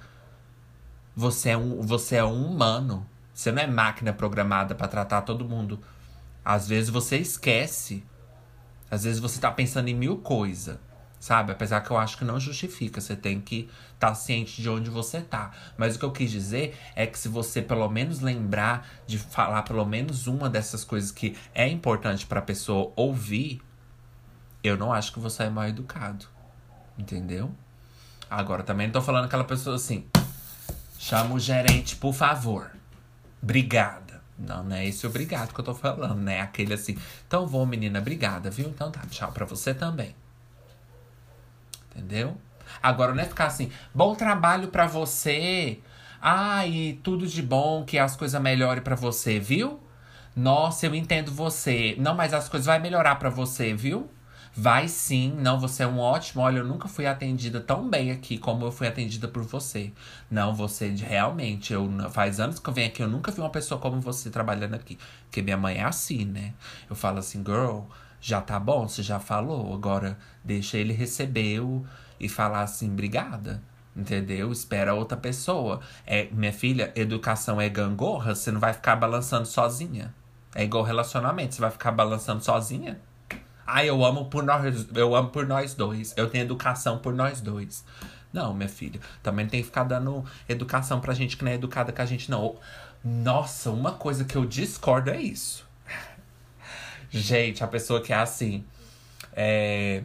Você 1.16 1.50
é 1.50 1.58
um, 1.58 1.82
você 1.82 2.18
é 2.18 2.26
um 2.26 2.46
humano. 2.46 3.08
Você 3.34 3.52
não 3.52 3.62
é 3.62 3.68
máquina 3.68 4.12
programada 4.12 4.76
para 4.76 4.88
tratar 4.88 5.22
todo 5.22 5.48
mundo. 5.48 5.80
Às 6.44 6.68
vezes 6.68 6.90
você 6.90 7.18
esquece. 7.18 8.04
Às 8.92 9.06
vezes 9.06 9.20
você 9.20 9.40
tá 9.40 9.50
pensando 9.50 9.88
em 9.88 9.94
mil 9.94 10.18
coisas. 10.18 10.78
Sabe? 11.20 11.54
Apesar 11.54 11.82
que 11.82 11.90
eu 11.90 11.98
acho 11.98 12.18
que 12.18 12.26
não 12.26 12.38
justifica. 12.38 13.00
Você 13.00 13.16
tem 13.16 13.40
que 13.40 13.70
estar 13.94 14.10
tá 14.10 14.16
ciente 14.16 14.62
de 14.62 14.70
onde 14.70 14.90
você 14.90 15.22
tá. 15.22 15.52
Mas 15.78 15.96
o 15.96 16.00
que 16.00 16.06
eu 16.06 16.12
quis 16.12 16.30
dizer 16.30 16.78
é 16.96 17.08
que 17.08 17.18
se 17.18 17.30
você 17.30 17.62
pelo 17.62 17.90
menos 17.90 18.20
lembrar 18.20 18.88
de 19.08 19.18
falar 19.18 19.64
pelo 19.64 19.86
menos 19.86 20.28
uma 20.28 20.50
dessas 20.50 20.84
coisas 20.84 21.12
que 21.12 21.36
é 21.54 21.68
importante 21.68 22.26
para 22.26 22.40
a 22.40 22.44
pessoa 22.44 22.92
ouvir, 22.96 23.62
eu 24.62 24.76
não 24.78 24.92
acho 24.92 25.14
que 25.14 25.20
você 25.20 25.44
é 25.44 25.50
mal 25.50 25.68
educado. 25.68 26.26
Entendeu? 26.98 27.52
Agora 28.30 28.64
também 28.64 28.88
não 28.88 28.94
tô 28.94 29.02
falando 29.02 29.26
aquela 29.26 29.44
pessoa 29.44 29.78
assim, 29.78 30.06
Chama 31.06 31.36
o 31.36 31.40
gerente, 31.40 31.96
por 31.98 32.16
favor. 32.16 32.72
Obrigada. 33.40 34.24
Não, 34.40 34.64
não 34.64 34.76
é 34.76 34.88
esse 34.88 35.06
obrigado 35.06 35.54
que 35.54 35.60
eu 35.60 35.64
tô 35.64 35.76
falando, 35.76 36.20
né? 36.20 36.42
Aquele 36.42 36.74
assim. 36.74 36.98
Então 37.28 37.46
vou, 37.46 37.64
menina, 37.64 38.00
obrigada, 38.00 38.50
viu? 38.50 38.68
Então 38.70 38.90
tá, 38.90 39.02
tchau 39.12 39.32
pra 39.32 39.46
você 39.46 39.72
também. 39.72 40.16
Entendeu? 41.92 42.36
Agora 42.82 43.14
não 43.14 43.22
é 43.22 43.26
ficar 43.28 43.46
assim, 43.46 43.72
bom 43.94 44.16
trabalho 44.16 44.70
pra 44.70 44.88
você. 44.88 45.78
Ai, 46.20 46.98
tudo 47.04 47.28
de 47.28 47.44
bom, 47.44 47.86
que 47.86 48.00
as 48.00 48.16
coisas 48.16 48.42
melhorem 48.42 48.82
para 48.82 48.96
você, 48.96 49.40
viu? 49.40 49.80
Nossa, 50.36 50.88
eu 50.88 50.96
entendo 50.96 51.32
você. 51.32 51.96
Não, 52.00 52.16
mas 52.16 52.34
as 52.34 52.50
coisas 52.50 52.66
vai 52.66 52.80
melhorar 52.80 53.18
para 53.18 53.30
você, 53.30 53.76
viu? 53.76 54.10
Vai 54.58 54.88
sim, 54.88 55.34
não, 55.34 55.60
você 55.60 55.84
é 55.84 55.88
um 55.88 56.00
ótimo. 56.00 56.42
Olha, 56.42 56.60
eu 56.60 56.66
nunca 56.66 56.88
fui 56.88 57.06
atendida 57.06 57.60
tão 57.60 57.90
bem 57.90 58.10
aqui 58.10 58.38
como 58.38 58.66
eu 58.66 58.72
fui 58.72 58.88
atendida 58.88 59.28
por 59.28 59.44
você. 59.44 59.92
Não, 60.32 60.56
você 60.56 60.88
realmente, 60.92 61.74
eu 61.74 61.90
faz 62.10 62.40
anos 62.40 62.58
que 62.58 62.70
eu 62.70 62.74
venho 62.74 62.88
aqui, 62.88 63.04
eu 63.04 63.10
nunca 63.10 63.34
vi 63.34 63.42
uma 63.42 63.50
pessoa 63.50 63.80
como 63.82 64.00
você 64.00 64.30
trabalhando 64.30 64.76
aqui. 64.76 64.98
Porque 65.26 65.42
minha 65.42 65.58
mãe 65.58 65.78
é 65.80 65.84
assim, 65.84 66.24
né? 66.24 66.54
Eu 66.90 66.96
falo 66.96 67.20
assim, 67.20 67.44
girl, 67.44 67.82
já 68.22 68.40
tá 68.40 68.58
bom, 68.58 68.88
você 68.88 69.04
já 69.04 69.20
falou, 69.20 69.74
agora 69.74 70.18
deixa 70.42 70.78
ele 70.78 70.94
receber 70.94 71.60
o, 71.60 71.86
e 72.18 72.30
falar 72.30 72.62
assim, 72.62 72.90
obrigada. 72.92 73.62
Entendeu? 73.94 74.54
Espera 74.54 74.94
outra 74.94 75.18
pessoa. 75.18 75.82
É, 76.06 76.30
minha 76.32 76.54
filha, 76.54 76.94
educação 76.96 77.60
é 77.60 77.68
gangorra, 77.68 78.34
você 78.34 78.52
não 78.52 78.60
vai 78.62 78.72
ficar 78.74 78.96
balançando 78.96 79.48
sozinha. 79.48 80.14
É 80.54 80.64
igual 80.64 80.84
relacionamento, 80.84 81.56
você 81.56 81.62
vai 81.62 81.72
ficar 81.72 81.92
balançando 81.92 82.42
sozinha? 82.42 83.02
Ah, 83.66 83.84
eu 83.84 84.04
amo 84.06 84.26
por 84.26 84.44
nós, 84.44 84.88
eu 84.94 85.16
amo 85.16 85.30
por 85.30 85.46
nós 85.48 85.74
dois. 85.74 86.14
Eu 86.16 86.30
tenho 86.30 86.44
educação 86.44 86.98
por 87.00 87.14
nós 87.14 87.42
dois. 87.42 87.84
Não, 88.32 88.54
minha 88.54 88.70
filha, 88.70 89.00
também 89.24 89.48
tem 89.48 89.62
que 89.62 89.68
ficar 89.68 89.84
dando 89.84 90.24
educação 90.48 91.00
pra 91.00 91.14
gente 91.14 91.38
que 91.38 91.44
não 91.44 91.52
é 91.52 91.56
educada 91.56 91.92
com 91.92 92.02
a 92.02 92.06
gente, 92.06 92.30
não. 92.30 92.58
Nossa, 93.04 93.72
uma 93.72 93.94
coisa 93.94 94.26
que 94.26 94.36
eu 94.36 94.46
discordo 94.46 95.10
é 95.10 95.22
isso. 95.22 95.66
gente, 97.10 97.64
a 97.64 97.68
pessoa 97.68 98.02
que 98.02 98.12
é 98.12 98.18
assim. 98.18 98.64
É, 99.34 100.04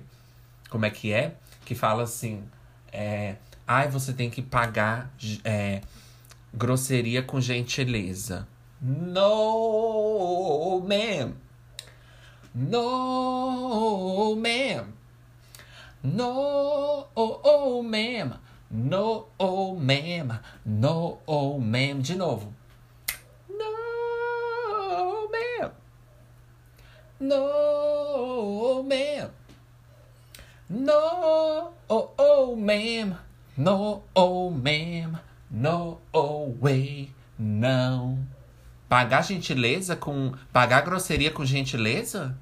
como 0.69 0.87
é 0.87 0.91
que 0.91 1.13
é? 1.13 1.35
Que 1.65 1.75
fala 1.75 2.05
assim. 2.05 2.45
É, 2.93 3.37
Ai, 3.73 3.87
você 3.87 4.13
tem 4.13 4.29
que 4.29 4.43
pagar 4.43 5.15
é, 5.45 5.81
grosseria 6.53 7.23
com 7.23 7.41
gentileza. 7.41 8.49
No, 8.83 10.81
ma'am. 10.81 11.35
No, 12.53 14.35
ma'am. 14.35 14.93
No, 16.03 17.07
oh, 17.17 17.41
oh, 17.45 17.83
ma'am. 17.83 18.35
No, 18.71 19.27
oh, 19.39 19.77
ma'am. 19.77 20.33
No, 20.65 21.19
oh, 21.29 21.61
ma'am. 21.61 22.03
De 22.03 22.17
novo. 22.17 22.53
No, 23.49 25.29
ma'am. 25.31 25.71
No, 27.21 28.83
ma'am. 28.83 29.31
No, 30.71 31.73
oh, 31.89 32.11
oh, 32.19 32.57
ma'am. 32.57 33.15
No, 33.57 34.03
oh, 34.17 34.51
ma'am. 34.51 35.19
No, 35.51 35.99
oh, 36.13 36.57
way. 36.61 37.11
Não. 37.39 38.27
Pagar 38.91 39.22
gentileza 39.22 39.95
com. 39.95 40.34
Pagar 40.53 40.80
grosseria 40.80 41.30
com 41.30 41.45
gentileza? 41.45 42.36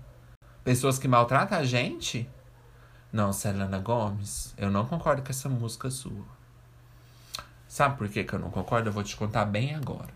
Pessoas 0.65 0.99
que 0.99 1.07
maltratam 1.07 1.59
a 1.59 1.63
gente? 1.63 2.27
Não, 3.13 3.35
Selena 3.35 3.79
Gomes, 3.79 4.55
eu 4.57 4.71
não 4.71 4.87
concordo 4.87 5.21
com 5.21 5.29
essa 5.29 5.47
música 5.47 5.91
sua. 5.91 6.25
Sabe 7.69 7.99
por 7.99 8.09
que, 8.09 8.25
que 8.25 8.33
eu 8.33 8.39
não 8.39 8.51
concordo? 8.51 8.89
Eu 8.89 8.93
vou 8.95 9.03
te 9.03 9.15
contar 9.15 9.45
bem 9.45 9.75
agora. 9.75 10.09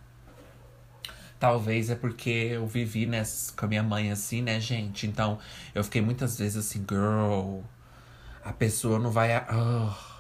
Talvez 1.38 1.90
é 1.90 1.96
porque 1.96 2.30
eu 2.30 2.66
vivi 2.66 3.06
com 3.54 3.66
a 3.66 3.68
minha 3.68 3.82
mãe 3.82 4.10
assim, 4.10 4.40
né, 4.40 4.58
gente? 4.58 5.06
Então, 5.06 5.38
eu 5.74 5.84
fiquei 5.84 6.00
muitas 6.00 6.38
vezes 6.38 6.56
assim, 6.56 6.82
girl, 6.88 7.60
a 8.42 8.54
pessoa 8.54 8.98
não 8.98 9.10
vai. 9.10 9.36
Oh 9.50 10.11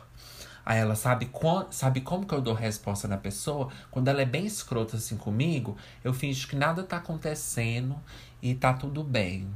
Aí 0.64 0.78
ela 0.78 0.94
sabe, 0.94 1.30
sabe 1.70 2.00
como 2.00 2.26
que 2.26 2.34
eu 2.34 2.40
dou 2.40 2.54
resposta 2.54 3.08
na 3.08 3.16
pessoa? 3.16 3.68
Quando 3.90 4.08
ela 4.08 4.22
é 4.22 4.26
bem 4.26 4.46
escrota 4.46 4.96
assim 4.96 5.16
comigo, 5.16 5.76
eu 6.04 6.14
finjo 6.14 6.46
que 6.48 6.56
nada 6.56 6.82
tá 6.82 6.98
acontecendo 6.98 7.98
e 8.40 8.54
tá 8.54 8.72
tudo 8.72 9.02
bem. 9.02 9.48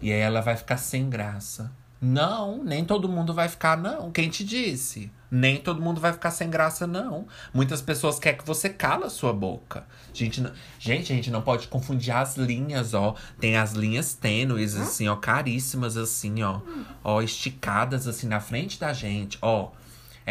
E 0.00 0.10
aí 0.10 0.20
ela 0.20 0.40
vai 0.40 0.56
ficar 0.56 0.78
sem 0.78 1.10
graça. 1.10 1.70
Não, 2.00 2.64
nem 2.64 2.82
todo 2.82 3.10
mundo 3.10 3.34
vai 3.34 3.46
ficar, 3.46 3.76
não. 3.76 4.10
Quem 4.10 4.30
te 4.30 4.42
disse? 4.42 5.12
Nem 5.30 5.58
todo 5.58 5.82
mundo 5.82 6.00
vai 6.00 6.14
ficar 6.14 6.30
sem 6.30 6.48
graça, 6.48 6.86
não. 6.86 7.26
Muitas 7.52 7.82
pessoas 7.82 8.18
querem 8.18 8.38
que 8.38 8.46
você 8.46 8.70
cala 8.70 9.06
a 9.06 9.10
sua 9.10 9.34
boca. 9.34 9.84
Gente, 10.14 10.40
não, 10.40 10.50
gente, 10.78 11.12
a 11.12 11.16
gente 11.16 11.30
não 11.30 11.42
pode 11.42 11.68
confundir 11.68 12.16
as 12.16 12.38
linhas, 12.38 12.94
ó. 12.94 13.14
Tem 13.38 13.58
as 13.58 13.72
linhas 13.72 14.14
tênues, 14.14 14.74
assim, 14.76 15.08
ó, 15.08 15.16
caríssimas, 15.16 15.98
assim, 15.98 16.42
ó. 16.42 16.62
Ó, 17.04 17.20
esticadas, 17.20 18.08
assim, 18.08 18.26
na 18.26 18.40
frente 18.40 18.80
da 18.80 18.94
gente, 18.94 19.36
ó. 19.42 19.70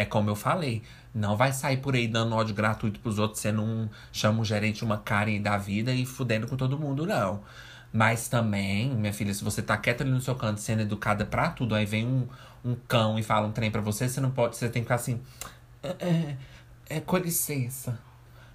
É 0.00 0.06
como 0.06 0.30
eu 0.30 0.34
falei. 0.34 0.82
Não 1.14 1.36
vai 1.36 1.52
sair 1.52 1.76
por 1.76 1.94
aí 1.94 2.08
dando 2.08 2.34
ódio 2.34 2.54
gratuito 2.54 2.98
pros 3.00 3.18
outros, 3.18 3.38
você 3.38 3.52
não 3.52 3.90
chama 4.10 4.40
o 4.40 4.44
gerente 4.46 4.82
uma 4.82 4.96
Karen 4.96 5.42
da 5.42 5.58
vida 5.58 5.92
e 5.92 6.06
fudendo 6.06 6.48
com 6.48 6.56
todo 6.56 6.78
mundo, 6.78 7.04
não. 7.04 7.42
Mas 7.92 8.26
também, 8.26 8.94
minha 8.94 9.12
filha, 9.12 9.34
se 9.34 9.44
você 9.44 9.60
tá 9.60 9.76
quieta 9.76 10.02
ali 10.02 10.10
no 10.10 10.20
seu 10.22 10.34
canto, 10.34 10.58
sendo 10.58 10.80
educada 10.80 11.26
pra 11.26 11.50
tudo, 11.50 11.74
aí 11.74 11.84
vem 11.84 12.06
um, 12.06 12.26
um 12.64 12.74
cão 12.88 13.18
e 13.18 13.22
fala 13.22 13.46
um 13.46 13.52
trem 13.52 13.70
pra 13.70 13.82
você, 13.82 14.08
você 14.08 14.22
não 14.22 14.30
pode, 14.30 14.56
você 14.56 14.70
tem 14.70 14.80
que 14.80 14.86
ficar 14.86 14.94
assim. 14.94 15.20
É, 15.82 15.88
é, 16.00 16.36
é 16.96 17.00
com 17.00 17.18
licença. 17.18 18.00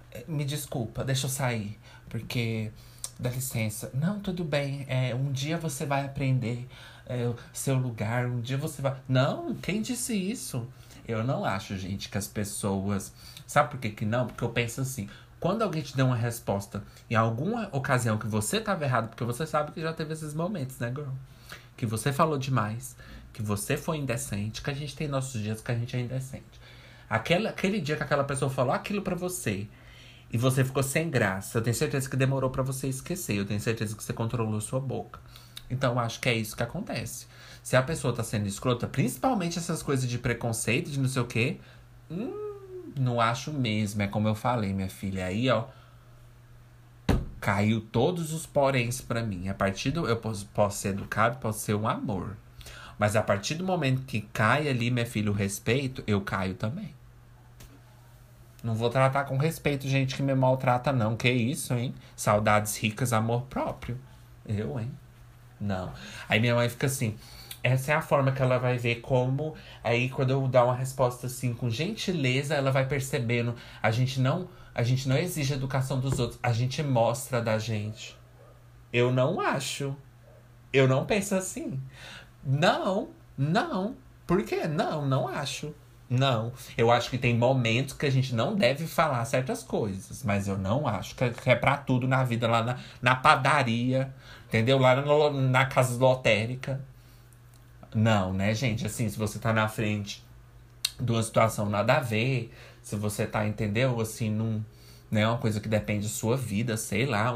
É, 0.10 0.24
me 0.28 0.44
desculpa, 0.46 1.04
deixa 1.04 1.28
eu 1.28 1.30
sair. 1.30 1.78
Porque. 2.10 2.72
Dá 3.20 3.30
licença. 3.30 3.92
Não, 3.94 4.20
tudo 4.20 4.44
bem. 4.44 4.84
É, 4.90 5.14
um 5.14 5.32
dia 5.32 5.58
você 5.60 5.86
vai 5.86 6.06
aprender 6.06 6.68
é, 7.06 7.32
seu 7.54 7.76
lugar, 7.78 8.26
um 8.26 8.42
dia 8.42 8.58
você 8.58 8.82
vai. 8.82 8.96
Não, 9.08 9.54
quem 9.54 9.82
disse 9.82 10.16
isso? 10.16 10.68
Eu 11.08 11.24
não 11.24 11.46
acho, 11.46 11.78
gente, 11.78 12.10
que 12.10 12.18
as 12.18 12.28
pessoas. 12.28 13.14
Sabe 13.46 13.70
por 13.70 13.80
que, 13.80 13.90
que 13.90 14.06
não? 14.06 14.28
Porque 14.28 14.44
eu 14.44 14.50
penso 14.50 14.82
assim. 14.82 15.10
Quando 15.40 15.62
alguém 15.62 15.84
te 15.84 15.96
deu 15.96 16.08
uma 16.08 16.16
resposta 16.16 16.84
em 17.10 17.16
alguma 17.16 17.70
ocasião 17.72 18.18
que 18.18 18.26
você 18.26 18.58
estava 18.58 18.84
errado, 18.84 19.10
porque 19.10 19.24
você 19.24 19.46
sabe 19.46 19.72
que 19.72 19.82
já 19.82 19.94
teve 19.94 20.14
esses 20.14 20.34
momentos, 20.34 20.80
né, 20.80 20.90
girl? 20.90 21.12
Que 21.78 21.86
você 21.86 22.12
falou 22.12 22.38
demais, 22.38 22.96
que 23.32 23.44
você 23.44 23.78
foi 23.78 23.98
indecente, 23.98 24.62
que 24.62 24.72
a 24.72 24.74
gente 24.74 24.96
tem 24.96 25.08
nossos 25.08 25.40
dias 25.42 25.62
que 25.62 25.72
a 25.72 25.76
gente 25.76 25.96
é 25.96 26.00
indecente. 26.00 26.60
Aquele, 27.08 27.48
aquele 27.48 27.80
dia 27.80 27.96
que 27.96 28.02
aquela 28.02 28.24
pessoa 28.24 28.50
falou 28.50 28.74
aquilo 28.74 29.02
para 29.02 29.16
você 29.16 29.68
e 30.32 30.38
você 30.38 30.64
ficou 30.64 30.82
sem 30.82 31.10
graça, 31.10 31.58
eu 31.58 31.62
tenho 31.62 31.76
certeza 31.76 32.10
que 32.10 32.18
demorou 32.18 32.50
para 32.50 32.64
você 32.64 32.88
esquecer, 32.88 33.36
eu 33.36 33.46
tenho 33.46 33.60
certeza 33.60 33.96
que 33.96 34.04
você 34.04 34.14
controlou 34.14 34.60
sua 34.60 34.80
boca. 34.80 35.20
Então 35.70 36.00
acho 36.00 36.20
que 36.20 36.30
é 36.30 36.34
isso 36.34 36.56
que 36.56 36.64
acontece. 36.64 37.28
Se 37.66 37.76
a 37.76 37.82
pessoa 37.82 38.14
tá 38.14 38.22
sendo 38.22 38.46
escrota, 38.46 38.86
principalmente 38.86 39.58
essas 39.58 39.82
coisas 39.82 40.08
de 40.08 40.20
preconceito, 40.20 40.92
de 40.92 41.00
não 41.00 41.10
sei 41.10 41.24
o 41.24 41.26
quê, 41.26 41.58
hum, 42.12 42.60
não 42.96 43.20
acho 43.20 43.52
mesmo. 43.52 44.04
É 44.04 44.08
como 44.08 44.28
eu 44.28 44.36
falei, 44.36 44.72
minha 44.72 44.88
filha. 44.88 45.26
Aí, 45.26 45.50
ó. 45.50 45.66
Caiu 47.42 47.82
todos 47.82 48.34
os 48.34 48.46
poréns 48.46 49.02
para 49.02 49.24
mim. 49.24 49.50
A 49.50 49.56
partir 49.56 49.90
do. 49.90 50.08
Eu 50.08 50.18
posso, 50.18 50.46
posso 50.54 50.78
ser 50.78 50.90
educado, 50.90 51.40
posso 51.40 51.58
ser 51.58 51.74
um 51.74 51.88
amor. 51.88 52.38
Mas 53.00 53.16
a 53.16 53.24
partir 53.24 53.56
do 53.56 53.64
momento 53.64 54.04
que 54.04 54.22
cai 54.22 54.70
ali, 54.70 54.92
minha 54.92 55.08
filha, 55.08 55.32
o 55.32 55.34
respeito, 55.34 56.04
eu 56.06 56.22
caio 56.22 56.54
também. 56.54 56.94
Não 58.64 58.76
vou 58.76 58.92
tratar 58.92 59.24
com 59.24 59.38
respeito 59.38 59.88
gente 59.88 60.16
que 60.16 60.22
me 60.22 60.36
maltrata, 60.36 60.92
não. 60.92 61.18
Que 61.18 61.32
isso, 61.32 61.74
hein? 61.74 61.96
Saudades 62.16 62.78
ricas, 62.78 63.12
amor 63.12 63.42
próprio. 63.50 64.00
Eu, 64.46 64.80
hein? 64.80 64.92
Não. 65.60 65.92
Aí 66.30 66.40
minha 66.40 66.54
mãe 66.54 66.70
fica 66.70 66.86
assim 66.86 67.18
essa 67.66 67.94
é 67.94 67.96
a 67.96 68.02
forma 68.02 68.32
que 68.32 68.44
ela 68.44 68.60
vai 68.60 68.78
ver 68.78 68.98
como. 68.98 69.56
Aí, 69.84 70.08
quando 70.08 70.30
eu 70.30 70.48
dar 70.48 70.66
uma 70.66 70.76
resposta 70.76 71.26
assim, 71.26 71.52
com 71.52 71.68
gentileza, 71.68 72.54
ela 72.54 72.72
vai 72.72 72.88
percebendo. 72.88 73.56
A 73.82 73.90
gente 73.90 74.22
não, 74.22 74.48
a 74.74 74.84
gente 74.84 75.10
não 75.10 75.18
exige 75.18 75.56
educação 75.56 76.00
dos 76.00 76.20
outros, 76.20 76.40
a 76.44 76.54
gente 76.54 76.84
mostra 76.84 77.42
da 77.42 77.58
gente. 77.58 78.16
Eu 78.94 79.12
não 79.12 79.42
acho. 79.42 79.96
Eu 80.72 80.88
não 80.88 81.08
penso 81.08 81.34
assim. 81.34 81.82
Não, 82.44 83.10
não. 83.36 83.96
Por 84.28 84.44
quê? 84.44 84.68
Não, 84.68 85.04
não 85.04 85.28
acho. 85.28 85.74
Não. 86.08 86.54
Eu 86.78 86.92
acho 86.92 87.10
que 87.10 87.18
tem 87.18 87.36
momentos 87.36 87.96
que 87.96 88.06
a 88.06 88.12
gente 88.12 88.36
não 88.36 88.56
deve 88.56 88.86
falar 88.86 89.26
certas 89.26 89.64
coisas. 89.64 90.24
Mas 90.24 90.48
eu 90.48 90.56
não 90.56 90.88
acho 90.88 91.16
que 91.16 91.24
é, 91.24 91.34
é 91.46 91.56
pra 91.56 91.78
tudo 91.78 92.08
na 92.08 92.24
vida, 92.24 92.48
lá 92.48 92.62
na, 92.62 92.78
na 93.02 93.16
padaria, 93.16 94.14
entendeu? 94.48 94.78
Lá 94.78 94.96
na, 94.96 95.32
na 95.32 95.66
casa 95.66 95.98
lotérica. 95.98 96.80
Não, 97.96 98.34
né, 98.34 98.54
gente? 98.54 98.86
Assim, 98.86 99.08
se 99.08 99.18
você 99.18 99.40
tá 99.40 99.54
na 99.54 99.70
frente 99.70 100.22
de 101.00 101.10
uma 101.14 101.24
situação 101.24 101.70
nada 101.70 101.94
a 101.96 102.00
ver, 102.02 102.52
se 102.82 102.98
você 102.98 103.26
tá, 103.26 103.48
entendeu? 103.48 104.02
Assim, 104.02 104.30
num, 104.30 104.62
né, 105.10 105.26
uma 105.26 105.38
coisa 105.38 105.62
que 105.62 105.70
depende 105.70 106.06
da 106.06 106.14
sua 106.14 106.36
vida, 106.36 106.76
sei 106.76 107.06
lá, 107.06 107.32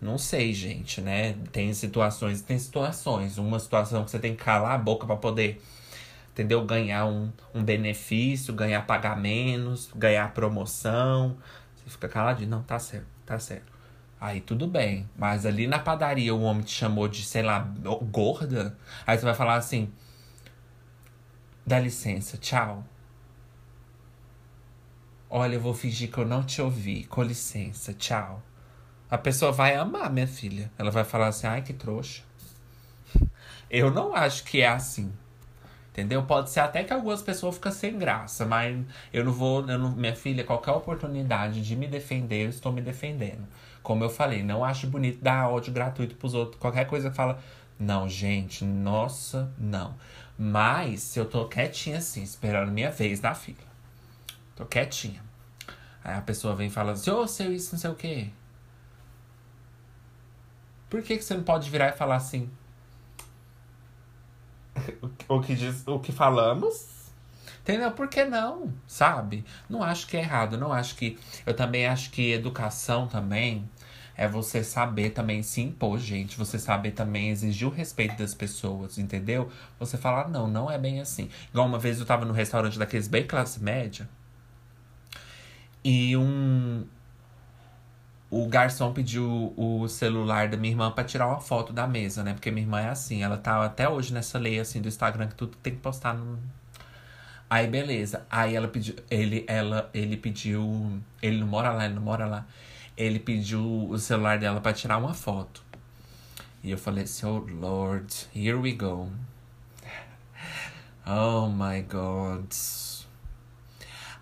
não 0.00 0.18
sei, 0.18 0.52
gente, 0.52 1.00
né? 1.00 1.34
Tem 1.52 1.72
situações 1.72 2.42
tem 2.42 2.58
situações. 2.58 3.38
Uma 3.38 3.60
situação 3.60 4.04
que 4.04 4.10
você 4.10 4.18
tem 4.18 4.34
que 4.34 4.42
calar 4.42 4.72
a 4.72 4.78
boca 4.78 5.06
para 5.06 5.16
poder, 5.16 5.62
entendeu? 6.32 6.64
Ganhar 6.64 7.06
um, 7.06 7.30
um 7.54 7.62
benefício, 7.62 8.52
ganhar 8.52 8.82
pagar 8.86 9.16
menos, 9.16 9.90
ganhar 9.94 10.34
promoção. 10.34 11.36
Você 11.76 11.90
fica 11.90 12.08
caladinho, 12.08 12.50
não, 12.50 12.62
tá 12.64 12.80
certo, 12.80 13.06
tá 13.24 13.38
certo. 13.38 13.73
Aí 14.24 14.40
tudo 14.40 14.66
bem. 14.66 15.06
Mas 15.18 15.44
ali 15.44 15.66
na 15.66 15.78
padaria 15.78 16.34
o 16.34 16.40
homem 16.40 16.62
te 16.62 16.72
chamou 16.72 17.06
de, 17.06 17.22
sei 17.22 17.42
lá, 17.42 17.58
gorda. 18.10 18.74
Aí 19.06 19.18
você 19.18 19.24
vai 19.26 19.34
falar 19.34 19.56
assim: 19.56 19.92
dá 21.66 21.78
licença, 21.78 22.38
tchau. 22.38 22.82
Olha, 25.28 25.56
eu 25.56 25.60
vou 25.60 25.74
fingir 25.74 26.10
que 26.10 26.16
eu 26.16 26.24
não 26.24 26.42
te 26.42 26.62
ouvi. 26.62 27.04
Com 27.04 27.22
licença, 27.22 27.92
tchau. 27.92 28.42
A 29.10 29.18
pessoa 29.18 29.52
vai 29.52 29.76
amar, 29.76 30.10
minha 30.10 30.26
filha. 30.26 30.72
Ela 30.78 30.90
vai 30.90 31.04
falar 31.04 31.28
assim: 31.28 31.46
ai, 31.46 31.60
que 31.60 31.74
trouxa. 31.74 32.22
Eu 33.68 33.90
não 33.90 34.14
acho 34.14 34.44
que 34.44 34.60
é 34.62 34.68
assim. 34.68 35.12
Entendeu? 35.90 36.22
Pode 36.24 36.50
ser 36.50 36.60
até 36.60 36.82
que 36.82 36.92
algumas 36.92 37.22
pessoas 37.22 37.56
ficam 37.56 37.72
sem 37.72 37.98
graça, 37.98 38.44
mas 38.44 38.84
eu 39.12 39.24
não 39.24 39.32
vou. 39.32 39.60
Eu 39.68 39.78
não, 39.78 39.90
minha 39.92 40.14
filha, 40.14 40.42
qualquer 40.44 40.72
oportunidade 40.72 41.62
de 41.62 41.76
me 41.76 41.86
defender, 41.86 42.44
eu 42.44 42.50
estou 42.50 42.72
me 42.72 42.80
defendendo. 42.80 43.46
Como 43.84 44.02
eu 44.02 44.08
falei, 44.08 44.42
não 44.42 44.64
acho 44.64 44.86
bonito 44.86 45.22
dar 45.22 45.50
ódio 45.50 45.70
gratuito 45.70 46.16
pros 46.16 46.32
outros. 46.32 46.58
Qualquer 46.58 46.86
coisa 46.86 47.10
que 47.10 47.16
fala. 47.16 47.38
Não, 47.78 48.08
gente, 48.08 48.64
nossa, 48.64 49.52
não. 49.58 49.94
Mas 50.38 51.02
se 51.02 51.18
eu 51.20 51.26
tô 51.26 51.46
quietinha 51.46 51.98
assim, 51.98 52.22
esperando 52.22 52.72
minha 52.72 52.90
vez 52.90 53.20
na 53.20 53.34
fila. 53.34 53.58
Tô 54.56 54.64
quietinha. 54.64 55.22
Aí 56.02 56.14
a 56.14 56.22
pessoa 56.22 56.56
vem 56.56 56.68
e 56.68 56.70
fala 56.70 56.92
assim, 56.92 57.10
ô, 57.10 57.20
oh, 57.20 57.28
seu 57.28 57.52
isso, 57.52 57.74
não 57.74 57.78
sei 57.78 57.90
o 57.90 57.94
quê. 57.94 58.30
Por 60.88 61.02
que, 61.02 61.18
que 61.18 61.24
você 61.24 61.34
não 61.34 61.44
pode 61.44 61.68
virar 61.68 61.90
e 61.90 61.92
falar 61.92 62.16
assim? 62.16 62.50
o, 65.28 65.40
que 65.42 65.54
diz, 65.54 65.86
o 65.86 65.98
que 65.98 66.10
falamos? 66.10 67.10
Entendeu? 67.60 67.90
Por 67.92 68.08
que 68.08 68.24
não? 68.24 68.72
Sabe? 68.86 69.44
Não 69.68 69.82
acho 69.82 70.06
que 70.06 70.16
é 70.16 70.20
errado. 70.20 70.56
Não 70.56 70.72
acho 70.72 70.94
que. 70.96 71.18
Eu 71.46 71.54
também 71.54 71.86
acho 71.86 72.10
que 72.10 72.32
educação 72.32 73.06
também 73.06 73.68
é 74.16 74.28
você 74.28 74.62
saber 74.62 75.10
também 75.10 75.42
se 75.42 75.60
impor, 75.60 75.98
gente. 75.98 76.36
Você 76.38 76.58
saber 76.58 76.92
também 76.92 77.30
exigir 77.30 77.66
o 77.66 77.70
respeito 77.70 78.16
das 78.16 78.34
pessoas, 78.34 78.98
entendeu? 78.98 79.50
Você 79.78 79.96
falar, 79.96 80.28
não, 80.28 80.46
não 80.48 80.70
é 80.70 80.78
bem 80.78 81.00
assim. 81.00 81.28
Igual 81.50 81.66
uma 81.66 81.78
vez 81.78 81.98
eu 81.98 82.06
tava 82.06 82.24
no 82.24 82.32
restaurante 82.32 82.78
daqueles 82.78 83.08
bem 83.08 83.26
classe 83.26 83.62
média. 83.62 84.08
E 85.84 86.16
um. 86.16 86.86
O 88.30 88.48
garçom 88.48 88.92
pediu 88.92 89.52
o 89.56 89.86
celular 89.86 90.48
da 90.48 90.56
minha 90.56 90.72
irmã 90.72 90.90
para 90.90 91.04
tirar 91.04 91.28
uma 91.28 91.40
foto 91.40 91.72
da 91.72 91.86
mesa, 91.86 92.24
né? 92.24 92.32
Porque 92.32 92.50
minha 92.50 92.64
irmã 92.64 92.80
é 92.80 92.88
assim, 92.88 93.22
ela 93.22 93.36
tá 93.36 93.64
até 93.64 93.88
hoje 93.88 94.12
nessa 94.12 94.38
lei 94.38 94.58
assim 94.58 94.80
do 94.82 94.88
Instagram 94.88 95.28
que 95.28 95.36
tudo 95.36 95.56
tem 95.62 95.74
que 95.74 95.80
postar 95.80 96.14
no. 96.14 96.38
Aí 97.48 97.68
beleza. 97.68 98.26
Aí 98.30 98.56
ela 98.56 98.66
pediu, 98.66 98.96
ele 99.10 99.44
ela 99.46 99.88
ele 99.94 100.16
pediu, 100.16 101.00
ele 101.22 101.38
não 101.38 101.46
mora 101.46 101.70
lá, 101.72 101.84
ele 101.84 101.94
não 101.94 102.02
mora 102.02 102.26
lá. 102.26 102.46
Ele 102.96 103.18
pediu 103.18 103.88
o 103.88 103.98
celular 103.98 104.38
dela 104.38 104.60
para 104.60 104.72
tirar 104.72 104.98
uma 104.98 105.14
foto. 105.14 105.62
E 106.62 106.70
eu 106.70 106.78
falei 106.78 107.04
assim, 107.04 107.26
oh 107.26 107.38
Lord, 107.38 108.28
here 108.34 108.54
we 108.56 108.72
go. 108.72 109.10
Oh 111.06 111.48
my 111.48 111.82
God. 111.82 112.50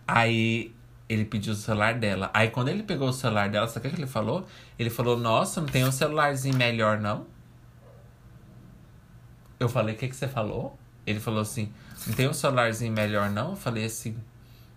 Aí 0.06 0.74
ele 1.08 1.24
pediu 1.24 1.52
o 1.52 1.56
celular 1.56 1.94
dela. 1.94 2.30
Aí 2.34 2.50
quando 2.50 2.68
ele 2.68 2.82
pegou 2.82 3.08
o 3.08 3.12
celular 3.12 3.48
dela, 3.48 3.68
sabe 3.68 3.86
o 3.86 3.90
que 3.90 3.96
ele 3.96 4.06
falou? 4.06 4.44
Ele 4.78 4.90
falou, 4.90 5.16
nossa, 5.16 5.60
não 5.60 5.68
tem 5.68 5.84
um 5.84 5.92
celularzinho 5.92 6.56
melhor, 6.56 6.98
não? 6.98 7.26
Eu 9.60 9.68
falei, 9.68 9.94
o 9.94 9.98
que, 9.98 10.08
que 10.08 10.16
você 10.16 10.26
falou? 10.26 10.76
Ele 11.06 11.20
falou 11.20 11.40
assim, 11.40 11.72
não 12.06 12.14
tem 12.14 12.28
um 12.28 12.32
celularzinho 12.32 12.92
melhor, 12.92 13.30
não? 13.30 13.50
Eu 13.50 13.56
falei 13.56 13.84
assim, 13.84 14.16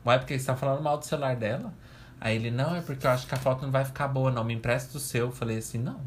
ué, 0.06 0.18
porque 0.20 0.38
você 0.38 0.46
tá 0.46 0.56
falando 0.56 0.84
mal 0.84 0.98
do 0.98 1.06
celular 1.06 1.36
dela? 1.36 1.74
Aí 2.20 2.36
ele, 2.36 2.50
não, 2.52 2.76
é 2.76 2.82
porque 2.82 3.06
eu 3.06 3.12
acho 3.12 3.28
que 3.28 3.36
a 3.36 3.38
foto 3.38 3.64
não 3.64 3.72
vai 3.72 3.86
ficar 3.86 4.08
boa, 4.08 4.32
não. 4.32 4.44
Me 4.44 4.54
empresta 4.54 4.98
o 4.98 5.00
seu. 5.00 5.28
Eu 5.28 5.32
falei 5.32 5.58
assim, 5.58 5.78
não. 5.78 6.00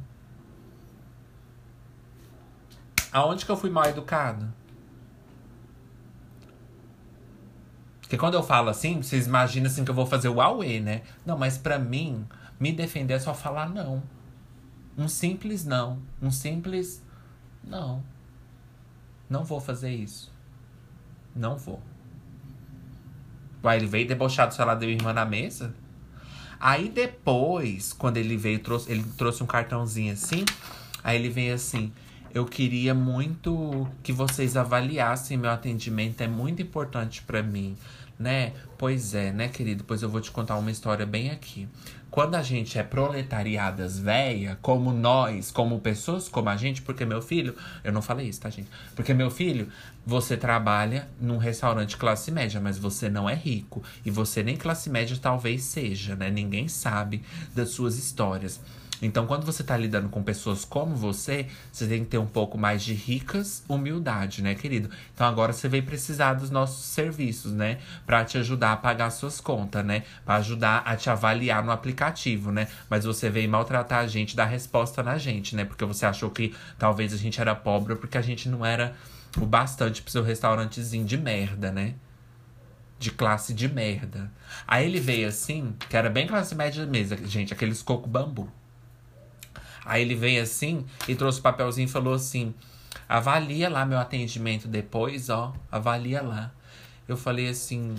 Aonde 3.13 3.45
que 3.45 3.51
eu 3.51 3.57
fui 3.57 3.71
mal 3.71 3.87
educado? 3.87 4.53
Porque 8.01 8.17
quando 8.17 8.35
eu 8.35 8.43
falo 8.43 8.71
assim, 8.71 9.03
vocês 9.03 9.27
imaginam 9.27 9.67
assim 9.67 9.85
que 9.85 9.91
eu 9.91 9.95
vou 9.95 10.07
fazer 10.07 10.29
o 10.29 10.35
Huawei, 10.35 10.81
né? 10.81 11.03
Não, 11.27 11.37
mas 11.37 11.59
para 11.59 11.79
mim, 11.79 12.27
me 12.59 12.73
defender 12.73 13.15
é 13.15 13.19
só 13.19 13.35
falar 13.35 13.69
não. 13.69 14.03
Um 14.97 15.07
simples 15.09 15.65
não. 15.65 16.01
Um 16.21 16.31
simples 16.31 17.03
não. 17.63 18.03
Não 19.29 19.45
vou 19.45 19.61
fazer 19.61 19.91
isso. 19.91 20.33
Não 21.37 21.57
vou. 21.57 21.81
Uai, 23.63 23.77
ele 23.77 23.87
veio 23.87 24.09
debochado 24.09 24.53
do 24.53 24.57
celular 24.57 24.77
minha 24.77 24.93
irmã 24.93 25.13
na 25.13 25.25
mesa? 25.25 25.75
Aí 26.61 26.89
depois, 26.89 27.93
quando 27.93 28.17
ele 28.17 28.37
veio, 28.37 28.59
trouxe, 28.59 28.91
ele 28.91 29.05
trouxe 29.17 29.43
um 29.43 29.47
cartãozinho 29.47 30.13
assim. 30.13 30.45
Aí 31.03 31.17
ele 31.17 31.29
veio 31.29 31.55
assim: 31.55 31.93
Eu 32.35 32.45
queria 32.45 32.95
muito 32.95 33.87
que 34.03 34.13
vocês 34.13 34.57
avaliassem 34.57 35.37
meu 35.37 35.51
atendimento, 35.51 36.21
é 36.21 36.29
muito 36.29 36.61
importante 36.63 37.23
para 37.23 37.43
mim 37.43 37.77
né? 38.19 38.53
Pois 38.77 39.15
é, 39.15 39.33
né, 39.33 39.49
querido? 39.49 39.85
Pois 39.85 40.03
eu 40.03 40.09
vou 40.09 40.21
te 40.21 40.31
contar 40.31 40.57
uma 40.57 40.71
história 40.71 41.07
bem 41.07 41.31
aqui. 41.31 41.69
Quando 42.11 42.35
a 42.35 42.43
gente 42.43 42.79
é 42.79 42.83
proletariadas 42.83 43.99
véia, 43.99 44.59
como 44.63 44.93
nós, 44.93 45.51
como 45.51 45.79
pessoas 45.79 46.29
como 46.29 46.49
a 46.49 46.57
gente, 46.57 46.81
porque 46.81 47.05
meu 47.05 47.21
filho, 47.21 47.55
eu 47.85 47.93
não 47.93 48.01
falei 48.01 48.29
isso, 48.29 48.41
tá, 48.41 48.49
gente? 48.49 48.69
Porque 48.97 49.13
meu 49.13 49.31
filho, 49.31 49.69
você 50.07 50.37
trabalha 50.37 51.09
num 51.21 51.37
restaurante 51.37 51.97
classe 51.99 52.31
média, 52.31 52.61
mas 52.61 52.79
você 52.79 53.11
não 53.11 53.29
é 53.29 53.35
rico. 53.35 53.83
E 54.05 54.11
você 54.11 54.43
nem 54.43 54.57
classe 54.57 54.89
média 54.89 55.17
talvez 55.21 55.63
seja, 55.63 56.17
né? 56.17 56.31
Ninguém 56.31 56.67
sabe 56.67 57.23
das 57.55 57.71
suas 57.71 57.99
histórias. 57.99 58.59
Então, 59.01 59.27
quando 59.27 59.45
você 59.45 59.63
tá 59.63 59.77
lidando 59.77 60.09
com 60.09 60.23
pessoas 60.23 60.65
como 60.65 60.97
você, 60.97 61.47
você 61.73 61.87
tem 61.87 62.05
que 62.05 62.11
ter 62.11 62.19
um 62.19 62.27
pouco 62.27 62.59
mais 62.59 62.83
de 62.83 62.93
ricas 62.93 63.63
humildade, 63.69 64.43
né, 64.43 64.55
querido? 64.55 64.91
Então, 65.15 65.27
agora 65.27 65.53
você 65.53 65.69
veio 65.69 65.85
precisar 65.85 66.35
dos 66.35 66.51
nossos 66.51 66.85
serviços, 66.85 67.53
né? 67.53 67.79
Pra 68.07 68.25
te 68.25 68.39
ajudar 68.39 68.73
a 68.73 68.77
pagar 68.77 69.11
suas 69.11 69.41
contas, 69.41 69.85
né? 69.85 70.03
Pra 70.25 70.37
ajudar 70.37 70.83
a 70.85 70.97
te 70.97 71.09
avaliar 71.09 71.65
no 71.65 71.71
aplicativo, 71.71 72.51
né? 72.51 72.69
Mas 72.91 73.05
você 73.05 73.31
veio 73.31 73.49
maltratar 73.49 74.01
a 74.01 74.07
gente, 74.07 74.35
dar 74.35 74.47
resposta 74.47 75.03
na 75.03 75.17
gente, 75.17 75.55
né? 75.55 75.65
Porque 75.65 75.85
você 75.85 76.07
achou 76.07 76.31
que 76.31 76.55
talvez 76.79 77.13
a 77.13 77.17
gente 77.17 77.41
era 77.41 77.55
pobre 77.55 77.95
porque 77.97 78.19
a 78.19 78.23
gente 78.23 78.49
não 78.49 78.65
era 78.65 78.95
o 79.37 79.47
bastante 79.47 80.03
pro 80.03 80.11
seu 80.11 80.23
restaurantezinho 80.23 81.05
de 81.05 81.17
merda, 81.17 81.71
né? 81.71 81.95
de 82.99 83.11
classe 83.13 83.55
de 83.55 83.69
merda. 83.69 84.31
Aí 84.67 84.85
ele 84.85 84.99
veio 84.99 85.29
assim, 85.29 85.75
que 85.89 85.97
era 85.97 86.11
bem 86.11 86.27
classe 86.27 86.55
média 86.55 86.85
mesmo, 86.85 87.25
gente, 87.27 87.53
aqueles 87.53 87.83
coco 87.83 88.09
bambu. 88.09 88.51
Aí 89.89 90.03
ele 90.03 90.15
veio 90.15 90.43
assim 90.43 90.85
e 91.09 91.15
trouxe 91.15 91.41
o 91.41 91.43
papelzinho 91.43 91.87
e 91.87 91.91
falou 91.91 92.13
assim: 92.13 92.55
avalia 93.09 93.71
lá 93.71 93.87
meu 93.87 93.99
atendimento 93.99 94.69
depois, 94.69 95.31
ó, 95.31 95.55
avalia 95.73 96.21
lá. 96.21 96.53
Eu 97.09 97.17
falei 97.17 97.49
assim: 97.49 97.95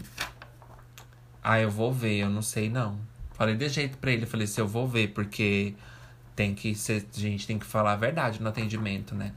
ah, 1.43 1.59
eu 1.59 1.71
vou 1.71 1.91
ver, 1.91 2.19
eu 2.19 2.29
não 2.29 2.43
sei 2.43 2.69
não. 2.69 2.99
Falei 3.33 3.55
de 3.55 3.67
jeito 3.67 3.97
pra 3.97 4.11
ele, 4.11 4.27
falei 4.27 4.45
assim: 4.45 4.61
eu 4.61 4.67
vou 4.67 4.87
ver, 4.87 5.07
porque 5.07 5.73
tem 6.35 6.53
que 6.53 6.75
ser, 6.75 7.07
a 7.11 7.19
gente 7.19 7.47
tem 7.47 7.57
que 7.57 7.65
falar 7.65 7.93
a 7.93 7.95
verdade 7.95 8.39
no 8.39 8.49
atendimento, 8.49 9.15
né? 9.15 9.33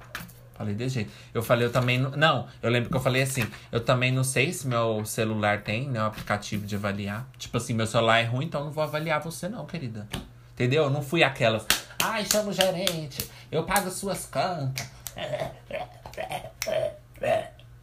Falei 0.55 0.75
de 0.75 0.89
jeito. 0.91 1.11
Eu 1.33 1.43
falei, 1.43 1.67
eu 1.67 1.73
também. 1.73 1.99
Não, 1.99 2.11
não, 2.11 2.47
eu 2.63 2.71
lembro 2.71 2.91
que 2.91 2.97
eu 2.97 3.01
falei 3.01 3.23
assim: 3.23 3.47
eu 3.73 3.81
também 3.81 4.13
não 4.13 4.23
sei 4.23 4.53
se 4.53 4.69
meu 4.69 5.07
celular 5.07 5.63
tem, 5.63 5.89
né? 5.89 6.01
Aplicativo 6.01 6.67
de 6.67 6.77
avaliar. 6.77 7.27
Tipo 7.39 7.57
assim, 7.57 7.73
meu 7.73 7.87
celular 7.87 8.19
é 8.19 8.25
ruim, 8.25 8.45
então 8.45 8.63
não 8.63 8.71
vou 8.71 8.85
avaliar 8.85 9.23
você, 9.23 9.49
não, 9.49 9.65
querida. 9.65 10.07
Entendeu? 10.55 10.85
Eu 10.85 10.91
não 10.91 11.03
fui 11.03 11.23
aquelas. 11.23 11.67
Ai, 12.03 12.25
chama 12.25 12.51
o 12.51 12.53
gerente, 12.53 13.31
eu 13.51 13.65
pago 13.65 13.91
suas 13.91 14.27
contas. 14.27 14.87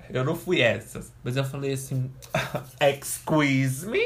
Eu 0.09 0.23
não 0.23 0.35
fui 0.35 0.61
essas. 0.61 1.11
Mas 1.23 1.37
eu 1.37 1.43
falei 1.43 1.73
assim: 1.73 2.11
Excuse 2.81 3.85
me? 3.87 4.03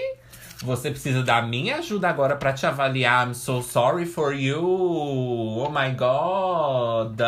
Você 0.62 0.92
precisa 0.92 1.24
da 1.24 1.42
minha 1.42 1.78
ajuda 1.78 2.10
agora 2.10 2.36
para 2.36 2.54
te 2.54 2.66
avaliar. 2.66 3.28
I'm 3.28 3.34
so 3.34 3.62
sorry 3.62 4.06
for 4.06 4.34
you. 4.34 4.62
Oh 4.62 5.70
my 5.70 5.92
god. 5.94 7.20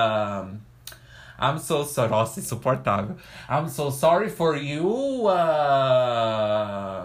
I'm 1.38 1.60
so 1.60 1.84
sorry. 1.84 2.10
Nossa, 2.10 2.40
insuportável. 2.40 3.18
I'm 3.50 3.68
so 3.68 3.92
sorry 3.92 4.30
for 4.30 4.56
you. 4.56 5.28
Uh... 5.28 7.05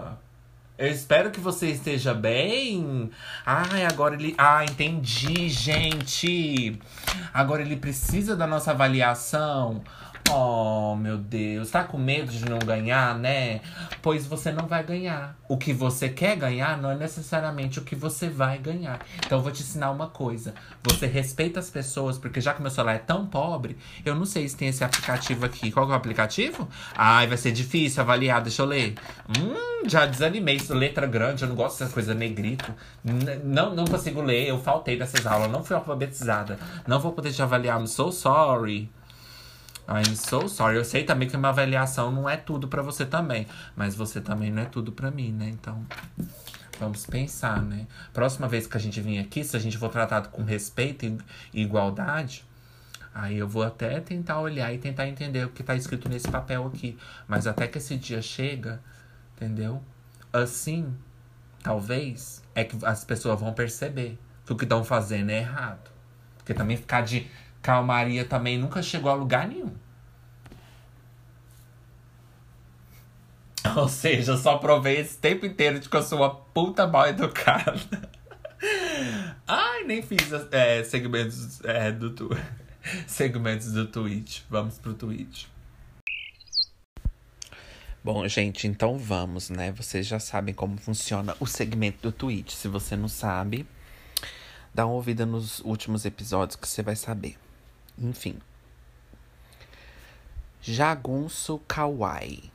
Eu 0.81 0.87
espero 0.87 1.29
que 1.29 1.39
você 1.39 1.67
esteja 1.67 2.11
bem. 2.11 3.11
Ai, 3.45 3.85
agora 3.85 4.15
ele. 4.15 4.33
Ah, 4.35 4.65
entendi, 4.65 5.47
gente. 5.47 6.81
Agora 7.31 7.61
ele 7.61 7.75
precisa 7.75 8.35
da 8.35 8.47
nossa 8.47 8.71
avaliação. 8.71 9.83
Oh, 10.29 10.95
meu 10.95 11.17
Deus, 11.17 11.71
tá 11.71 11.83
com 11.83 11.97
medo 11.97 12.31
de 12.31 12.49
não 12.49 12.59
ganhar, 12.59 13.17
né? 13.17 13.61
Pois 14.01 14.25
você 14.25 14.51
não 14.51 14.67
vai 14.67 14.83
ganhar. 14.83 15.35
O 15.47 15.57
que 15.57 15.73
você 15.73 16.07
quer 16.07 16.37
ganhar 16.37 16.77
não 16.81 16.91
é 16.91 16.95
necessariamente 16.95 17.79
o 17.79 17.81
que 17.83 17.95
você 17.95 18.29
vai 18.29 18.57
ganhar. 18.57 18.99
Então 19.17 19.39
eu 19.39 19.41
vou 19.41 19.51
te 19.51 19.61
ensinar 19.61 19.91
uma 19.91 20.07
coisa. 20.07 20.53
Você 20.83 21.05
respeita 21.05 21.59
as 21.59 21.69
pessoas, 21.69 22.17
porque 22.17 22.39
já 22.39 22.53
que 22.53 22.61
meu 22.61 22.71
celular 22.71 22.95
é 22.95 22.99
tão 22.99 23.25
pobre, 23.25 23.77
eu 24.05 24.15
não 24.15 24.25
sei 24.25 24.47
se 24.47 24.55
tem 24.55 24.69
esse 24.69 24.83
aplicativo 24.83 25.45
aqui. 25.45 25.71
Qual 25.71 25.85
é 25.87 25.91
o 25.91 25.93
aplicativo? 25.93 26.67
Ai, 26.95 27.27
vai 27.27 27.37
ser 27.37 27.51
difícil 27.51 28.01
avaliar, 28.01 28.41
deixa 28.41 28.61
eu 28.61 28.65
ler. 28.65 28.95
Hum, 29.37 29.87
já 29.87 30.05
desanimei. 30.05 30.55
Isso, 30.55 30.73
letra 30.73 31.07
grande, 31.07 31.43
eu 31.43 31.49
não 31.49 31.55
gosto 31.55 31.79
dessas 31.79 31.93
coisas 31.93 32.15
negrito. 32.15 32.73
Não, 33.43 33.75
não 33.75 33.85
consigo 33.85 34.21
ler, 34.21 34.47
eu 34.47 34.59
faltei 34.59 34.97
dessas 34.97 35.25
aulas, 35.25 35.51
não 35.51 35.63
fui 35.63 35.75
alfabetizada. 35.75 36.57
Não 36.87 36.99
vou 36.99 37.11
poder 37.11 37.31
te 37.33 37.41
avaliar, 37.41 37.79
I'm 37.79 37.87
so 37.87 38.11
sorry. 38.11 38.89
I'm 39.87 40.15
so 40.15 40.47
sorry. 40.47 40.77
Eu 40.77 40.85
sei 40.85 41.03
também 41.03 41.27
que 41.27 41.35
uma 41.35 41.49
avaliação 41.49 42.11
não 42.11 42.29
é 42.29 42.37
tudo 42.37 42.67
para 42.67 42.81
você 42.81 43.05
também. 43.05 43.47
Mas 43.75 43.95
você 43.95 44.21
também 44.21 44.51
não 44.51 44.61
é 44.61 44.65
tudo 44.65 44.91
para 44.91 45.11
mim, 45.11 45.31
né? 45.31 45.49
Então, 45.49 45.85
vamos 46.79 47.05
pensar, 47.05 47.61
né? 47.61 47.87
Próxima 48.13 48.47
vez 48.47 48.67
que 48.67 48.77
a 48.77 48.79
gente 48.79 48.99
vir 49.01 49.19
aqui, 49.19 49.43
se 49.43 49.55
a 49.55 49.59
gente 49.59 49.77
for 49.77 49.89
tratado 49.89 50.29
com 50.29 50.43
respeito 50.43 51.05
e 51.53 51.61
igualdade, 51.61 52.45
aí 53.13 53.37
eu 53.37 53.47
vou 53.47 53.63
até 53.63 53.99
tentar 53.99 54.39
olhar 54.39 54.73
e 54.73 54.77
tentar 54.77 55.07
entender 55.07 55.45
o 55.45 55.49
que 55.49 55.63
tá 55.63 55.75
escrito 55.75 56.07
nesse 56.09 56.29
papel 56.29 56.65
aqui. 56.67 56.97
Mas 57.27 57.45
até 57.47 57.67
que 57.67 57.77
esse 57.77 57.95
dia 57.97 58.21
chega, 58.21 58.81
entendeu? 59.35 59.81
Assim, 60.31 60.95
talvez, 61.61 62.41
é 62.55 62.63
que 62.63 62.77
as 62.85 63.03
pessoas 63.03 63.39
vão 63.39 63.53
perceber 63.53 64.17
que 64.45 64.53
o 64.53 64.55
que 64.55 64.63
estão 64.63 64.83
fazendo 64.83 65.29
é 65.29 65.39
errado. 65.39 65.91
Porque 66.37 66.53
também 66.53 66.77
ficar 66.77 67.01
de 67.01 67.29
calmaria 67.61 68.25
também 68.25 68.57
nunca 68.57 68.81
chegou 68.81 69.11
a 69.11 69.15
lugar 69.15 69.47
nenhum. 69.47 69.71
Ou 73.75 73.87
seja, 73.87 74.35
só 74.37 74.57
provei 74.57 74.97
esse 74.99 75.17
tempo 75.17 75.45
inteiro 75.45 75.79
de 75.79 75.87
que 75.87 75.95
eu 75.95 76.03
sou 76.03 76.19
uma 76.19 76.33
puta 76.33 76.87
mal 76.87 77.07
educada. 77.07 78.09
Ai, 79.47 79.83
nem 79.83 80.01
fiz 80.01 80.31
é, 80.51 80.83
segmentos 80.83 81.63
é, 81.63 81.91
do 81.91 82.11
tu... 82.11 82.29
segmentos 83.07 83.71
do 83.71 83.87
Twitch. 83.87 84.41
Vamos 84.49 84.77
pro 84.77 84.93
Twitch. 84.93 85.45
Bom, 88.03 88.27
gente, 88.27 88.67
então 88.67 88.97
vamos, 88.97 89.51
né? 89.51 89.71
Vocês 89.71 90.07
já 90.07 90.19
sabem 90.19 90.55
como 90.55 90.77
funciona 90.77 91.35
o 91.39 91.45
segmento 91.45 92.01
do 92.01 92.11
Twitch. 92.11 92.51
Se 92.53 92.67
você 92.67 92.95
não 92.95 93.07
sabe, 93.07 93.65
dá 94.73 94.85
uma 94.85 94.95
ouvida 94.95 95.23
nos 95.25 95.59
últimos 95.59 96.03
episódios 96.03 96.55
que 96.55 96.67
você 96.67 96.81
vai 96.81 96.95
saber. 96.95 97.37
Enfim. 98.01 98.39
Jagunço 100.59 101.59
Kawaii. 101.67 102.51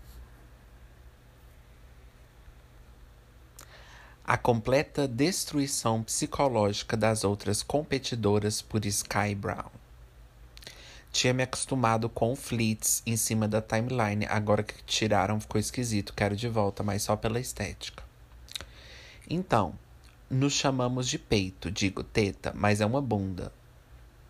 A 4.25 4.37
completa 4.37 5.07
destruição 5.07 6.03
psicológica 6.03 6.97
das 6.97 7.23
outras 7.23 7.63
competidoras 7.63 8.61
por 8.61 8.85
Sky 8.85 9.37
Brown. 9.37 9.71
Tinha 11.13 11.33
me 11.33 11.45
acostumado 11.45 12.09
com 12.09 12.35
flits 12.35 13.05
em 13.07 13.17
cima 13.17 13.47
da 13.47 13.63
timeline, 13.63 14.27
agora 14.27 14.65
que 14.65 14.83
tiraram 14.83 15.41
ficou 15.41 15.61
esquisito, 15.61 16.13
quero 16.13 16.35
de 16.35 16.49
volta, 16.49 16.83
mas 16.83 17.03
só 17.05 17.15
pela 17.15 17.39
estética. 17.39 18.03
Então, 19.31 19.79
nos 20.29 20.55
chamamos 20.55 21.09
de 21.09 21.21
peito, 21.21 21.71
digo 21.71 22.03
teta, 22.03 22.53
mas 22.55 22.81
é 22.81 22.87
uma 22.87 23.01
bunda. 23.01 23.53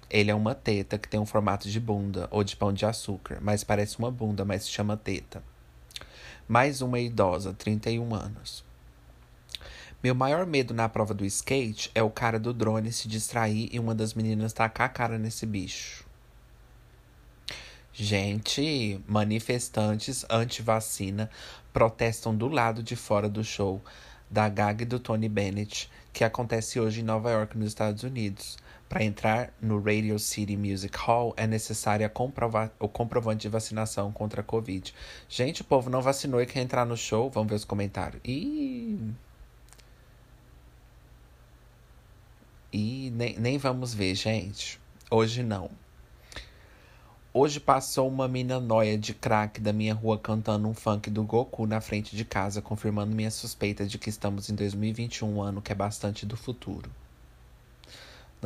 Ele 0.09 0.31
é 0.31 0.35
uma 0.35 0.55
teta 0.55 0.99
que 0.99 1.09
tem 1.09 1.19
um 1.19 1.27
formato 1.27 1.69
de 1.69 1.81
bunda 1.81 2.29
ou 2.31 2.45
de 2.45 2.57
pão 2.57 2.73
de 2.73 2.87
açúcar, 2.87 3.39
mas 3.41 3.65
parece 3.65 3.99
uma 3.99 4.11
bunda, 4.11 4.45
mas 4.45 4.65
se 4.65 4.71
chama 4.71 4.97
teta. 4.97 5.43
Mais 6.49 6.81
uma 6.81 6.99
idosa, 7.01 7.53
31 7.53 8.15
anos. 8.15 8.65
Meu 10.03 10.15
maior 10.15 10.47
medo 10.47 10.73
na 10.73 10.89
prova 10.89 11.13
do 11.13 11.25
skate 11.25 11.91
é 11.95 12.03
o 12.03 12.11
cara 12.11 12.39
do 12.39 12.55
drone 12.55 12.93
se 12.93 13.09
distrair 13.09 13.69
e 13.73 13.81
uma 13.81 13.95
das 13.95 14.15
meninas 14.15 14.53
tacar 14.53 14.87
a 14.87 14.89
cara 14.89 15.19
nesse 15.19 15.45
bicho. 15.45 16.07
Gente, 17.93 19.01
manifestantes 19.09 20.25
anti-vacina 20.31 21.31
protestam 21.73 22.37
do 22.37 22.47
lado 22.47 22.83
de 22.83 22.95
fora 22.95 23.29
do 23.29 23.43
show 23.43 23.83
da 24.31 24.49
gag 24.49 24.85
do 24.85 25.01
Tony 25.01 25.29
Bennett, 25.29 25.91
que 26.13 26.23
acontece 26.23 26.79
hoje 26.79 27.01
em 27.01 27.05
Nova 27.05 27.31
York, 27.31 27.57
nos 27.57 27.69
Estados 27.69 28.03
Unidos. 28.03 28.59
Para 28.89 29.03
entrar 29.03 29.53
no 29.61 29.81
Radio 29.83 30.19
City 30.19 30.57
Music 30.57 30.97
Hall 30.97 31.35
é 31.37 31.47
necessário 31.47 32.09
o 32.79 32.89
comprovante 32.89 33.43
de 33.43 33.49
vacinação 33.49 34.13
contra 34.13 34.43
a 34.43 34.45
Covid. 34.45 34.95
Gente, 35.29 35.63
o 35.63 35.65
povo 35.65 35.91
não 35.91 36.01
vacinou 36.01 36.41
e 36.41 36.47
quer 36.47 36.61
entrar 36.61 36.87
no 36.87 36.97
show? 36.97 37.29
Vamos 37.29 37.51
ver 37.51 37.57
os 37.57 37.65
comentários. 37.65 38.21
Ih. 38.25 38.99
E 42.73 43.11
nem, 43.11 43.37
nem 43.39 43.59
vamos 43.59 43.93
ver, 43.93 44.15
gente. 44.15 44.79
Hoje 45.11 45.43
não. 45.43 45.71
Hoje 47.39 47.61
passou 47.61 48.09
uma 48.09 48.29
mina 48.29 48.61
noia 48.61 48.97
de 48.97 49.13
crack 49.13 49.61
da 49.61 49.73
minha 49.73 49.95
rua 49.95 50.19
cantando 50.19 50.69
um 50.69 50.75
funk 50.75 51.11
do 51.11 51.23
Goku 51.23 51.67
na 51.67 51.81
frente 51.81 52.17
de 52.17 52.25
casa, 52.25 52.63
confirmando 52.63 53.15
minha 53.15 53.31
suspeita 53.31 53.85
de 53.85 53.99
que 53.99 54.09
estamos 54.09 54.49
em 54.49 54.55
2021, 54.55 55.43
ano 55.43 55.61
que 55.61 55.71
é 55.71 55.75
bastante 55.75 56.25
do 56.25 56.37
futuro. 56.37 56.91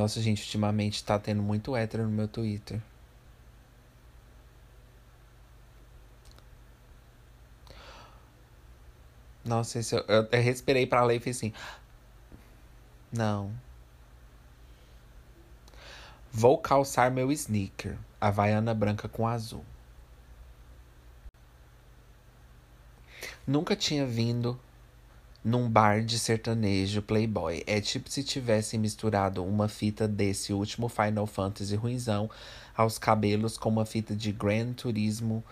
Nossa, 0.01 0.19
gente, 0.23 0.41
ultimamente 0.45 1.05
tá 1.05 1.19
tendo 1.19 1.43
muito 1.43 1.77
hétero 1.77 2.05
no 2.05 2.09
meu 2.09 2.27
Twitter. 2.27 2.81
Nossa, 9.45 9.79
esse 9.79 9.95
eu, 9.95 10.03
eu, 10.09 10.27
eu 10.33 10.43
respirei 10.43 10.87
pra 10.87 11.05
ler 11.05 11.17
e 11.17 11.21
fiz 11.21 11.37
assim. 11.37 11.53
Não. 13.13 13.53
Vou 16.33 16.57
calçar 16.57 17.11
meu 17.11 17.31
sneaker, 17.31 17.99
havaiana 18.21 18.73
branca 18.73 19.07
com 19.07 19.29
azul. 19.29 19.65
Nunca 23.47 23.77
tinha 23.77 24.07
vindo 24.07 24.59
num 25.43 25.69
bar 25.69 26.03
de 26.03 26.19
sertanejo 26.19 27.03
Playboy. 27.03 27.63
É 27.67 27.81
tipo 27.81 28.11
se 28.11 28.23
tivessem 28.23 28.79
misturado 28.79 29.45
uma 29.45 29.69
fita 29.69 30.07
desse 30.07 30.53
último 30.53 30.89
Final 30.89 31.27
Fantasy 31.27 31.75
ruizão 31.75 32.31
aos 32.77 32.99
cabelos 32.99 33.57
com 33.57 33.69
uma 33.69 33.87
fita 33.87 34.15
de 34.15 34.33
Gran 34.33 34.73
Turismo 34.73 35.43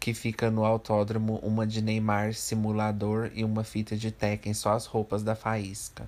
que 0.00 0.12
fica 0.12 0.50
no 0.50 0.64
autódromo, 0.64 1.36
uma 1.42 1.66
de 1.66 1.80
Neymar 1.80 2.34
simulador 2.34 3.30
e 3.34 3.42
uma 3.42 3.64
fita 3.64 3.96
de 3.96 4.10
Tekken, 4.10 4.52
só 4.52 4.72
as 4.72 4.84
roupas 4.84 5.22
da 5.22 5.34
faísca. 5.34 6.06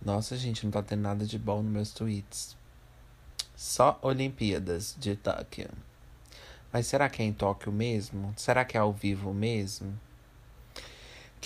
Nossa, 0.00 0.36
gente, 0.36 0.64
não 0.64 0.70
tá 0.70 0.82
tendo 0.82 1.00
nada 1.00 1.26
de 1.26 1.38
bom 1.38 1.62
nos 1.62 1.72
meus 1.72 1.92
tweets. 1.92 2.56
Só 3.56 3.98
Olimpíadas 4.02 4.94
de 4.98 5.16
Tóquio. 5.16 5.70
Mas 6.72 6.86
será 6.86 7.08
que 7.08 7.22
é 7.22 7.24
em 7.24 7.32
Tóquio 7.32 7.72
mesmo? 7.72 8.32
Será 8.36 8.64
que 8.64 8.76
é 8.76 8.80
ao 8.80 8.92
vivo 8.92 9.32
mesmo? 9.32 9.98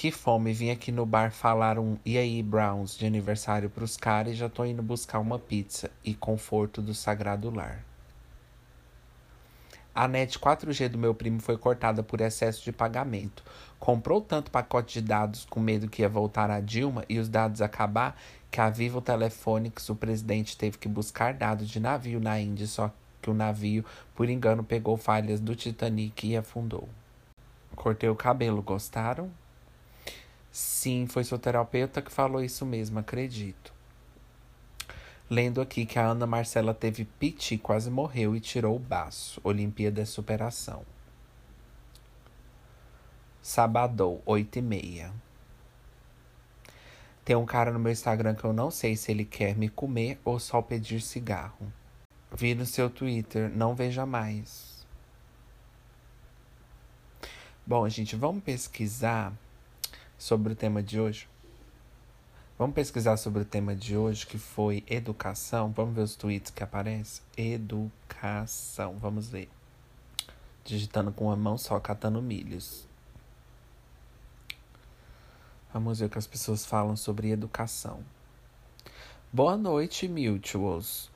Que 0.01 0.13
fome, 0.13 0.53
vim 0.53 0.71
aqui 0.71 0.93
no 0.93 1.05
bar 1.05 1.33
falar 1.33 1.77
um 1.77 1.99
e 2.05 2.17
aí, 2.17 2.41
Browns, 2.41 2.97
de 2.97 3.05
aniversário 3.05 3.69
pros 3.69 3.97
caras 3.97 4.33
e 4.33 4.37
já 4.37 4.49
tô 4.49 4.65
indo 4.65 4.81
buscar 4.81 5.19
uma 5.19 5.41
pizza 5.41 5.91
e 6.05 6.15
conforto 6.15 6.81
do 6.81 6.95
sagrado 6.95 7.51
lar. 7.51 7.85
A 9.93 10.07
net 10.07 10.39
4G 10.39 10.89
do 10.89 10.99
meu 10.99 11.17
primo 11.17 11.41
foi 11.41 11.59
cortada 11.59 12.01
por 12.01 12.21
excesso 12.21 12.63
de 12.63 12.71
pagamento. 12.71 13.43
Comprou 13.81 14.21
tanto 14.21 14.53
pacote 14.53 15.01
de 15.01 15.09
dados 15.09 15.45
com 15.45 15.59
medo 15.59 15.89
que 15.89 16.03
ia 16.03 16.09
voltar 16.09 16.49
a 16.49 16.61
Dilma 16.61 17.05
e 17.09 17.19
os 17.19 17.29
dados 17.29 17.61
acabar 17.61 18.17
que 18.53 18.61
a 18.61 18.71
Vivo 18.71 19.01
Telefônicos, 19.01 19.89
o 19.89 19.97
presidente 19.97 20.57
teve 20.57 20.79
que 20.79 20.89
buscar 20.89 21.35
dados 21.35 21.69
de 21.69 21.81
navio 21.81 22.21
na 22.21 22.39
Índia, 22.39 22.69
só 22.69 22.95
que 23.21 23.31
o 23.31 23.35
navio, 23.35 23.85
por 24.15 24.31
engano, 24.31 24.63
pegou 24.63 24.97
falhas 24.97 25.41
do 25.41 25.57
Titanic 25.57 26.25
e 26.25 26.37
afundou. 26.37 26.89
Cortei 27.75 28.09
o 28.09 28.15
cabelo, 28.15 28.63
gostaram? 28.63 29.29
Sim, 30.59 31.07
foi 31.07 31.23
seu 31.23 31.39
terapeuta 31.39 32.03
que 32.03 32.11
falou 32.11 32.43
isso 32.43 32.67
mesmo, 32.67 32.99
acredito. 32.99 33.73
Lendo 35.31 35.61
aqui 35.61 35.87
que 35.87 36.01
a 36.01 36.07
Ana 36.07 36.27
Marcela 36.27 36.75
teve 36.75 37.05
piti, 37.05 37.57
quase 37.57 37.89
morreu 37.89 38.35
e 38.35 38.41
tirou 38.41 38.75
o 38.75 38.81
baço. 38.81 39.41
Olimpíada 39.45 40.03
é 40.03 40.05
superação. 40.05 40.85
Sabadou, 43.41 44.21
8 44.27 44.59
e 44.59 44.63
meia. 44.63 45.13
Tem 47.25 47.37
um 47.37 47.47
cara 47.47 47.71
no 47.71 47.79
meu 47.79 47.93
Instagram 47.93 48.35
que 48.35 48.45
eu 48.45 48.53
não 48.53 48.69
sei 48.69 48.97
se 48.97 49.13
ele 49.13 49.25
quer 49.25 49.57
me 49.57 49.69
comer 49.69 50.19
ou 50.25 50.41
só 50.41 50.61
pedir 50.61 51.01
cigarro. 51.01 51.73
Vi 52.33 52.57
no 52.57 52.67
seu 52.67 52.91
Twitter, 52.91 53.49
não 53.49 53.77
veja 53.77 54.05
mais. 54.05 54.85
Bom, 57.65 57.89
gente, 57.89 58.17
vamos 58.17 58.43
pesquisar 58.43 59.33
sobre 60.19 60.53
o 60.53 60.57
tema 60.57 60.83
de 60.83 61.01
hoje? 61.01 61.29
Vamos 62.59 62.75
pesquisar 62.75 63.17
sobre 63.17 63.43
o 63.43 63.45
tema 63.45 63.77
de 63.77 63.97
hoje, 63.97 64.27
que 64.27 64.37
foi 64.37 64.83
educação. 64.89 65.71
Vamos 65.71 65.95
ver 65.95 66.03
os 66.03 66.17
tweets 66.17 66.51
que 66.51 66.65
aparecem? 66.65 67.23
Educação. 67.37 68.99
Vamos 68.99 69.29
ver. 69.29 69.49
Digitando 70.65 71.13
com 71.13 71.27
uma 71.27 71.37
mão 71.37 71.57
só, 71.57 71.79
catando 71.79 72.21
milhos. 72.21 72.85
Vamos 75.73 76.01
ver 76.01 76.07
o 76.07 76.11
que 76.11 76.19
as 76.19 76.27
pessoas 76.27 76.67
falam 76.67 76.97
sobre 76.97 77.31
educação. 77.31 78.01
Boa 79.33 79.57
noite, 79.57 80.09
Mutuals. 80.09 81.13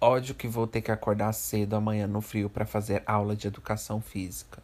Ódio 0.00 0.34
que 0.34 0.48
vou 0.48 0.66
ter 0.66 0.80
que 0.80 0.90
acordar 0.90 1.32
cedo 1.34 1.76
amanhã 1.76 2.08
no 2.08 2.20
frio 2.20 2.50
para 2.50 2.66
fazer 2.66 3.04
aula 3.06 3.36
de 3.36 3.46
educação 3.46 4.00
física. 4.00 4.60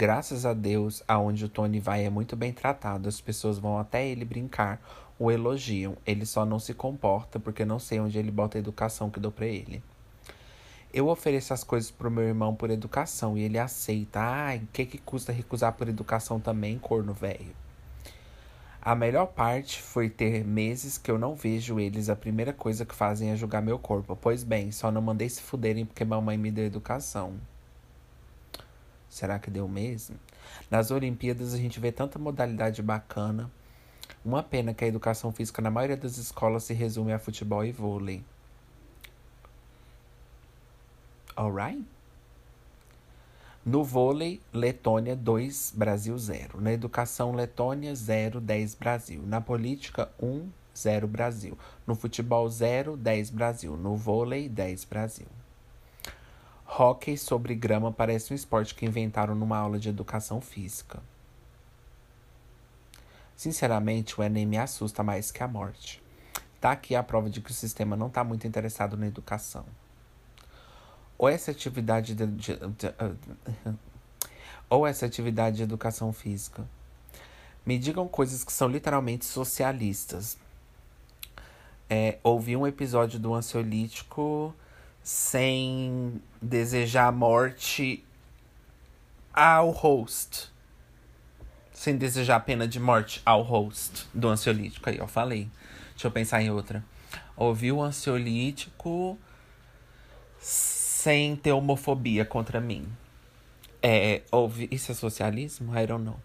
Graças 0.00 0.46
a 0.46 0.54
Deus, 0.54 1.02
aonde 1.08 1.44
o 1.44 1.48
Tony 1.48 1.80
vai 1.80 2.04
é 2.04 2.08
muito 2.08 2.36
bem 2.36 2.52
tratado. 2.52 3.08
As 3.08 3.20
pessoas 3.20 3.58
vão 3.58 3.80
até 3.80 4.06
ele 4.06 4.24
brincar, 4.24 4.80
o 5.18 5.28
elogiam. 5.28 5.96
Ele 6.06 6.24
só 6.24 6.46
não 6.46 6.60
se 6.60 6.72
comporta 6.72 7.40
porque 7.40 7.64
não 7.64 7.80
sei 7.80 7.98
onde 7.98 8.16
ele 8.16 8.30
bota 8.30 8.56
a 8.56 8.60
educação 8.60 9.10
que 9.10 9.18
dou 9.18 9.32
para 9.32 9.46
ele. 9.46 9.82
Eu 10.94 11.08
ofereço 11.08 11.52
as 11.52 11.64
coisas 11.64 11.90
pro 11.90 12.12
meu 12.12 12.22
irmão 12.22 12.54
por 12.54 12.70
educação 12.70 13.36
e 13.36 13.42
ele 13.42 13.58
aceita. 13.58 14.20
Ai, 14.20 14.58
o 14.58 14.68
que 14.72 14.86
que 14.86 14.98
custa 14.98 15.32
recusar 15.32 15.72
por 15.72 15.88
educação 15.88 16.38
também, 16.38 16.78
corno 16.78 17.12
velho? 17.12 17.50
A 18.80 18.94
melhor 18.94 19.26
parte 19.26 19.82
foi 19.82 20.08
ter 20.08 20.44
meses 20.44 20.96
que 20.96 21.10
eu 21.10 21.18
não 21.18 21.34
vejo 21.34 21.80
eles. 21.80 22.08
A 22.08 22.14
primeira 22.14 22.52
coisa 22.52 22.86
que 22.86 22.94
fazem 22.94 23.30
é 23.30 23.36
julgar 23.36 23.62
meu 23.62 23.80
corpo. 23.80 24.14
Pois 24.14 24.44
bem, 24.44 24.70
só 24.70 24.92
não 24.92 25.02
mandei 25.02 25.28
se 25.28 25.42
fuderem 25.42 25.84
porque 25.84 26.04
mamãe 26.04 26.38
me 26.38 26.52
deu 26.52 26.66
educação. 26.66 27.34
Será 29.08 29.38
que 29.38 29.50
deu 29.50 29.66
mesmo? 29.66 30.16
Nas 30.70 30.90
Olimpíadas 30.90 31.54
a 31.54 31.56
gente 31.56 31.80
vê 31.80 31.90
tanta 31.90 32.18
modalidade 32.18 32.82
bacana. 32.82 33.50
Uma 34.24 34.42
pena 34.42 34.74
que 34.74 34.84
a 34.84 34.88
educação 34.88 35.32
física 35.32 35.62
na 35.62 35.70
maioria 35.70 35.96
das 35.96 36.18
escolas 36.18 36.64
se 36.64 36.74
resume 36.74 37.12
a 37.12 37.18
futebol 37.18 37.64
e 37.64 37.72
vôlei. 37.72 38.22
Alright? 41.34 41.84
No 43.64 43.84
vôlei, 43.84 44.40
Letônia 44.52 45.14
2, 45.14 45.74
Brasil 45.76 46.16
0. 46.16 46.60
Na 46.60 46.72
educação, 46.72 47.32
Letônia 47.32 47.94
0, 47.94 48.40
10 48.40 48.74
Brasil. 48.74 49.22
Na 49.26 49.40
política, 49.40 50.10
1, 50.20 50.48
0 50.76 51.06
Brasil. 51.06 51.58
No 51.86 51.94
futebol, 51.94 52.48
0, 52.48 52.96
10 52.96 53.30
Brasil. 53.30 53.76
No 53.76 53.94
vôlei, 53.94 54.48
10 54.48 54.84
Brasil. 54.84 55.26
Hockey 56.78 57.16
sobre 57.16 57.54
grama 57.54 57.90
parece 57.90 58.32
um 58.32 58.36
esporte 58.36 58.74
que 58.74 58.86
inventaram 58.86 59.34
numa 59.34 59.58
aula 59.58 59.78
de 59.78 59.88
educação 59.88 60.40
física. 60.40 61.02
Sinceramente, 63.36 64.18
o 64.18 64.22
Enem 64.22 64.46
me 64.46 64.58
assusta 64.58 65.02
mais 65.02 65.30
que 65.30 65.42
a 65.42 65.48
morte. 65.48 66.02
Tá 66.60 66.72
aqui 66.72 66.94
a 66.94 67.02
prova 67.02 67.30
de 67.30 67.40
que 67.40 67.50
o 67.50 67.54
sistema 67.54 67.96
não 67.96 68.08
está 68.08 68.22
muito 68.22 68.46
interessado 68.46 68.96
na 68.96 69.06
educação 69.06 69.64
ou 71.18 71.28
essa 71.28 71.50
atividade 71.50 72.14
de, 72.14 72.26
de, 72.26 72.56
de, 72.56 72.94
ou 74.70 74.86
essa 74.86 75.04
atividade 75.04 75.56
de 75.56 75.62
educação 75.64 76.12
física. 76.12 76.64
Me 77.66 77.76
digam 77.76 78.06
coisas 78.06 78.44
que 78.44 78.52
são 78.52 78.68
literalmente 78.68 79.24
socialistas. 79.24 80.38
É, 81.90 82.18
ouvi 82.22 82.56
um 82.56 82.66
episódio 82.66 83.18
do 83.18 83.34
ansiolítico 83.34 84.54
sem 85.08 86.20
desejar 86.42 87.06
a 87.06 87.12
morte 87.12 88.04
ao 89.32 89.70
host. 89.70 90.52
Sem 91.72 91.96
desejar 91.96 92.36
a 92.36 92.40
pena 92.40 92.68
de 92.68 92.78
morte 92.78 93.22
ao 93.24 93.40
host 93.40 94.06
do 94.12 94.28
ansiolítico. 94.28 94.86
Aí, 94.86 94.98
eu 94.98 95.08
falei. 95.08 95.48
Deixa 95.92 96.08
eu 96.08 96.10
pensar 96.10 96.42
em 96.42 96.50
outra. 96.50 96.84
Ouvi 97.34 97.72
o 97.72 97.80
ansiolítico 97.80 99.18
sem 100.38 101.34
ter 101.36 101.52
homofobia 101.52 102.26
contra 102.26 102.60
mim. 102.60 102.86
É, 103.82 104.20
ouvi, 104.30 104.68
isso 104.70 104.92
é 104.92 104.94
socialismo? 104.94 105.74
I 105.74 105.86
don't 105.86 106.04
know. 106.04 106.20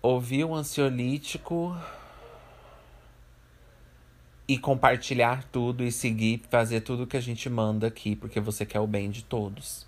Ouvir 0.00 0.46
um 0.46 0.54
ansiolítico 0.54 1.76
e 4.46 4.58
compartilhar 4.58 5.44
tudo 5.44 5.84
e 5.84 5.90
seguir, 5.90 6.42
fazer 6.50 6.82
tudo 6.82 7.06
que 7.06 7.16
a 7.16 7.20
gente 7.20 7.48
manda 7.48 7.86
aqui, 7.86 8.14
porque 8.14 8.40
você 8.40 8.66
quer 8.66 8.80
o 8.80 8.86
bem 8.86 9.10
de 9.10 9.24
todos. 9.24 9.86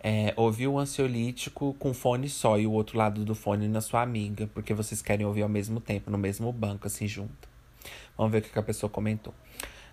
É, 0.00 0.32
ouvir 0.36 0.68
um 0.68 0.78
ansiolítico 0.78 1.74
com 1.78 1.92
fone 1.92 2.28
só 2.28 2.58
e 2.58 2.66
o 2.66 2.72
outro 2.72 2.96
lado 2.96 3.24
do 3.24 3.34
fone 3.34 3.66
na 3.66 3.80
sua 3.80 4.02
amiga, 4.02 4.48
porque 4.54 4.72
vocês 4.72 5.02
querem 5.02 5.26
ouvir 5.26 5.42
ao 5.42 5.48
mesmo 5.48 5.80
tempo, 5.80 6.10
no 6.10 6.18
mesmo 6.18 6.52
banco, 6.52 6.86
assim, 6.86 7.08
junto. 7.08 7.48
Vamos 8.16 8.32
ver 8.32 8.38
o 8.38 8.42
que 8.42 8.58
a 8.58 8.62
pessoa 8.62 8.88
comentou. 8.88 9.34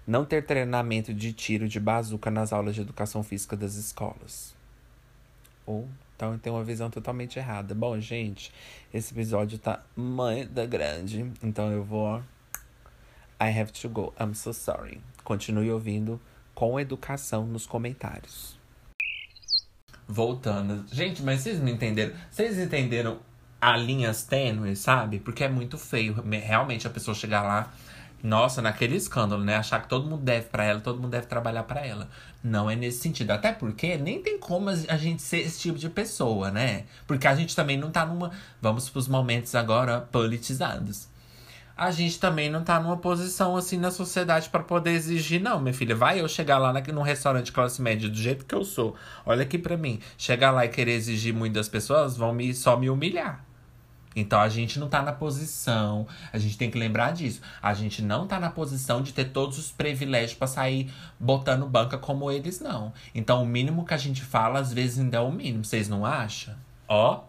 Não 0.06 0.24
ter 0.24 0.46
treinamento 0.46 1.12
de 1.12 1.34
tiro 1.34 1.68
de 1.68 1.80
bazuca 1.80 2.30
nas 2.30 2.54
aulas 2.54 2.76
de 2.76 2.82
educação 2.82 3.24
física 3.24 3.58
das 3.58 3.76
escolas. 3.76 4.56
Ou 5.66 5.88
então 6.16 6.38
tem 6.38 6.54
uma 6.54 6.64
visão 6.64 6.90
totalmente 6.90 7.38
errada. 7.38 7.76
Bom, 7.76 8.00
gente, 8.00 8.52
esse 8.94 9.14
episódio 9.14 9.58
tá 9.58 9.84
da 10.52 10.66
grande, 10.66 11.30
então 11.44 11.72
eu 11.72 11.84
vou. 11.84 12.22
I 13.46 13.60
have 13.60 13.72
to 13.82 13.90
go. 13.90 14.12
I'm 14.20 14.34
so 14.34 14.52
sorry. 14.52 15.00
Continue 15.24 15.72
ouvindo 15.72 16.20
com 16.56 16.80
educação 16.80 17.46
nos 17.46 17.68
comentários. 17.68 18.58
Voltando. 20.08 20.84
Gente, 20.92 21.22
mas 21.22 21.42
vocês 21.42 21.60
não 21.60 21.70
entenderam? 21.70 22.16
Vocês 22.32 22.58
entenderam 22.58 23.20
a 23.62 23.78
linhas 23.78 24.24
tênues, 24.24 24.80
sabe? 24.80 25.20
Porque 25.20 25.44
é 25.44 25.50
muito 25.50 25.78
feio 25.78 26.16
realmente 26.24 26.88
a 26.88 26.90
pessoa 26.90 27.14
chegar 27.14 27.44
lá 27.44 27.72
nossa, 28.24 28.64
naquele 28.64 28.96
escândalo, 28.96 29.44
né? 29.44 29.56
Achar 29.56 29.80
que 29.84 29.88
todo 29.88 30.10
mundo 30.10 30.24
deve 30.24 30.48
para 30.48 30.64
ela, 30.64 30.80
todo 30.80 31.00
mundo 31.00 31.12
deve 31.12 31.28
trabalhar 31.28 31.64
para 31.64 31.86
ela. 31.86 32.10
Não 32.44 32.68
é 32.68 32.76
nesse 32.76 32.98
sentido. 33.00 33.30
Até 33.30 33.52
porque 33.52 33.96
nem 33.98 34.24
tem 34.24 34.40
como 34.40 34.70
a 34.70 34.98
gente 34.98 35.22
ser 35.22 35.42
esse 35.42 35.60
tipo 35.60 35.78
de 35.78 35.90
pessoa, 35.90 36.50
né? 36.50 36.86
Porque 37.06 37.28
a 37.28 37.36
gente 37.36 37.56
também 37.56 37.78
não 37.78 37.92
tá 37.92 38.08
numa. 38.08 38.32
Vamos 38.60 38.90
pros 38.90 39.08
momentos 39.08 39.54
agora 39.54 40.02
politizados. 40.02 41.14
A 41.78 41.92
gente 41.92 42.20
também 42.20 42.50
não 42.50 42.64
tá 42.64 42.80
numa 42.80 42.96
posição 42.96 43.58
assim 43.58 43.78
na 43.78 43.92
sociedade 43.92 44.50
para 44.50 44.64
poder 44.64 44.92
exigir, 44.92 45.42
não, 45.42 45.60
minha 45.60 45.74
filha. 45.74 45.94
Vai 45.94 46.22
eu 46.22 46.28
chegar 46.28 46.58
lá 46.58 46.74
num 46.94 47.02
restaurante 47.02 47.52
classe 47.52 47.82
média 47.82 48.08
do 48.08 48.16
jeito 48.16 48.46
que 48.46 48.56
eu 48.56 48.64
sou. 48.64 48.96
Olha 49.26 49.44
aqui 49.44 49.58
para 49.58 49.76
mim. 49.76 50.00
Chegar 50.18 50.52
lá 50.52 50.66
e 50.66 50.70
querer 50.70 50.94
exigir 50.94 51.34
muito 51.34 51.54
das 51.54 51.68
pessoas 51.68 52.16
vão 52.16 52.34
me, 52.34 52.54
só 52.54 52.78
me 52.78 52.90
humilhar. 52.90 53.44
Então 54.16 54.40
a 54.40 54.48
gente 54.48 54.80
não 54.80 54.88
tá 54.88 55.02
na 55.02 55.12
posição, 55.12 56.08
a 56.32 56.38
gente 56.38 56.58
tem 56.58 56.72
que 56.72 56.78
lembrar 56.78 57.12
disso. 57.12 57.42
A 57.62 57.74
gente 57.74 58.02
não 58.02 58.26
tá 58.26 58.40
na 58.40 58.50
posição 58.50 59.02
de 59.02 59.12
ter 59.12 59.26
todos 59.26 59.58
os 59.58 59.72
privilégios 59.72 60.34
para 60.34 60.48
sair 60.48 60.90
botando 61.20 61.68
banca 61.68 61.98
como 61.98 62.32
eles 62.32 62.62
não. 62.62 62.94
Então 63.14 63.44
o 63.44 63.46
mínimo 63.46 63.86
que 63.86 63.94
a 63.94 63.98
gente 63.98 64.22
fala 64.22 64.60
às 64.60 64.72
vezes 64.72 65.00
ainda 65.00 65.18
é 65.18 65.20
o 65.20 65.32
mínimo, 65.32 65.66
vocês 65.66 65.90
não 65.90 66.06
acham? 66.06 66.56
Ó. 66.88 67.26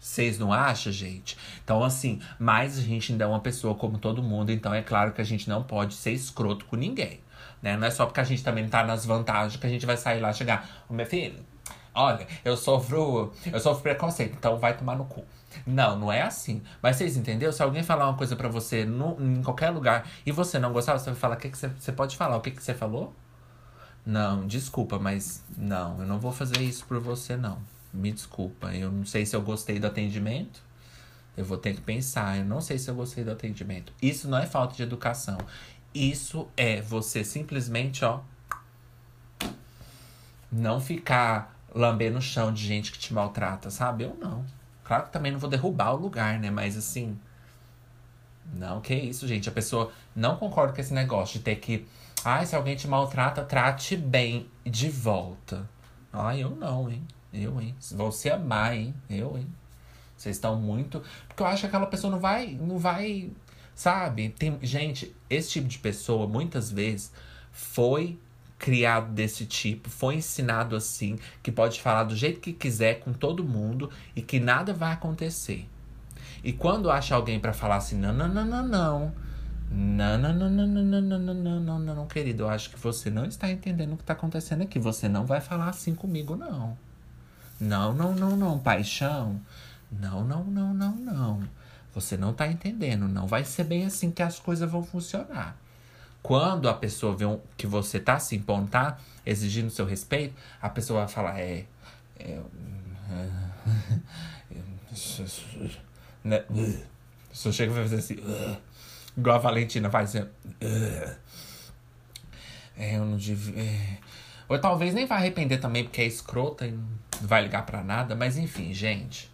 Vocês 0.00 0.38
não 0.38 0.52
acham, 0.52 0.92
gente? 0.92 1.38
Então, 1.64 1.82
assim, 1.82 2.20
mas 2.38 2.78
a 2.78 2.82
gente 2.82 3.12
ainda 3.12 3.24
é 3.24 3.26
uma 3.26 3.40
pessoa 3.40 3.74
como 3.74 3.98
todo 3.98 4.22
mundo, 4.22 4.50
então 4.50 4.74
é 4.74 4.82
claro 4.82 5.12
que 5.12 5.20
a 5.20 5.24
gente 5.24 5.48
não 5.48 5.62
pode 5.62 5.94
ser 5.94 6.12
escroto 6.12 6.64
com 6.64 6.76
ninguém. 6.76 7.20
Né? 7.60 7.76
Não 7.76 7.86
é 7.86 7.90
só 7.90 8.06
porque 8.06 8.20
a 8.20 8.24
gente 8.24 8.42
também 8.42 8.68
tá 8.68 8.84
nas 8.84 9.06
vantagens 9.06 9.56
que 9.56 9.66
a 9.66 9.70
gente 9.70 9.86
vai 9.86 9.96
sair 9.96 10.20
lá 10.20 10.30
e 10.30 10.34
chegar. 10.34 10.84
Ô, 10.88 10.94
minha 10.94 11.06
filha, 11.06 11.34
Olha, 11.94 12.26
eu 12.44 12.56
sofro. 12.56 13.32
Eu 13.44 13.60
sofro 13.60 13.82
preconceito, 13.82 14.34
então 14.38 14.58
vai 14.58 14.76
tomar 14.76 14.96
no 14.96 15.04
cu. 15.04 15.24
Não, 15.66 15.98
não 15.98 16.10
é 16.10 16.22
assim. 16.22 16.62
Mas 16.80 16.96
vocês 16.96 17.16
entenderam? 17.16 17.52
Se 17.52 17.62
alguém 17.62 17.82
falar 17.82 18.08
uma 18.08 18.16
coisa 18.16 18.34
para 18.34 18.48
você 18.48 18.84
no, 18.84 19.16
em 19.20 19.42
qualquer 19.42 19.70
lugar 19.70 20.08
e 20.24 20.32
você 20.32 20.58
não 20.58 20.72
gostar, 20.72 20.98
você 20.98 21.10
vai 21.10 21.18
falar, 21.18 21.36
o 21.36 21.38
que, 21.38 21.50
que 21.50 21.58
você, 21.58 21.68
você 21.68 21.92
pode 21.92 22.16
falar? 22.16 22.36
O 22.36 22.40
que, 22.40 22.50
que 22.50 22.62
você 22.62 22.72
falou? 22.72 23.14
Não, 24.04 24.46
desculpa, 24.46 24.98
mas 24.98 25.44
não, 25.56 26.00
eu 26.00 26.06
não 26.06 26.18
vou 26.18 26.32
fazer 26.32 26.60
isso 26.60 26.84
por 26.86 26.98
você, 26.98 27.36
não. 27.36 27.58
Me 27.92 28.10
desculpa. 28.10 28.74
Eu 28.74 28.90
não 28.90 29.04
sei 29.04 29.26
se 29.26 29.36
eu 29.36 29.42
gostei 29.42 29.78
do 29.78 29.86
atendimento. 29.86 30.62
Eu 31.36 31.44
vou 31.44 31.56
ter 31.56 31.74
que 31.74 31.80
pensar. 31.80 32.38
Eu 32.38 32.44
não 32.44 32.60
sei 32.60 32.78
se 32.78 32.90
eu 32.90 32.94
gostei 32.94 33.24
do 33.24 33.30
atendimento. 33.30 33.92
Isso 34.00 34.28
não 34.28 34.38
é 34.38 34.46
falta 34.46 34.74
de 34.74 34.82
educação. 34.82 35.38
Isso 35.94 36.48
é 36.56 36.80
você 36.80 37.24
simplesmente, 37.24 38.04
ó. 38.04 38.20
Não 40.50 40.80
ficar 40.80 41.58
lamber 41.74 42.12
no 42.12 42.20
chão 42.20 42.52
de 42.52 42.62
gente 42.64 42.92
que 42.92 42.98
te 42.98 43.14
maltrata, 43.14 43.70
sabe? 43.70 44.04
Eu 44.04 44.16
não. 44.20 44.44
Claro 44.84 45.04
que 45.04 45.12
também 45.12 45.32
não 45.32 45.38
vou 45.38 45.48
derrubar 45.48 45.94
o 45.94 45.96
lugar, 45.96 46.38
né? 46.38 46.50
Mas 46.50 46.76
assim. 46.76 47.18
Não, 48.52 48.80
que 48.80 48.94
isso, 48.94 49.26
gente. 49.26 49.48
A 49.48 49.52
pessoa 49.52 49.90
não 50.14 50.36
concorda 50.36 50.74
com 50.74 50.80
esse 50.80 50.92
negócio 50.92 51.38
de 51.38 51.44
ter 51.44 51.56
que. 51.56 51.86
Ai, 52.24 52.44
se 52.46 52.54
alguém 52.54 52.76
te 52.76 52.86
maltrata, 52.86 53.42
trate 53.42 53.96
bem 53.96 54.50
de 54.64 54.88
volta. 54.90 55.68
Ai, 56.12 56.42
eu 56.42 56.50
não, 56.50 56.90
hein? 56.90 57.06
Eu, 57.32 57.60
hein? 57.60 57.74
Vou 57.92 58.12
se 58.12 58.30
amar, 58.30 58.74
hein? 58.76 58.94
Eu, 59.08 59.38
hein? 59.38 59.46
Vocês 60.22 60.36
estão 60.36 60.56
muito. 60.56 61.02
Porque 61.26 61.42
eu 61.42 61.46
acho 61.46 61.62
que 61.62 61.66
aquela 61.66 61.86
pessoa 61.86 62.10
não 62.10 62.20
vai. 62.20 62.54
Não 62.60 62.78
vai. 62.78 63.30
Sabe? 63.74 64.30
Tem... 64.30 64.58
Gente, 64.62 65.14
esse 65.28 65.50
tipo 65.50 65.68
de 65.68 65.78
pessoa, 65.78 66.26
muitas 66.26 66.70
vezes, 66.70 67.12
foi 67.50 68.18
criado 68.58 69.10
desse 69.12 69.44
tipo, 69.44 69.90
foi 69.90 70.14
ensinado 70.14 70.76
assim, 70.76 71.18
que 71.42 71.50
pode 71.50 71.80
falar 71.80 72.04
do 72.04 72.14
jeito 72.14 72.38
que 72.38 72.52
quiser 72.52 73.00
com 73.00 73.12
todo 73.12 73.42
mundo 73.42 73.90
e 74.14 74.22
que 74.22 74.38
nada 74.38 74.72
vai 74.72 74.92
acontecer. 74.92 75.68
E 76.44 76.52
quando 76.52 76.88
acha 76.88 77.16
alguém 77.16 77.40
para 77.40 77.52
falar 77.52 77.76
assim, 77.76 77.96
não, 77.96 78.12
não, 78.12 78.28
não, 78.28 78.44
não, 78.44 78.68
não. 78.68 79.12
Não, 79.68 80.18
não, 80.18 80.32
não, 80.32 80.50
não, 80.50 80.66
não, 80.66 80.82
não, 80.84 81.00
não, 81.00 81.18
não, 81.18 81.60
não, 81.60 81.78
não, 81.80 81.94
não, 81.96 82.06
querido. 82.06 82.44
Eu 82.44 82.48
acho 82.50 82.70
que 82.70 82.78
você 82.78 83.10
não 83.10 83.24
está 83.24 83.50
entendendo 83.50 83.94
o 83.94 83.96
que 83.96 84.02
está 84.02 84.12
acontecendo 84.12 84.62
aqui. 84.62 84.78
Você 84.78 85.08
não 85.08 85.24
vai 85.26 85.40
falar 85.40 85.68
assim 85.68 85.94
comigo, 85.94 86.36
não. 86.36 86.76
Não, 87.58 87.92
não, 87.94 88.14
não, 88.14 88.36
não, 88.36 88.58
paixão. 88.58 89.40
Não, 89.92 90.24
não, 90.24 90.44
não, 90.44 90.72
não, 90.72 90.96
não. 90.96 91.48
Você 91.94 92.16
não 92.16 92.30
está 92.30 92.46
entendendo. 92.48 93.06
Não 93.06 93.26
vai 93.26 93.44
ser 93.44 93.64
bem 93.64 93.84
assim 93.84 94.10
que 94.10 94.22
as 94.22 94.38
coisas 94.38 94.70
vão 94.70 94.82
funcionar. 94.82 95.56
Quando 96.22 96.68
a 96.68 96.74
pessoa 96.74 97.16
vê 97.16 97.26
um, 97.26 97.40
que 97.56 97.66
você 97.66 97.98
tá 97.98 98.18
se 98.18 98.36
impondo, 98.36 98.68
tá 98.68 98.98
exigindo 99.26 99.70
seu 99.70 99.84
respeito, 99.84 100.34
a 100.60 100.68
pessoa 100.68 101.00
vai 101.00 101.08
falar, 101.08 101.40
é. 101.40 101.66
é, 102.18 102.40
é, 106.24 106.34
é 106.34 106.92
pessoa 107.32 107.52
chega 107.52 107.72
e 107.72 107.74
vai 107.74 107.82
fazer 107.84 107.96
assim. 107.96 108.16
Igual 109.16 109.36
a 109.36 109.38
Valentina 109.38 109.90
faz 109.90 110.14
assim. 110.14 110.28
É, 112.76 112.96
eu 112.96 113.04
não 113.04 113.16
devia. 113.16 113.62
É... 113.62 113.98
Ou 114.48 114.58
talvez 114.58 114.94
nem 114.94 115.06
vai 115.06 115.18
arrepender 115.18 115.58
também, 115.58 115.84
porque 115.84 116.02
é 116.02 116.06
escrota 116.06 116.66
e 116.66 116.72
não 116.72 116.86
vai 117.22 117.42
ligar 117.42 117.64
pra 117.64 117.82
nada. 117.82 118.14
Mas 118.14 118.36
enfim, 118.36 118.72
gente. 118.72 119.31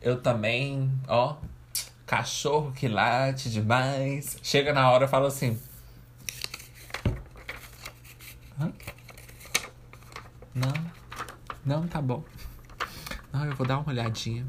Eu 0.00 0.20
também, 0.20 0.90
ó. 1.06 1.36
Cachorro 2.06 2.72
que 2.72 2.88
late 2.88 3.50
demais. 3.50 4.38
Chega 4.42 4.72
na 4.72 4.90
hora 4.90 5.04
e 5.04 5.08
fala 5.08 5.28
assim. 5.28 5.58
Hã? 8.60 8.72
Não. 10.54 10.72
Não, 11.64 11.86
tá 11.86 12.00
bom. 12.00 12.24
Não, 13.32 13.44
eu 13.44 13.54
vou 13.54 13.66
dar 13.66 13.78
uma 13.78 13.90
olhadinha. 13.90 14.46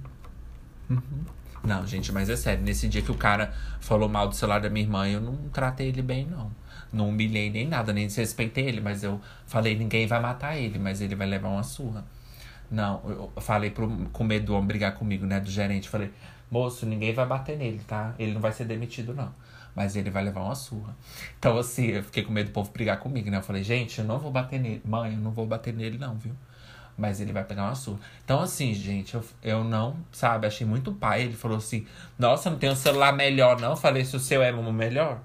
Uhum. 0.89 1.25
Não, 1.63 1.85
gente, 1.85 2.11
mas 2.11 2.29
é 2.29 2.35
sério. 2.35 2.63
Nesse 2.63 2.87
dia 2.87 3.01
que 3.01 3.11
o 3.11 3.17
cara 3.17 3.53
falou 3.81 4.07
mal 4.07 4.27
do 4.27 4.35
celular 4.35 4.61
da 4.61 4.69
minha 4.69 4.85
irmã, 4.85 5.07
eu 5.07 5.19
não 5.19 5.35
tratei 5.49 5.89
ele 5.89 6.01
bem, 6.01 6.25
não. 6.25 6.51
Não 6.91 7.09
humilhei 7.09 7.49
nem 7.51 7.67
nada, 7.67 7.93
nem 7.93 8.07
desrespeitei 8.07 8.67
ele, 8.67 8.81
mas 8.81 9.03
eu 9.03 9.21
falei, 9.45 9.77
ninguém 9.77 10.07
vai 10.07 10.19
matar 10.19 10.57
ele, 10.57 10.79
mas 10.79 11.01
ele 11.01 11.15
vai 11.15 11.27
levar 11.27 11.49
uma 11.49 11.63
surra. 11.63 12.05
Não, 12.71 13.01
eu 13.05 13.41
falei 13.41 13.71
pro, 13.71 13.89
com 14.11 14.23
medo 14.23 14.47
do 14.47 14.53
homem 14.53 14.67
brigar 14.67 14.93
comigo, 14.95 15.25
né? 15.25 15.39
Do 15.39 15.49
gerente. 15.49 15.89
Falei, 15.89 16.11
moço, 16.51 16.85
ninguém 16.85 17.13
vai 17.13 17.25
bater 17.25 17.57
nele, 17.57 17.81
tá? 17.87 18.13
Ele 18.19 18.33
não 18.33 18.41
vai 18.41 18.51
ser 18.51 18.65
demitido, 18.65 19.13
não. 19.13 19.33
Mas 19.75 19.95
ele 19.95 20.09
vai 20.09 20.23
levar 20.23 20.41
uma 20.41 20.55
surra. 20.55 20.95
Então, 21.37 21.57
assim, 21.57 21.87
eu 21.87 22.03
fiquei 22.03 22.23
com 22.23 22.31
medo 22.31 22.49
do 22.49 22.53
povo 22.53 22.71
brigar 22.71 22.99
comigo, 22.99 23.29
né? 23.29 23.37
Eu 23.37 23.41
falei, 23.41 23.63
gente, 23.63 23.99
eu 23.99 24.05
não 24.05 24.19
vou 24.19 24.31
bater 24.31 24.59
nele. 24.59 24.81
Mãe, 24.85 25.13
eu 25.13 25.19
não 25.19 25.31
vou 25.31 25.45
bater 25.45 25.73
nele, 25.73 25.97
não, 25.97 26.15
viu? 26.15 26.35
Mas 26.97 27.21
ele 27.21 27.31
vai 27.31 27.43
pegar 27.43 27.63
uma 27.63 27.75
surra. 27.75 27.99
Então, 28.25 28.41
assim, 28.41 28.73
gente, 28.73 29.15
eu, 29.15 29.23
eu 29.41 29.63
não, 29.63 29.95
sabe, 30.11 30.45
achei 30.45 30.67
muito 30.67 30.91
pai. 30.91 31.23
Ele 31.23 31.35
falou 31.35 31.57
assim: 31.57 31.87
Nossa, 32.17 32.49
não 32.49 32.57
tem 32.57 32.69
um 32.69 32.75
celular 32.75 33.13
melhor, 33.13 33.59
não? 33.59 33.71
Eu 33.71 33.77
falei, 33.77 34.03
se 34.03 34.15
o 34.15 34.19
seu 34.19 34.43
é 34.43 34.51
o 34.51 34.73
melhor. 34.73 35.21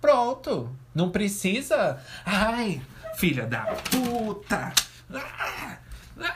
Pronto. 0.00 0.74
Não 0.94 1.10
precisa. 1.10 2.00
Ai, 2.24 2.82
filha 3.14 3.46
da 3.46 3.66
puta. 3.90 4.72
Ah, 5.14 5.76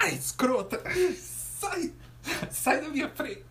ai, 0.00 0.14
escrota. 0.14 0.80
Sai. 1.16 1.92
Sai 2.50 2.80
da 2.80 2.88
minha 2.88 3.08
frente. 3.08 3.44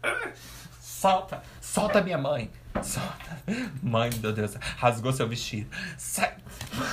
Solta. 0.80 1.42
Solta 1.62 2.02
minha 2.02 2.18
mãe. 2.18 2.52
Solta. 2.82 3.44
Mãe, 3.82 4.10
meu 4.22 4.34
Deus. 4.34 4.56
Rasgou 4.78 5.14
seu 5.14 5.28
vestido. 5.28 5.70
Sai. 5.98 6.36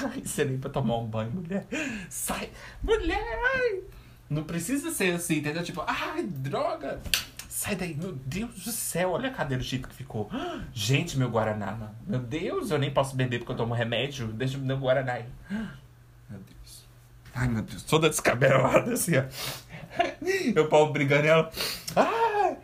Ai, 0.05 0.23
você 0.25 0.45
nem 0.45 0.59
pra 0.59 0.71
tomar 0.71 0.99
um 0.99 1.07
banho, 1.07 1.31
mulher. 1.31 1.67
Sai. 2.09 2.51
Mulher. 2.83 3.83
Não 4.29 4.45
precisa 4.45 4.91
ser 4.91 5.15
assim, 5.15 5.39
entendeu? 5.39 5.63
Tipo, 5.63 5.83
ai, 5.87 6.23
droga. 6.23 7.01
Sai 7.49 7.77
daí, 7.77 7.95
meu 7.95 8.13
Deus 8.13 8.65
do 8.65 8.73
céu, 8.73 9.11
olha 9.13 9.29
a 9.29 9.33
cadeira 9.33 9.63
jeito 9.63 9.87
que 9.87 9.95
ficou. 9.95 10.29
Gente, 10.73 11.19
meu 11.19 11.31
Guaraná. 11.31 11.93
Meu 12.07 12.19
Deus, 12.19 12.71
eu 12.71 12.79
nem 12.79 12.91
posso 12.91 13.15
beber 13.15 13.39
porque 13.39 13.53
eu 13.53 13.57
tomo 13.57 13.75
remédio. 13.75 14.29
Deixa 14.29 14.59
meu 14.59 14.79
Guaraná 14.79 15.13
aí. 15.13 15.27
Ai, 17.35 17.49
meu 17.49 17.63
Deus, 17.63 17.83
toda 17.83 18.09
descabelada 18.09 18.93
assim, 18.93 19.17
ó. 19.17 19.25
Eu 20.55 20.69
pau 20.69 20.93
brigando 20.93 21.27
ela. 21.27 21.51
Ah! 21.97 22.57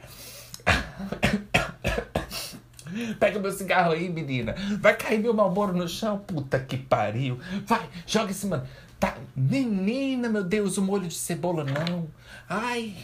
Pega 3.19 3.39
meu 3.39 3.53
cigarro 3.53 3.93
aí, 3.93 4.09
menina. 4.09 4.55
Vai 4.81 4.97
cair 4.97 5.19
meu 5.19 5.35
malboro 5.35 5.73
no 5.73 5.89
chão. 5.89 6.19
Puta 6.19 6.59
que 6.59 6.77
pariu. 6.77 7.39
Vai, 7.67 7.89
joga 8.07 8.31
esse 8.31 8.47
mano. 8.47 8.67
Tá, 8.99 9.17
menina, 9.37 10.29
meu 10.29 10.43
Deus, 10.43 10.77
o 10.77 10.83
molho 10.83 11.07
de 11.07 11.15
cebola 11.15 11.65
não. 11.65 12.09
Ai. 12.49 12.97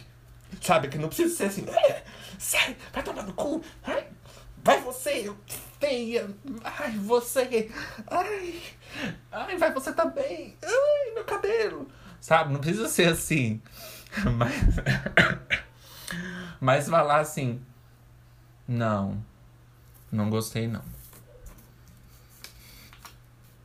Sabe 0.61 0.87
que 0.87 0.97
não 0.97 1.07
precisa 1.07 1.35
ser 1.35 1.45
assim. 1.45 1.65
Sai, 2.37 2.75
vai 2.93 3.03
tomar 3.03 3.23
no 3.23 3.33
cu. 3.33 3.61
Ai, 3.83 4.05
vai 4.63 4.81
você, 4.81 5.31
Ai, 6.63 6.91
você. 6.97 7.71
Ai, 8.07 8.61
ai, 9.31 9.57
vai 9.57 9.73
você 9.73 9.93
também. 9.93 10.55
Ai, 10.63 11.13
meu 11.13 11.23
cabelo. 11.23 11.87
Sabe, 12.19 12.53
não 12.53 12.59
precisa 12.59 12.87
ser 12.87 13.09
assim. 13.09 13.61
Mas, 14.37 14.63
mas 16.61 16.87
falar 16.87 17.19
assim. 17.19 17.61
Não. 18.65 19.21
Não 20.09 20.29
gostei, 20.29 20.67
não. 20.67 20.81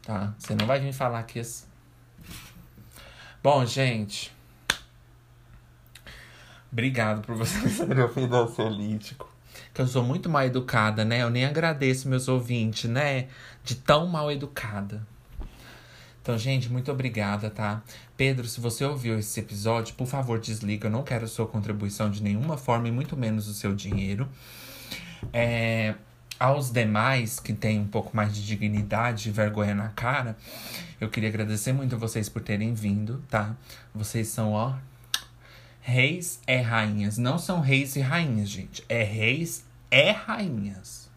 Tá? 0.02 0.34
Você 0.36 0.56
não 0.56 0.66
vai 0.66 0.80
vir 0.80 0.92
falar 0.92 1.20
aqui 1.20 1.38
assim. 1.38 1.66
Bom, 3.42 3.64
gente. 3.64 4.34
Obrigado 6.72 7.22
por 7.22 7.36
vocês 7.36 7.78
terem 7.86 8.02
ouvido 8.02 8.34
ansiolítico. 8.36 9.30
Que 9.72 9.80
eu 9.80 9.86
sou 9.86 10.02
muito 10.02 10.28
mal 10.28 10.44
educada, 10.44 11.04
né? 11.04 11.22
Eu 11.22 11.30
nem 11.30 11.44
agradeço 11.44 12.08
meus 12.08 12.28
ouvintes, 12.28 12.90
né? 12.90 13.28
De 13.62 13.74
tão 13.74 14.06
mal 14.06 14.30
educada. 14.30 15.06
Então, 16.22 16.36
gente, 16.36 16.70
muito 16.70 16.92
obrigada, 16.92 17.48
tá? 17.48 17.82
Pedro, 18.16 18.46
se 18.46 18.60
você 18.60 18.84
ouviu 18.84 19.18
esse 19.18 19.40
episódio, 19.40 19.94
por 19.94 20.06
favor, 20.06 20.38
desliga. 20.38 20.86
Eu 20.86 20.90
não 20.90 21.02
quero 21.02 21.26
sua 21.26 21.46
contribuição 21.46 22.10
de 22.10 22.22
nenhuma 22.22 22.56
forma 22.56 22.88
e 22.88 22.92
muito 22.92 23.16
menos 23.16 23.48
o 23.48 23.54
seu 23.54 23.74
dinheiro. 23.74 24.28
É, 25.32 25.94
aos 26.38 26.70
demais 26.70 27.40
que 27.40 27.52
têm 27.52 27.80
um 27.80 27.86
pouco 27.86 28.16
mais 28.16 28.34
de 28.34 28.44
dignidade 28.46 29.28
e 29.28 29.32
vergonha 29.32 29.74
na 29.74 29.88
cara, 29.88 30.36
eu 31.00 31.08
queria 31.08 31.28
agradecer 31.28 31.72
muito 31.72 31.94
a 31.94 31.98
vocês 31.98 32.28
por 32.28 32.42
terem 32.42 32.74
vindo, 32.74 33.22
tá? 33.28 33.54
Vocês 33.94 34.28
são, 34.28 34.52
ó, 34.52 34.74
reis 35.81 36.41
é 36.47 36.61
rainhas. 36.61 37.18
Não 37.18 37.39
são 37.39 37.61
reis 37.61 37.97
e 37.97 38.01
rainhas, 38.01 38.49
gente. 38.49 38.85
É 38.89 39.03
reis 39.03 39.64
é 39.91 40.11
rainhas, 40.11 41.11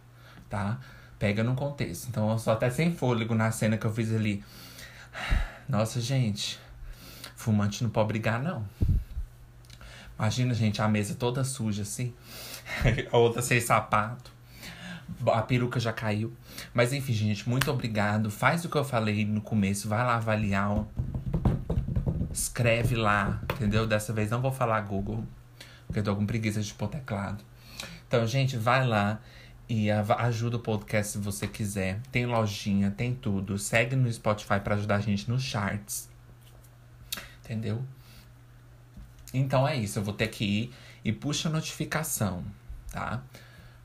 tá? 0.50 0.80
Pega 1.20 1.44
no 1.44 1.56
contexto. 1.56 2.08
Então, 2.10 2.32
eu 2.32 2.40
sou 2.40 2.52
até 2.52 2.70
sem 2.70 2.94
fôlego 2.94 3.36
na 3.36 3.52
cena 3.52 3.78
que 3.78 3.86
eu 3.86 3.94
fiz 3.94 4.14
ali. 4.14 4.44
Nossa, 5.70 6.02
gente. 6.02 6.60
Fumante 7.36 7.84
não 7.84 7.90
pode 7.90 8.08
brigar, 8.08 8.42
não. 8.42 8.66
Imagina, 10.18 10.54
gente, 10.54 10.82
a 10.82 10.88
mesa 10.88 11.16
toda 11.16 11.44
suja 11.44 11.82
assim. 11.82 12.14
a 13.12 13.18
outra 13.18 13.42
sem 13.42 13.60
sapato. 13.60 14.32
A 15.28 15.42
peruca 15.42 15.80
já 15.80 15.94
caiu. 15.94 16.34
Mas 16.74 16.94
enfim, 16.94 17.14
gente, 17.14 17.48
muito 17.48 17.70
obrigado. 17.70 18.30
Faz 18.32 18.64
o 18.66 18.70
que 18.70 18.78
eu 18.78 18.84
falei 18.84 19.26
no 19.26 19.42
começo. 19.42 19.88
Vai 19.88 20.04
lá 20.04 20.16
avaliar. 20.16 20.86
Escreve 22.34 22.96
lá, 22.96 23.40
entendeu? 23.44 23.86
Dessa 23.86 24.12
vez 24.12 24.32
não 24.32 24.42
vou 24.42 24.52
falar 24.52 24.82
Google, 24.82 25.24
porque 25.86 26.00
eu 26.00 26.04
tô 26.04 26.16
com 26.16 26.26
preguiça 26.26 26.62
de 26.62 26.74
pôr 26.74 26.88
teclado. 26.88 27.44
Então, 28.08 28.26
gente, 28.26 28.58
vai 28.58 28.86
lá 28.86 29.20
e 29.70 29.90
ajuda 29.92 30.58
o 30.58 30.60
podcast 30.60 31.14
se 31.14 31.18
você 31.20 31.48
quiser. 31.48 32.02
Tem 32.12 32.26
lojinha, 32.26 32.92
tem 32.92 33.14
tudo. 33.14 33.58
Segue 33.60 33.96
no 33.96 34.12
Spotify 34.12 34.60
para 34.60 34.76
ajudar 34.76 34.96
a 34.96 35.00
gente 35.00 35.30
nos 35.30 35.44
charts. 35.44 36.10
Entendeu? 37.44 37.84
Então 39.34 39.68
é 39.68 39.76
isso. 39.76 40.00
Eu 40.00 40.04
vou 40.04 40.14
ter 40.14 40.28
que 40.28 40.44
ir 40.44 40.74
e 41.06 41.12
puxa 41.12 41.50
a 41.50 41.52
notificação, 41.52 42.44
tá? 42.92 43.22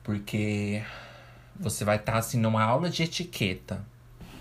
Porque 0.03 0.83
você 1.59 1.83
vai 1.83 1.97
estar 1.97 2.13
tá, 2.13 2.17
assim 2.17 2.39
numa 2.39 2.63
aula 2.63 2.89
de 2.89 3.03
etiqueta, 3.03 3.85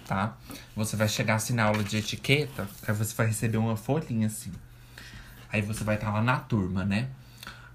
tá? 0.09 0.39
Você 0.75 0.97
vai 0.97 1.07
chegar 1.07 1.35
assim 1.35 1.53
na 1.53 1.65
aula 1.65 1.85
de 1.85 1.99
etiqueta, 1.99 2.67
aí 2.87 2.95
você 2.95 3.15
vai 3.15 3.27
receber 3.27 3.59
uma 3.59 3.77
folhinha 3.77 4.27
assim. 4.27 4.51
Aí 5.53 5.61
você 5.61 5.85
vai 5.85 5.97
estar 5.97 6.09
tá 6.09 6.13
lá 6.15 6.23
na 6.23 6.39
turma, 6.41 6.83
né? 6.85 7.11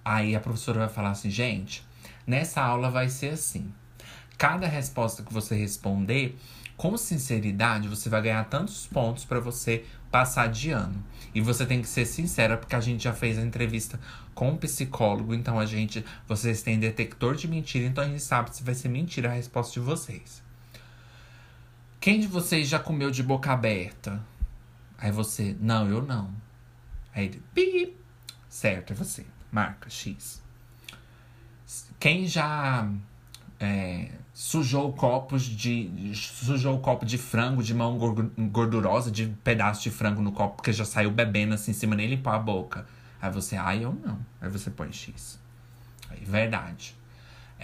Aí 0.03 0.35
a 0.35 0.39
professora 0.39 0.79
vai 0.79 0.89
falar 0.89 1.11
assim, 1.11 1.29
gente, 1.29 1.85
nessa 2.25 2.61
aula 2.61 2.89
vai 2.89 3.07
ser 3.07 3.29
assim. 3.29 3.71
Cada 4.35 4.67
resposta 4.67 5.21
que 5.21 5.31
você 5.31 5.55
responder, 5.55 6.35
com 6.75 6.97
sinceridade, 6.97 7.87
você 7.87 8.09
vai 8.09 8.21
ganhar 8.23 8.43
tantos 8.45 8.87
pontos 8.87 9.23
para 9.25 9.39
você 9.39 9.85
passar 10.11 10.47
de 10.47 10.71
ano. 10.71 11.03
E 11.35 11.39
você 11.39 11.67
tem 11.67 11.81
que 11.83 11.87
ser 11.87 12.05
sincera, 12.05 12.57
porque 12.57 12.75
a 12.75 12.81
gente 12.81 13.03
já 13.03 13.13
fez 13.13 13.37
a 13.37 13.43
entrevista 13.43 13.99
com 14.33 14.49
um 14.49 14.57
psicólogo, 14.57 15.35
então 15.35 15.59
a 15.59 15.67
gente, 15.67 16.03
vocês 16.27 16.63
têm 16.63 16.79
detector 16.79 17.35
de 17.35 17.47
mentira, 17.47 17.85
então 17.85 18.03
a 18.03 18.07
gente 18.07 18.23
sabe 18.23 18.55
se 18.55 18.63
vai 18.63 18.73
ser 18.73 18.89
mentira 18.89 19.29
a 19.29 19.33
resposta 19.33 19.73
de 19.73 19.79
vocês. 19.79 20.42
Quem 22.03 22.19
de 22.19 22.27
vocês 22.27 22.67
já 22.67 22.79
comeu 22.79 23.09
de 23.09 23.23
boca 23.23 23.49
aberta? 23.53 24.21
Aí 24.97 25.09
você, 25.09 25.55
não, 25.57 25.87
eu 25.87 26.01
não. 26.01 26.33
Aí 27.15 27.27
ele, 27.27 27.41
pi, 27.53 27.95
certo, 28.49 28.91
é 28.91 28.93
você, 28.93 29.25
marca 29.49 29.89
X. 29.89 30.43
Quem 31.97 32.27
já 32.27 32.91
é, 33.57 34.11
sujou 34.33 34.91
copos 34.91 35.43
de. 35.43 36.11
sujou 36.13 36.75
o 36.75 36.79
copo 36.81 37.05
de 37.05 37.17
frango 37.17 37.63
de 37.63 37.73
mão 37.73 37.97
gordurosa, 38.51 39.09
de 39.09 39.27
pedaço 39.41 39.83
de 39.83 39.89
frango 39.89 40.21
no 40.21 40.33
copo, 40.33 40.57
porque 40.57 40.73
já 40.73 40.83
saiu 40.83 41.09
bebendo 41.09 41.53
assim 41.53 41.71
em 41.71 41.73
cima, 41.73 41.95
nem 41.95 42.09
limpou 42.09 42.33
a 42.33 42.37
boca. 42.37 42.85
Aí 43.21 43.31
você, 43.31 43.55
ah, 43.55 43.73
eu 43.77 43.93
não. 44.05 44.19
Aí 44.41 44.49
você 44.49 44.69
põe 44.69 44.91
X. 44.91 45.39
Aí, 46.09 46.19
verdade. 46.25 46.97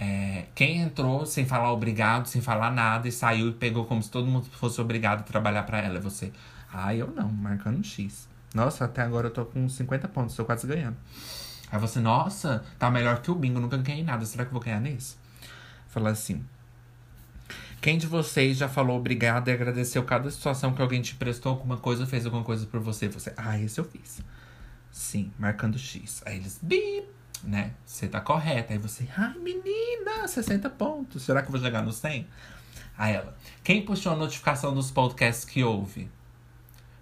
É, 0.02 0.46
quem 0.54 0.80
entrou 0.80 1.26
sem 1.26 1.44
falar 1.44 1.70
obrigado, 1.70 2.26
sem 2.26 2.40
falar 2.40 2.70
nada, 2.70 3.06
e 3.06 3.12
saiu 3.12 3.50
e 3.50 3.52
pegou 3.52 3.84
como 3.84 4.02
se 4.02 4.10
todo 4.10 4.26
mundo 4.26 4.46
fosse 4.52 4.80
obrigado 4.80 5.20
a 5.20 5.22
trabalhar 5.24 5.64
para 5.64 5.78
ela. 5.78 5.98
É 5.98 6.00
você, 6.00 6.32
ah, 6.72 6.94
eu 6.94 7.08
não, 7.08 7.30
marcando 7.30 7.84
X. 7.84 8.26
Nossa, 8.54 8.86
até 8.86 9.02
agora 9.02 9.26
eu 9.26 9.30
tô 9.30 9.44
com 9.44 9.68
50 9.68 10.08
pontos, 10.08 10.34
tô 10.34 10.44
quase 10.46 10.66
ganhando. 10.66 10.96
Aí 11.70 11.78
você, 11.78 12.00
nossa, 12.00 12.64
tá 12.78 12.90
melhor 12.90 13.20
que 13.20 13.30
o 13.30 13.34
bingo, 13.34 13.60
nunca 13.60 13.76
ganhei 13.76 14.02
nada. 14.02 14.24
Será 14.24 14.44
que 14.44 14.48
eu 14.48 14.54
vou 14.54 14.62
ganhar 14.62 14.80
nesse? 14.80 15.16
Falar 15.88 16.10
assim. 16.10 16.42
Quem 17.80 17.98
de 17.98 18.06
vocês 18.06 18.56
já 18.56 18.68
falou 18.68 18.96
obrigado 18.98 19.48
e 19.48 19.52
agradeceu 19.52 20.02
cada 20.04 20.30
situação 20.30 20.72
que 20.72 20.80
alguém 20.80 21.02
te 21.02 21.14
prestou 21.14 21.52
alguma 21.52 21.76
coisa, 21.76 22.06
fez 22.06 22.24
alguma 22.24 22.44
coisa 22.44 22.66
por 22.66 22.80
você? 22.80 23.08
Você, 23.08 23.32
ah, 23.36 23.58
esse 23.58 23.78
eu 23.78 23.84
fiz. 23.84 24.20
Sim, 24.90 25.30
marcando 25.38 25.78
X. 25.78 26.22
Aí 26.26 26.36
eles, 26.38 26.58
bip, 26.60 27.06
né? 27.42 27.74
Você 27.84 28.08
tá 28.08 28.20
correta. 28.20 28.72
Aí 28.72 28.78
você, 28.78 29.08
ai 29.16 29.36
menina, 29.38 30.26
60 30.26 30.68
pontos. 30.70 31.22
Será 31.22 31.42
que 31.42 31.48
eu 31.48 31.52
vou 31.52 31.60
chegar 31.60 31.82
no 31.82 31.92
100? 31.92 32.26
Aí 32.96 33.14
ela, 33.14 33.36
quem 33.64 33.84
puxou 33.84 34.12
a 34.12 34.16
notificação 34.16 34.74
dos 34.74 34.90
podcasts 34.90 35.44
que 35.44 35.64
ouve? 35.64 36.10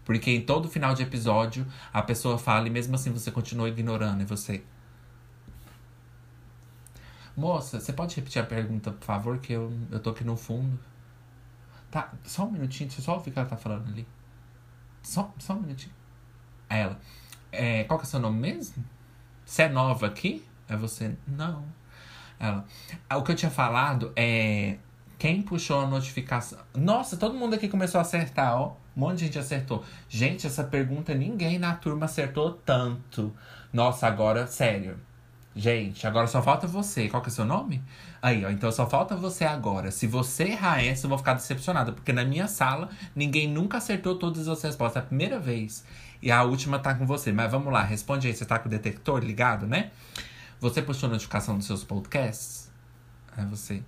Porque 0.05 0.31
em 0.31 0.41
todo 0.41 0.69
final 0.69 0.95
de 0.95 1.03
episódio 1.03 1.67
a 1.93 2.01
pessoa 2.03 2.39
fala 2.39 2.67
e 2.67 2.71
mesmo 2.71 2.95
assim 2.95 3.13
você 3.13 3.31
continua 3.31 3.69
ignorando. 3.69 4.23
E 4.23 4.25
você. 4.25 4.63
Moça, 7.37 7.79
você 7.79 7.93
pode 7.93 8.17
repetir 8.17 8.41
a 8.41 8.47
pergunta, 8.47 8.91
por 8.91 9.05
favor? 9.05 9.39
Que 9.39 9.53
eu, 9.53 9.73
eu 9.91 10.01
tô 10.01 10.11
aqui 10.11 10.25
no 10.25 10.37
fundo. 10.37 10.79
Tá, 11.91 12.13
só 12.25 12.45
um 12.45 12.51
minutinho, 12.51 12.89
deixa 12.89 13.01
eu 13.01 13.05
só 13.05 13.15
ouvir 13.15 13.31
o 13.31 13.33
que 13.33 13.39
ela 13.39 13.49
tá 13.49 13.57
falando 13.57 13.89
ali. 13.89 14.07
Só, 15.03 15.33
só 15.39 15.55
um 15.55 15.61
minutinho. 15.61 15.95
Aí 16.69 16.81
ela. 16.81 17.01
É, 17.51 17.85
qual 17.85 17.99
que 17.99 18.05
é 18.05 18.09
o 18.09 18.11
seu 18.11 18.21
nome 18.21 18.39
mesmo? 18.41 18.85
Você 19.49 19.63
é 19.63 19.69
nova 19.71 20.07
aqui? 20.07 20.45
É 20.69 20.77
você? 20.77 21.17
Não. 21.27 21.65
Ela. 22.39 22.67
O 23.17 23.23
que 23.23 23.33
eu 23.33 23.35
tinha 23.35 23.51
falado 23.51 24.13
é. 24.15 24.77
Quem 25.19 25.41
puxou 25.41 25.81
a 25.81 25.87
notificação? 25.87 26.59
Nossa, 26.77 27.17
todo 27.17 27.35
mundo 27.35 27.55
aqui 27.55 27.67
começou 27.67 27.99
a 27.99 28.03
acertar, 28.03 28.61
ó. 28.61 28.77
Um 28.95 29.01
monte 29.01 29.21
de 29.21 29.25
gente 29.25 29.39
acertou. 29.39 29.83
Gente, 30.07 30.47
essa 30.47 30.63
pergunta 30.63 31.15
ninguém 31.15 31.59
na 31.59 31.75
turma 31.75 32.05
acertou 32.05 32.53
tanto. 32.53 33.35
Nossa, 33.73 34.07
agora, 34.07 34.47
sério. 34.47 35.01
Gente, 35.57 36.07
agora 36.07 36.27
só 36.27 36.43
falta 36.43 36.67
você. 36.67 37.09
Qual 37.09 37.23
que 37.23 37.31
é 37.31 37.33
o 37.33 37.35
seu 37.35 37.47
nome? 37.47 37.83
Aí, 38.21 38.45
ó. 38.45 38.51
Então 38.51 38.71
só 38.71 38.87
falta 38.87 39.17
você 39.17 39.47
agora. 39.47 39.91
Se 39.91 40.07
você 40.07 40.45
errar 40.45 40.85
essa, 40.85 41.07
eu 41.07 41.09
vou 41.09 41.17
ficar 41.17 41.33
decepcionada. 41.33 41.91
Porque 41.91 42.13
na 42.13 42.25
minha 42.25 42.47
sala, 42.49 42.91
ninguém 43.17 43.49
nunca 43.49 43.79
acertou 43.79 44.19
todas 44.19 44.47
as 44.47 44.63
respostas. 44.63 45.03
É 45.03 45.05
a 45.07 45.09
primeira 45.09 45.41
vez. 45.41 45.87
E 46.21 46.31
a 46.31 46.43
última 46.43 46.79
tá 46.79 46.95
com 46.95 47.07
você. 47.07 47.33
Mas 47.33 47.51
vamos 47.51 47.73
lá, 47.73 47.83
responde 47.83 48.27
aí. 48.27 48.35
Você 48.35 48.45
tá 48.45 48.59
com 48.59 48.69
o 48.69 48.71
detector 48.71 49.21
ligado, 49.21 49.67
né? 49.67 49.91
Você 50.61 50.81
a 50.81 51.09
notificação 51.09 51.57
dos 51.57 51.67
seus 51.67 51.85
podcasts? 51.85 52.71
É 53.37 53.45
você. 53.45 53.83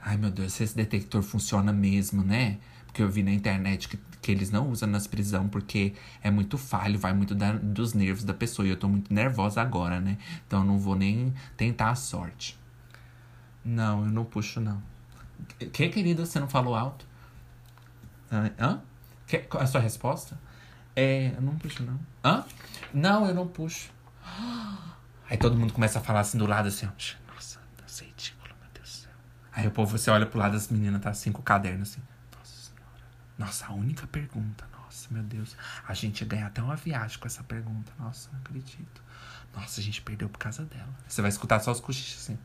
Ai, 0.00 0.16
meu 0.16 0.30
Deus, 0.30 0.52
se 0.52 0.62
esse 0.62 0.76
detector 0.76 1.22
funciona 1.22 1.72
mesmo, 1.72 2.22
né? 2.22 2.58
Porque 2.86 3.02
eu 3.02 3.08
vi 3.08 3.24
na 3.24 3.32
internet 3.32 3.88
que, 3.88 3.98
que 4.22 4.30
eles 4.30 4.50
não 4.50 4.70
usam 4.70 4.88
nas 4.88 5.06
prisões 5.06 5.50
porque 5.50 5.94
é 6.22 6.30
muito 6.30 6.56
falho, 6.56 6.96
vai 6.98 7.12
muito 7.12 7.34
da, 7.34 7.52
dos 7.52 7.92
nervos 7.92 8.22
da 8.22 8.32
pessoa. 8.32 8.68
E 8.68 8.70
eu 8.70 8.76
tô 8.76 8.88
muito 8.88 9.12
nervosa 9.12 9.60
agora, 9.60 10.00
né? 10.00 10.18
Então 10.46 10.60
eu 10.60 10.66
não 10.66 10.78
vou 10.78 10.94
nem 10.94 11.34
tentar 11.56 11.90
a 11.90 11.94
sorte. 11.96 12.56
Não, 13.64 14.04
eu 14.04 14.12
não 14.12 14.24
puxo, 14.24 14.60
não. 14.60 14.80
Que, 15.72 15.88
querida, 15.88 16.24
você 16.24 16.38
não 16.38 16.48
falou 16.48 16.76
alto? 16.76 17.04
Hã? 18.30 18.80
Que, 19.26 19.38
qual 19.38 19.60
é 19.62 19.64
a 19.64 19.66
sua 19.66 19.80
resposta? 19.80 20.38
É, 20.96 21.32
eu 21.36 21.42
não 21.42 21.56
puxo, 21.56 21.82
não. 21.82 22.00
Hã? 22.24 22.44
Não, 22.92 23.26
eu 23.26 23.34
não 23.34 23.48
puxo. 23.48 23.90
Aí 25.28 25.36
todo 25.36 25.56
mundo 25.56 25.72
começa 25.72 25.98
a 25.98 26.02
falar 26.02 26.20
assim 26.20 26.38
do 26.38 26.46
lado, 26.46 26.68
assim, 26.68 26.86
ó. 26.86 26.90
Aí 29.56 29.68
o 29.68 29.70
povo, 29.70 29.96
você 29.96 30.10
olha 30.10 30.26
pro 30.26 30.38
lado 30.38 30.52
das 30.52 30.68
meninas, 30.68 31.00
tá 31.00 31.10
assim 31.10 31.30
com 31.30 31.40
o 31.40 31.44
caderno, 31.44 31.82
assim. 31.82 32.02
Nossa 32.36 32.70
senhora. 32.70 32.86
Nossa, 33.38 33.66
a 33.66 33.72
única 33.72 34.04
pergunta. 34.08 34.66
Nossa, 34.72 35.08
meu 35.12 35.22
Deus. 35.22 35.56
A 35.86 35.94
gente 35.94 36.22
ia 36.22 36.26
ganhar 36.26 36.46
até 36.48 36.60
uma 36.60 36.74
viagem 36.74 37.18
com 37.18 37.26
essa 37.26 37.42
pergunta. 37.44 37.92
Nossa, 37.96 38.30
não 38.32 38.40
acredito. 38.40 39.02
Nossa, 39.54 39.80
a 39.80 39.82
gente 39.82 40.02
perdeu 40.02 40.28
por 40.28 40.38
causa 40.38 40.64
dela. 40.64 40.92
Você 41.06 41.22
vai 41.22 41.28
escutar 41.28 41.60
só 41.60 41.70
os 41.70 41.78
cochichos 41.78 42.22
assim. 42.22 42.38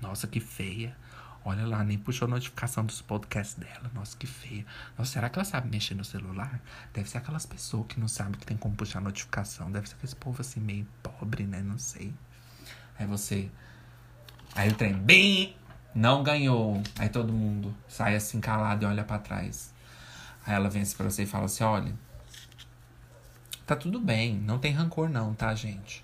Nossa, 0.00 0.28
que 0.28 0.38
feia. 0.38 0.96
Olha 1.44 1.66
lá, 1.66 1.84
nem 1.84 1.98
puxou 1.98 2.26
a 2.26 2.30
notificação 2.30 2.86
dos 2.86 3.02
podcasts 3.02 3.54
dela. 3.56 3.90
Nossa, 3.92 4.16
que 4.16 4.26
feia. 4.26 4.64
Nossa, 4.96 5.12
será 5.12 5.28
que 5.28 5.38
ela 5.38 5.44
sabe 5.44 5.68
mexer 5.68 5.94
no 5.94 6.04
celular? 6.04 6.58
Deve 6.92 7.08
ser 7.08 7.18
aquelas 7.18 7.44
pessoas 7.44 7.86
que 7.86 8.00
não 8.00 8.08
sabem 8.08 8.32
que 8.32 8.46
tem 8.46 8.56
como 8.56 8.74
puxar 8.74 9.00
notificação. 9.00 9.70
Deve 9.70 9.86
ser 9.86 9.94
aquele 9.96 10.14
povo 10.14 10.40
assim, 10.40 10.60
meio 10.60 10.86
pobre, 11.02 11.44
né? 11.44 11.60
Não 11.60 11.78
sei. 11.78 12.14
Aí 12.98 13.06
você. 13.06 13.50
Aí 14.54 14.70
o 14.70 14.74
trem, 14.74 14.94
bem, 14.94 15.54
não 15.94 16.22
ganhou. 16.22 16.82
Aí 16.98 17.10
todo 17.10 17.30
mundo 17.30 17.76
sai 17.86 18.16
assim 18.16 18.40
calado 18.40 18.84
e 18.84 18.86
olha 18.86 19.04
para 19.04 19.18
trás. 19.18 19.74
Aí 20.46 20.54
ela 20.54 20.70
vem 20.70 20.80
assim 20.80 20.96
pra 20.96 21.10
você 21.10 21.24
e 21.24 21.26
fala 21.26 21.44
assim: 21.44 21.64
olha, 21.64 21.94
tá 23.66 23.76
tudo 23.76 24.00
bem, 24.00 24.34
não 24.34 24.58
tem 24.58 24.72
rancor 24.72 25.10
não, 25.10 25.34
tá, 25.34 25.54
gente? 25.54 26.02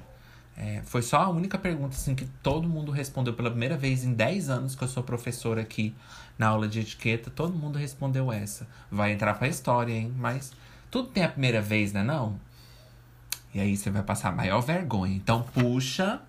É, 0.57 0.83
foi 0.85 1.01
só 1.01 1.23
a 1.23 1.29
única 1.29 1.57
pergunta 1.57 1.97
assim, 1.97 2.15
que 2.15 2.27
todo 2.43 2.69
mundo 2.69 2.93
respondeu 2.93 3.33
pela 3.33 3.51
primeira 3.51 3.77
vez 3.77 4.05
em 4.05 4.13
10 4.13 4.51
anos 4.51 4.75
que 4.75 4.85
eu 4.85 4.89
sou 4.89 5.03
professora 5.03 5.63
aqui 5.63 5.95
na 6.39 6.49
aula 6.49 6.69
de 6.69 6.81
etiqueta. 6.81 7.31
Todo 7.31 7.55
mundo 7.55 7.79
respondeu 7.79 8.31
essa. 8.31 8.67
Vai 8.91 9.13
entrar 9.13 9.35
pra 9.35 9.49
história, 9.49 9.93
hein? 9.93 10.13
Mas 10.17 10.53
tudo 10.91 11.09
tem 11.09 11.25
a 11.25 11.29
primeira 11.29 11.63
vez, 11.63 11.93
né? 11.93 12.03
Não? 12.03 12.39
E 13.55 13.61
aí 13.61 13.77
você 13.77 13.91
vai 13.91 14.03
passar 14.03 14.35
maior 14.35 14.61
vergonha. 14.61 15.15
Então 15.15 15.43
puxa 15.43 16.21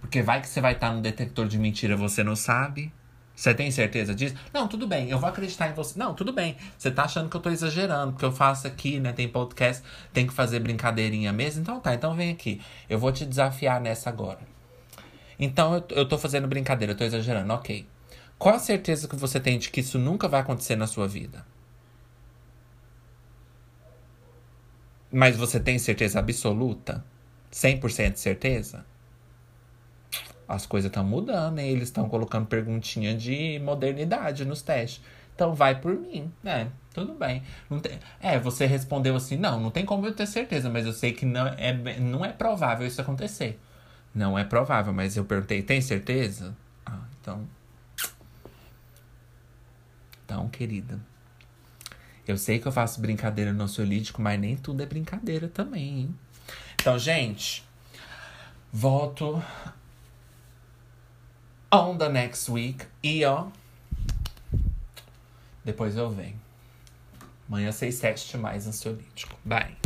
porque 0.00 0.22
vai 0.22 0.40
que 0.40 0.48
você 0.48 0.60
vai 0.60 0.72
estar 0.74 0.92
no 0.92 1.00
detector 1.00 1.46
de 1.48 1.58
mentira, 1.58 1.96
você 1.96 2.22
não 2.22 2.36
sabe. 2.36 2.92
Você 3.38 3.54
tem 3.54 3.70
certeza 3.70 4.12
disso? 4.12 4.34
Não, 4.52 4.66
tudo 4.66 4.84
bem, 4.84 5.10
eu 5.10 5.16
vou 5.20 5.28
acreditar 5.28 5.68
em 5.68 5.72
você. 5.72 5.96
Não, 5.96 6.12
tudo 6.12 6.32
bem. 6.32 6.56
Você 6.76 6.90
tá 6.90 7.04
achando 7.04 7.30
que 7.30 7.36
eu 7.36 7.40
tô 7.40 7.48
exagerando, 7.48 8.10
porque 8.10 8.24
eu 8.24 8.32
faço 8.32 8.66
aqui, 8.66 8.98
né? 8.98 9.12
Tem 9.12 9.28
podcast, 9.28 9.80
tem 10.12 10.26
que 10.26 10.32
fazer 10.32 10.58
brincadeirinha 10.58 11.32
mesmo. 11.32 11.62
Então 11.62 11.78
tá, 11.78 11.94
então 11.94 12.16
vem 12.16 12.32
aqui. 12.32 12.60
Eu 12.90 12.98
vou 12.98 13.12
te 13.12 13.24
desafiar 13.24 13.80
nessa 13.80 14.10
agora. 14.10 14.40
Então 15.38 15.76
eu, 15.76 15.84
eu 15.90 16.08
tô 16.08 16.18
fazendo 16.18 16.48
brincadeira, 16.48 16.94
eu 16.94 16.96
tô 16.96 17.04
exagerando, 17.04 17.52
ok. 17.52 17.86
Qual 18.36 18.56
a 18.56 18.58
certeza 18.58 19.06
que 19.06 19.14
você 19.14 19.38
tem 19.38 19.56
de 19.56 19.70
que 19.70 19.82
isso 19.82 20.00
nunca 20.00 20.26
vai 20.26 20.40
acontecer 20.40 20.74
na 20.74 20.88
sua 20.88 21.06
vida? 21.06 21.46
Mas 25.12 25.36
você 25.36 25.60
tem 25.60 25.78
certeza 25.78 26.18
absoluta? 26.18 27.04
100% 27.52 28.14
de 28.14 28.18
certeza? 28.18 28.84
As 30.48 30.64
coisas 30.64 30.88
estão 30.88 31.04
mudando, 31.04 31.56
né? 31.56 31.68
Eles 31.68 31.84
estão 31.84 32.08
colocando 32.08 32.46
perguntinha 32.46 33.14
de 33.14 33.60
modernidade 33.62 34.44
nos 34.44 34.62
testes. 34.62 35.02
Então 35.34 35.54
vai 35.54 35.78
por 35.78 35.94
mim, 35.94 36.32
né? 36.42 36.68
Tudo 36.92 37.14
bem. 37.14 37.42
Tem... 37.82 37.98
É, 38.20 38.38
você 38.40 38.66
respondeu 38.66 39.14
assim, 39.14 39.36
não, 39.36 39.60
não 39.60 39.70
tem 39.70 39.84
como 39.84 40.06
eu 40.06 40.14
ter 40.14 40.26
certeza, 40.26 40.68
mas 40.70 40.86
eu 40.86 40.92
sei 40.92 41.12
que 41.12 41.26
não 41.26 41.46
é, 41.46 41.98
não 42.00 42.24
é 42.24 42.32
provável 42.32 42.86
isso 42.86 43.00
acontecer. 43.00 43.60
Não 44.14 44.38
é 44.38 44.42
provável, 44.42 44.92
mas 44.92 45.16
eu 45.16 45.24
perguntei, 45.24 45.62
tem 45.62 45.80
certeza? 45.80 46.56
Ah, 46.84 47.02
então. 47.20 47.46
Então, 50.24 50.48
querida. 50.48 50.98
Eu 52.26 52.36
sei 52.36 52.58
que 52.58 52.66
eu 52.66 52.72
faço 52.72 53.00
brincadeira 53.00 53.52
no 53.52 53.64
ansiolítico, 53.64 54.20
mas 54.20 54.40
nem 54.40 54.56
tudo 54.56 54.82
é 54.82 54.86
brincadeira 54.86 55.48
também, 55.48 56.00
hein? 56.00 56.14
Então, 56.74 56.98
gente, 56.98 57.64
volto 58.72 59.42
on 61.70 61.98
the 61.98 62.08
next 62.08 62.48
week. 62.48 62.86
E 63.02 63.24
ó. 63.24 63.48
Depois 65.64 65.96
eu 65.96 66.10
venho. 66.10 66.36
Amanhã 67.48 67.72
seis 67.72 67.98
teste 67.98 68.36
mais 68.36 68.66
ansiolítico. 68.66 69.38
Bye. 69.44 69.77